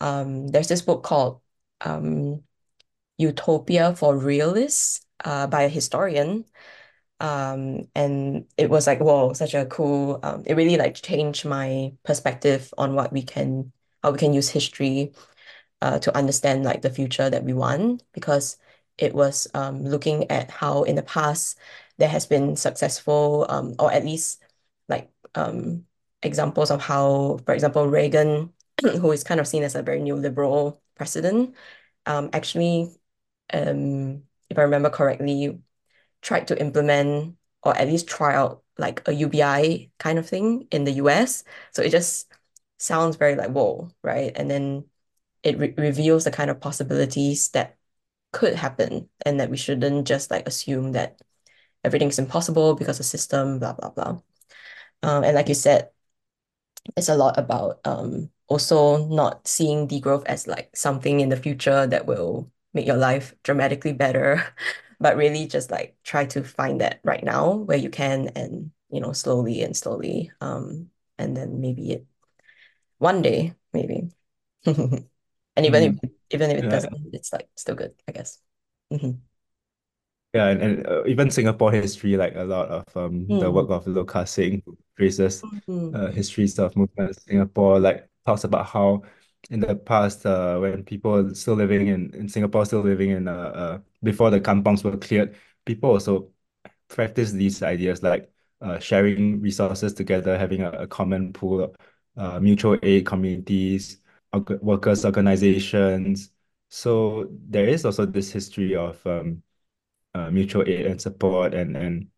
um, 0.00 0.48
there's 0.48 0.68
this 0.68 0.82
book 0.82 1.02
called 1.02 1.40
um, 1.80 2.42
Utopia 3.18 3.94
for 3.94 4.16
Realists 4.16 5.00
uh, 5.24 5.46
by 5.46 5.62
a 5.62 5.68
historian. 5.68 6.44
Um, 7.20 7.88
and 7.94 8.46
it 8.56 8.70
was 8.70 8.86
like, 8.86 9.00
whoa, 9.00 9.32
such 9.32 9.54
a 9.54 9.66
cool, 9.66 10.20
um, 10.22 10.44
it 10.46 10.54
really 10.54 10.76
like 10.76 10.94
changed 10.94 11.44
my 11.44 11.92
perspective 12.04 12.72
on 12.78 12.94
what 12.94 13.12
we 13.12 13.22
can, 13.22 13.72
how 14.02 14.12
we 14.12 14.18
can 14.18 14.32
use 14.32 14.48
history 14.48 15.12
uh, 15.82 15.98
to 16.00 16.16
understand 16.16 16.64
like 16.64 16.82
the 16.82 16.90
future 16.90 17.30
that 17.30 17.44
we 17.44 17.52
want 17.52 18.02
because 18.12 18.56
it 18.98 19.14
was 19.14 19.46
um, 19.54 19.84
looking 19.84 20.30
at 20.30 20.50
how 20.50 20.82
in 20.82 20.96
the 20.96 21.02
past 21.02 21.58
there 21.98 22.08
has 22.08 22.26
been 22.26 22.56
successful 22.56 23.46
um, 23.48 23.74
or 23.78 23.92
at 23.92 24.04
least 24.04 24.42
like 24.88 25.10
um, 25.34 25.84
examples 26.22 26.70
of 26.70 26.80
how, 26.82 27.38
for 27.44 27.54
example, 27.54 27.86
Reagan, 27.86 28.52
who 28.82 29.12
is 29.12 29.24
kind 29.24 29.40
of 29.40 29.48
seen 29.48 29.62
as 29.62 29.74
a 29.74 29.82
very 29.82 30.00
neoliberal 30.00 30.78
president, 30.96 31.54
um, 32.06 32.30
actually, 32.32 32.90
um, 33.52 34.22
if 34.50 34.58
I 34.58 34.62
remember 34.62 34.90
correctly, 34.90 35.58
tried 36.22 36.48
to 36.48 36.60
implement 36.60 37.36
or 37.62 37.76
at 37.76 37.88
least 37.88 38.06
try 38.08 38.34
out 38.34 38.62
like 38.78 39.06
a 39.08 39.12
UBI 39.14 39.90
kind 39.98 40.18
of 40.18 40.28
thing 40.28 40.68
in 40.70 40.84
the 40.84 40.92
US. 40.92 41.44
So 41.72 41.82
it 41.82 41.90
just 41.90 42.32
sounds 42.78 43.16
very 43.16 43.34
like, 43.34 43.50
whoa, 43.50 43.90
right? 44.02 44.32
And 44.36 44.50
then 44.50 44.84
it 45.42 45.58
re 45.58 45.74
reveals 45.76 46.24
the 46.24 46.30
kind 46.30 46.50
of 46.50 46.60
possibilities 46.60 47.50
that 47.50 47.76
could 48.32 48.54
happen 48.54 49.08
and 49.24 49.40
that 49.40 49.50
we 49.50 49.56
shouldn't 49.56 50.06
just 50.06 50.30
like 50.30 50.46
assume 50.46 50.92
that 50.92 51.20
everything's 51.84 52.18
impossible 52.18 52.74
because 52.74 52.98
the 52.98 53.04
system, 53.04 53.58
blah, 53.58 53.72
blah, 53.74 53.90
blah. 53.90 54.20
Um, 55.02 55.24
and 55.24 55.34
like 55.36 55.48
you 55.48 55.54
said, 55.54 55.90
it's 56.96 57.08
a 57.08 57.16
lot 57.16 57.38
about 57.38 57.80
um, 57.84 58.30
also 58.48 59.06
not 59.08 59.46
seeing 59.46 59.86
degrowth 59.88 60.24
as 60.26 60.46
like 60.46 60.74
something 60.76 61.20
in 61.20 61.28
the 61.28 61.36
future 61.36 61.86
that 61.86 62.06
will 62.06 62.50
make 62.74 62.86
your 62.86 62.96
life 62.96 63.34
dramatically 63.42 63.92
better, 63.92 64.42
but 65.00 65.16
really 65.16 65.46
just 65.46 65.70
like 65.70 65.96
try 66.04 66.24
to 66.26 66.42
find 66.44 66.80
that 66.80 67.00
right 67.04 67.24
now 67.24 67.52
where 67.54 67.78
you 67.78 67.90
can 67.90 68.28
and 68.34 68.70
you 68.90 69.00
know 69.00 69.12
slowly 69.12 69.62
and 69.62 69.76
slowly 69.76 70.30
um 70.40 70.88
and 71.18 71.36
then 71.36 71.60
maybe 71.60 71.92
it 71.92 72.06
one 72.98 73.22
day 73.22 73.54
maybe 73.72 74.10
and 74.66 75.06
even 75.66 75.82
if 75.84 75.94
Mm, 75.94 76.10
even 76.30 76.50
if 76.50 76.58
it 76.58 76.68
yeah. 76.70 76.70
doesn't 76.70 76.92
it's 77.14 77.32
like 77.32 77.48
still 77.56 77.74
good 77.76 77.94
I 78.08 78.12
guess 78.12 78.40
Mhm. 78.92 79.20
Yeah, 80.38 80.48
and, 80.50 80.62
and 80.62 80.86
uh, 80.86 81.04
even 81.06 81.30
Singapore 81.30 81.72
history, 81.72 82.16
like 82.16 82.36
a 82.36 82.44
lot 82.44 82.68
of 82.68 82.96
um 82.96 83.26
the 83.38 83.50
work 83.50 83.68
Mm. 83.68 84.10
of 84.16 84.28
Seng, 84.28 84.62
who 84.64 84.78
traces 84.96 85.42
Mm. 85.68 85.94
uh, 85.94 86.12
histories 86.12 86.58
of 86.60 86.76
movement 86.76 87.08
in 87.10 87.14
Singapore, 87.14 87.80
like 87.80 88.08
talks 88.24 88.44
about 88.44 88.66
how 88.66 89.02
in 89.50 89.58
the 89.60 89.74
past, 89.74 90.24
uh, 90.26 90.58
when 90.58 90.84
people 90.84 91.34
still 91.34 91.54
living 91.54 91.88
in, 91.88 92.14
in 92.14 92.28
Singapore, 92.28 92.64
still 92.66 92.82
living 92.82 93.10
in 93.10 93.26
uh, 93.26 93.32
uh 93.62 93.78
before 94.04 94.30
the 94.30 94.40
kampongs 94.40 94.84
were 94.84 94.96
cleared, 94.96 95.34
people 95.64 95.90
also 95.90 96.30
practice 96.88 97.32
these 97.32 97.62
ideas 97.62 98.02
like 98.02 98.30
uh, 98.60 98.78
sharing 98.78 99.40
resources 99.40 99.92
together, 99.92 100.38
having 100.38 100.62
a, 100.62 100.70
a 100.70 100.86
common 100.86 101.32
pool, 101.32 101.74
uh, 102.16 102.38
mutual 102.40 102.78
aid 102.82 103.06
communities, 103.06 103.98
workers' 104.62 105.04
organizations. 105.04 106.30
So 106.70 107.28
there 107.48 107.66
is 107.68 107.84
also 107.84 108.06
this 108.06 108.30
history 108.32 108.76
of 108.76 109.04
um 109.06 109.42
uh, 110.14 110.30
mutual 110.30 110.68
aid 110.68 110.86
and 110.86 111.00
support 111.00 111.54
and 111.54 111.76
and 111.76 112.08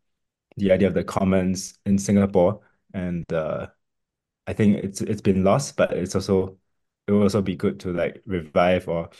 the 0.56 0.72
idea 0.72 0.88
of 0.88 0.94
the 0.94 1.04
commons 1.04 1.78
in 1.86 1.98
Singapore. 1.98 2.60
And 2.94 3.30
uh, 3.32 3.68
I 4.46 4.52
think 4.52 4.84
it's 4.84 5.00
it's 5.00 5.20
been 5.20 5.44
lost, 5.44 5.76
but 5.76 5.92
it's 5.92 6.14
also 6.14 6.58
it 7.06 7.12
will 7.12 7.22
also 7.22 7.42
be 7.42 7.56
good 7.56 7.80
to 7.80 7.92
like 7.92 8.22
revive 8.26 8.88
or 8.88 9.10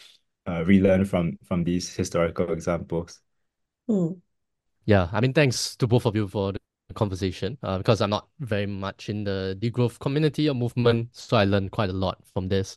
uh, 0.47 0.65
relearn 0.65 1.05
from 1.05 1.39
from 1.45 1.65
these 1.65 1.95
historical 1.95 2.53
examples. 2.53 3.21
Mm. 3.89 4.21
Yeah, 4.87 5.09
I 5.13 5.21
mean, 5.21 5.33
thanks 5.33 5.77
to 5.77 5.87
both 5.87 6.07
of 6.07 6.17
you 6.17 6.27
for 6.27 6.53
the 6.53 6.95
conversation. 6.95 7.59
Uh, 7.63 7.79
because 7.79 8.01
I'm 8.01 8.11
not 8.11 8.29
very 8.41 8.67
much 8.67 9.09
in 9.09 9.25
the 9.25 9.57
degrowth 9.61 9.99
community 10.01 10.49
or 10.49 10.55
movement, 10.55 11.11
so 11.13 11.37
I 11.37 11.45
learned 11.45 11.71
quite 11.71 11.91
a 11.91 11.95
lot 11.95 12.19
from 12.33 12.49
this. 12.49 12.77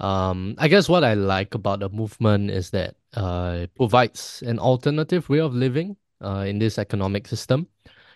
Um, 0.00 0.54
I 0.58 0.68
guess 0.68 0.88
what 0.88 1.04
I 1.04 1.14
like 1.14 1.54
about 1.54 1.80
the 1.80 1.88
movement 1.90 2.50
is 2.50 2.70
that 2.70 2.96
uh, 3.14 3.66
provides 3.76 4.42
an 4.46 4.58
alternative 4.58 5.28
way 5.28 5.40
of 5.40 5.54
living 5.54 5.96
uh, 6.22 6.44
in 6.46 6.58
this 6.58 6.78
economic 6.78 7.26
system. 7.26 7.66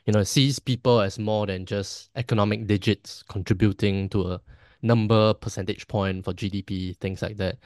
You 0.07 0.13
know, 0.13 0.21
it 0.21 0.27
sees 0.27 0.59
people 0.59 1.01
as 1.01 1.19
more 1.19 1.47
than 1.47 1.65
just 1.65 2.11
economic 2.17 2.67
digits 2.67 3.23
contributing 3.29 4.09
to 4.11 4.33
a 4.33 4.41
number, 4.83 5.33
percentage 5.35 5.87
point 5.87 6.25
for 6.25 6.33
GDP, 6.33 6.97
things 6.99 7.23
like 7.23 7.37
that. 7.37 7.59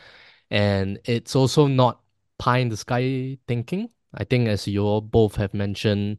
And 0.51 0.99
it's 1.05 1.35
also 1.35 1.67
not 1.67 2.03
pie 2.39 2.59
in 2.59 2.69
the 2.69 2.77
sky 2.77 3.39
thinking. 3.49 3.91
I 4.15 4.25
think, 4.25 4.49
as 4.49 4.67
you 4.69 4.83
all 4.85 5.01
both 5.01 5.35
have 5.37 5.55
mentioned, 5.55 6.19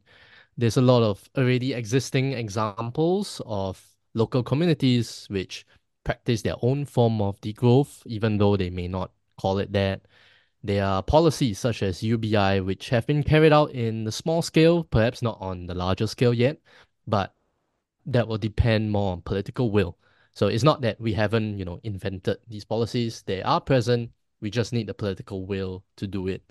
there's 0.56 0.76
a 0.76 0.82
lot 0.82 1.02
of 1.02 1.28
already 1.36 1.72
existing 1.72 2.32
examples 2.32 3.40
of 3.46 3.80
local 4.14 4.42
communities 4.42 5.26
which 5.30 5.64
practice 6.04 6.42
their 6.42 6.56
own 6.62 6.84
form 6.84 7.22
of 7.22 7.40
degrowth, 7.40 8.02
even 8.06 8.38
though 8.38 8.56
they 8.56 8.70
may 8.70 8.88
not 8.88 9.12
call 9.40 9.58
it 9.58 9.72
that. 9.72 10.02
There 10.68 10.84
are 10.84 11.02
policies 11.02 11.58
such 11.58 11.82
as 11.82 12.02
UBI, 12.02 12.60
which 12.60 12.90
have 12.90 13.06
been 13.06 13.22
carried 13.22 13.54
out 13.54 13.70
in 13.70 14.04
the 14.04 14.12
small 14.12 14.42
scale, 14.42 14.84
perhaps 14.84 15.22
not 15.22 15.38
on 15.40 15.66
the 15.66 15.74
larger 15.74 16.06
scale 16.06 16.34
yet, 16.34 16.58
but 17.06 17.34
that 18.04 18.28
will 18.28 18.36
depend 18.36 18.90
more 18.92 19.12
on 19.12 19.22
political 19.22 19.70
will. 19.70 19.96
So 20.34 20.48
it's 20.48 20.64
not 20.64 20.82
that 20.82 21.00
we 21.00 21.14
haven't, 21.14 21.56
you 21.56 21.64
know, 21.64 21.80
invented 21.84 22.36
these 22.48 22.66
policies. 22.66 23.22
They 23.22 23.42
are 23.42 23.62
present. 23.62 24.10
We 24.42 24.50
just 24.50 24.74
need 24.74 24.88
the 24.88 24.92
political 24.92 25.46
will 25.46 25.84
to 25.96 26.06
do 26.06 26.28
it. 26.28 26.42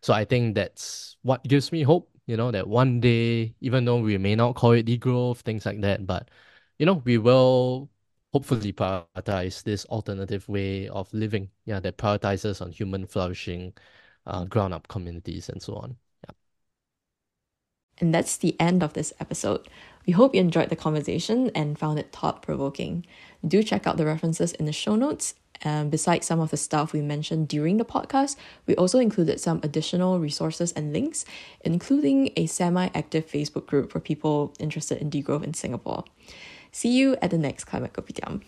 So 0.00 0.14
I 0.14 0.24
think 0.24 0.54
that's 0.54 1.16
what 1.22 1.42
gives 1.42 1.72
me 1.72 1.82
hope, 1.82 2.08
you 2.28 2.36
know, 2.36 2.52
that 2.52 2.68
one 2.68 3.00
day, 3.00 3.56
even 3.60 3.84
though 3.84 3.98
we 3.98 4.16
may 4.16 4.36
not 4.36 4.54
call 4.54 4.72
it 4.72 4.86
degrowth, 4.86 5.38
things 5.38 5.66
like 5.66 5.80
that, 5.80 6.06
but 6.06 6.30
you 6.78 6.86
know, 6.86 7.02
we 7.04 7.18
will 7.18 7.90
hopefully 8.36 8.70
prioritize 8.70 9.62
this 9.62 9.86
alternative 9.86 10.46
way 10.46 10.88
of 10.88 11.08
living, 11.14 11.48
yeah, 11.64 11.80
that 11.80 11.96
prioritizes 11.96 12.60
on 12.60 12.70
human 12.70 13.06
flourishing, 13.06 13.72
uh, 14.26 14.44
ground 14.44 14.74
up 14.74 14.86
communities 14.88 15.48
and 15.48 15.62
so 15.62 15.74
on. 15.74 15.96
Yeah. 16.24 16.34
And 17.98 18.14
that's 18.14 18.36
the 18.36 18.54
end 18.60 18.82
of 18.82 18.92
this 18.92 19.14
episode. 19.20 19.66
We 20.06 20.12
hope 20.12 20.34
you 20.34 20.42
enjoyed 20.42 20.68
the 20.68 20.76
conversation 20.76 21.50
and 21.54 21.78
found 21.78 21.98
it 21.98 22.12
thought 22.12 22.42
provoking. 22.42 23.06
Do 23.46 23.62
check 23.62 23.86
out 23.86 23.96
the 23.96 24.04
references 24.04 24.52
in 24.52 24.66
the 24.66 24.72
show 24.72 24.96
notes. 24.96 25.34
Um, 25.64 25.88
besides 25.88 26.26
some 26.26 26.38
of 26.40 26.50
the 26.50 26.58
stuff 26.58 26.92
we 26.92 27.00
mentioned 27.00 27.48
during 27.48 27.78
the 27.78 27.86
podcast, 27.86 28.36
we 28.66 28.76
also 28.76 28.98
included 28.98 29.40
some 29.40 29.60
additional 29.62 30.20
resources 30.20 30.72
and 30.72 30.92
links, 30.92 31.24
including 31.64 32.30
a 32.36 32.44
semi 32.44 32.90
active 32.94 33.26
Facebook 33.26 33.64
group 33.64 33.90
for 33.90 33.98
people 33.98 34.52
interested 34.58 35.00
in 35.00 35.10
degrowth 35.10 35.42
in 35.42 35.54
Singapore. 35.54 36.04
See 36.76 36.90
you 36.90 37.16
at 37.22 37.30
the 37.30 37.38
next 37.38 37.64
Climate 37.64 37.94
Kopitiam. 37.94 38.42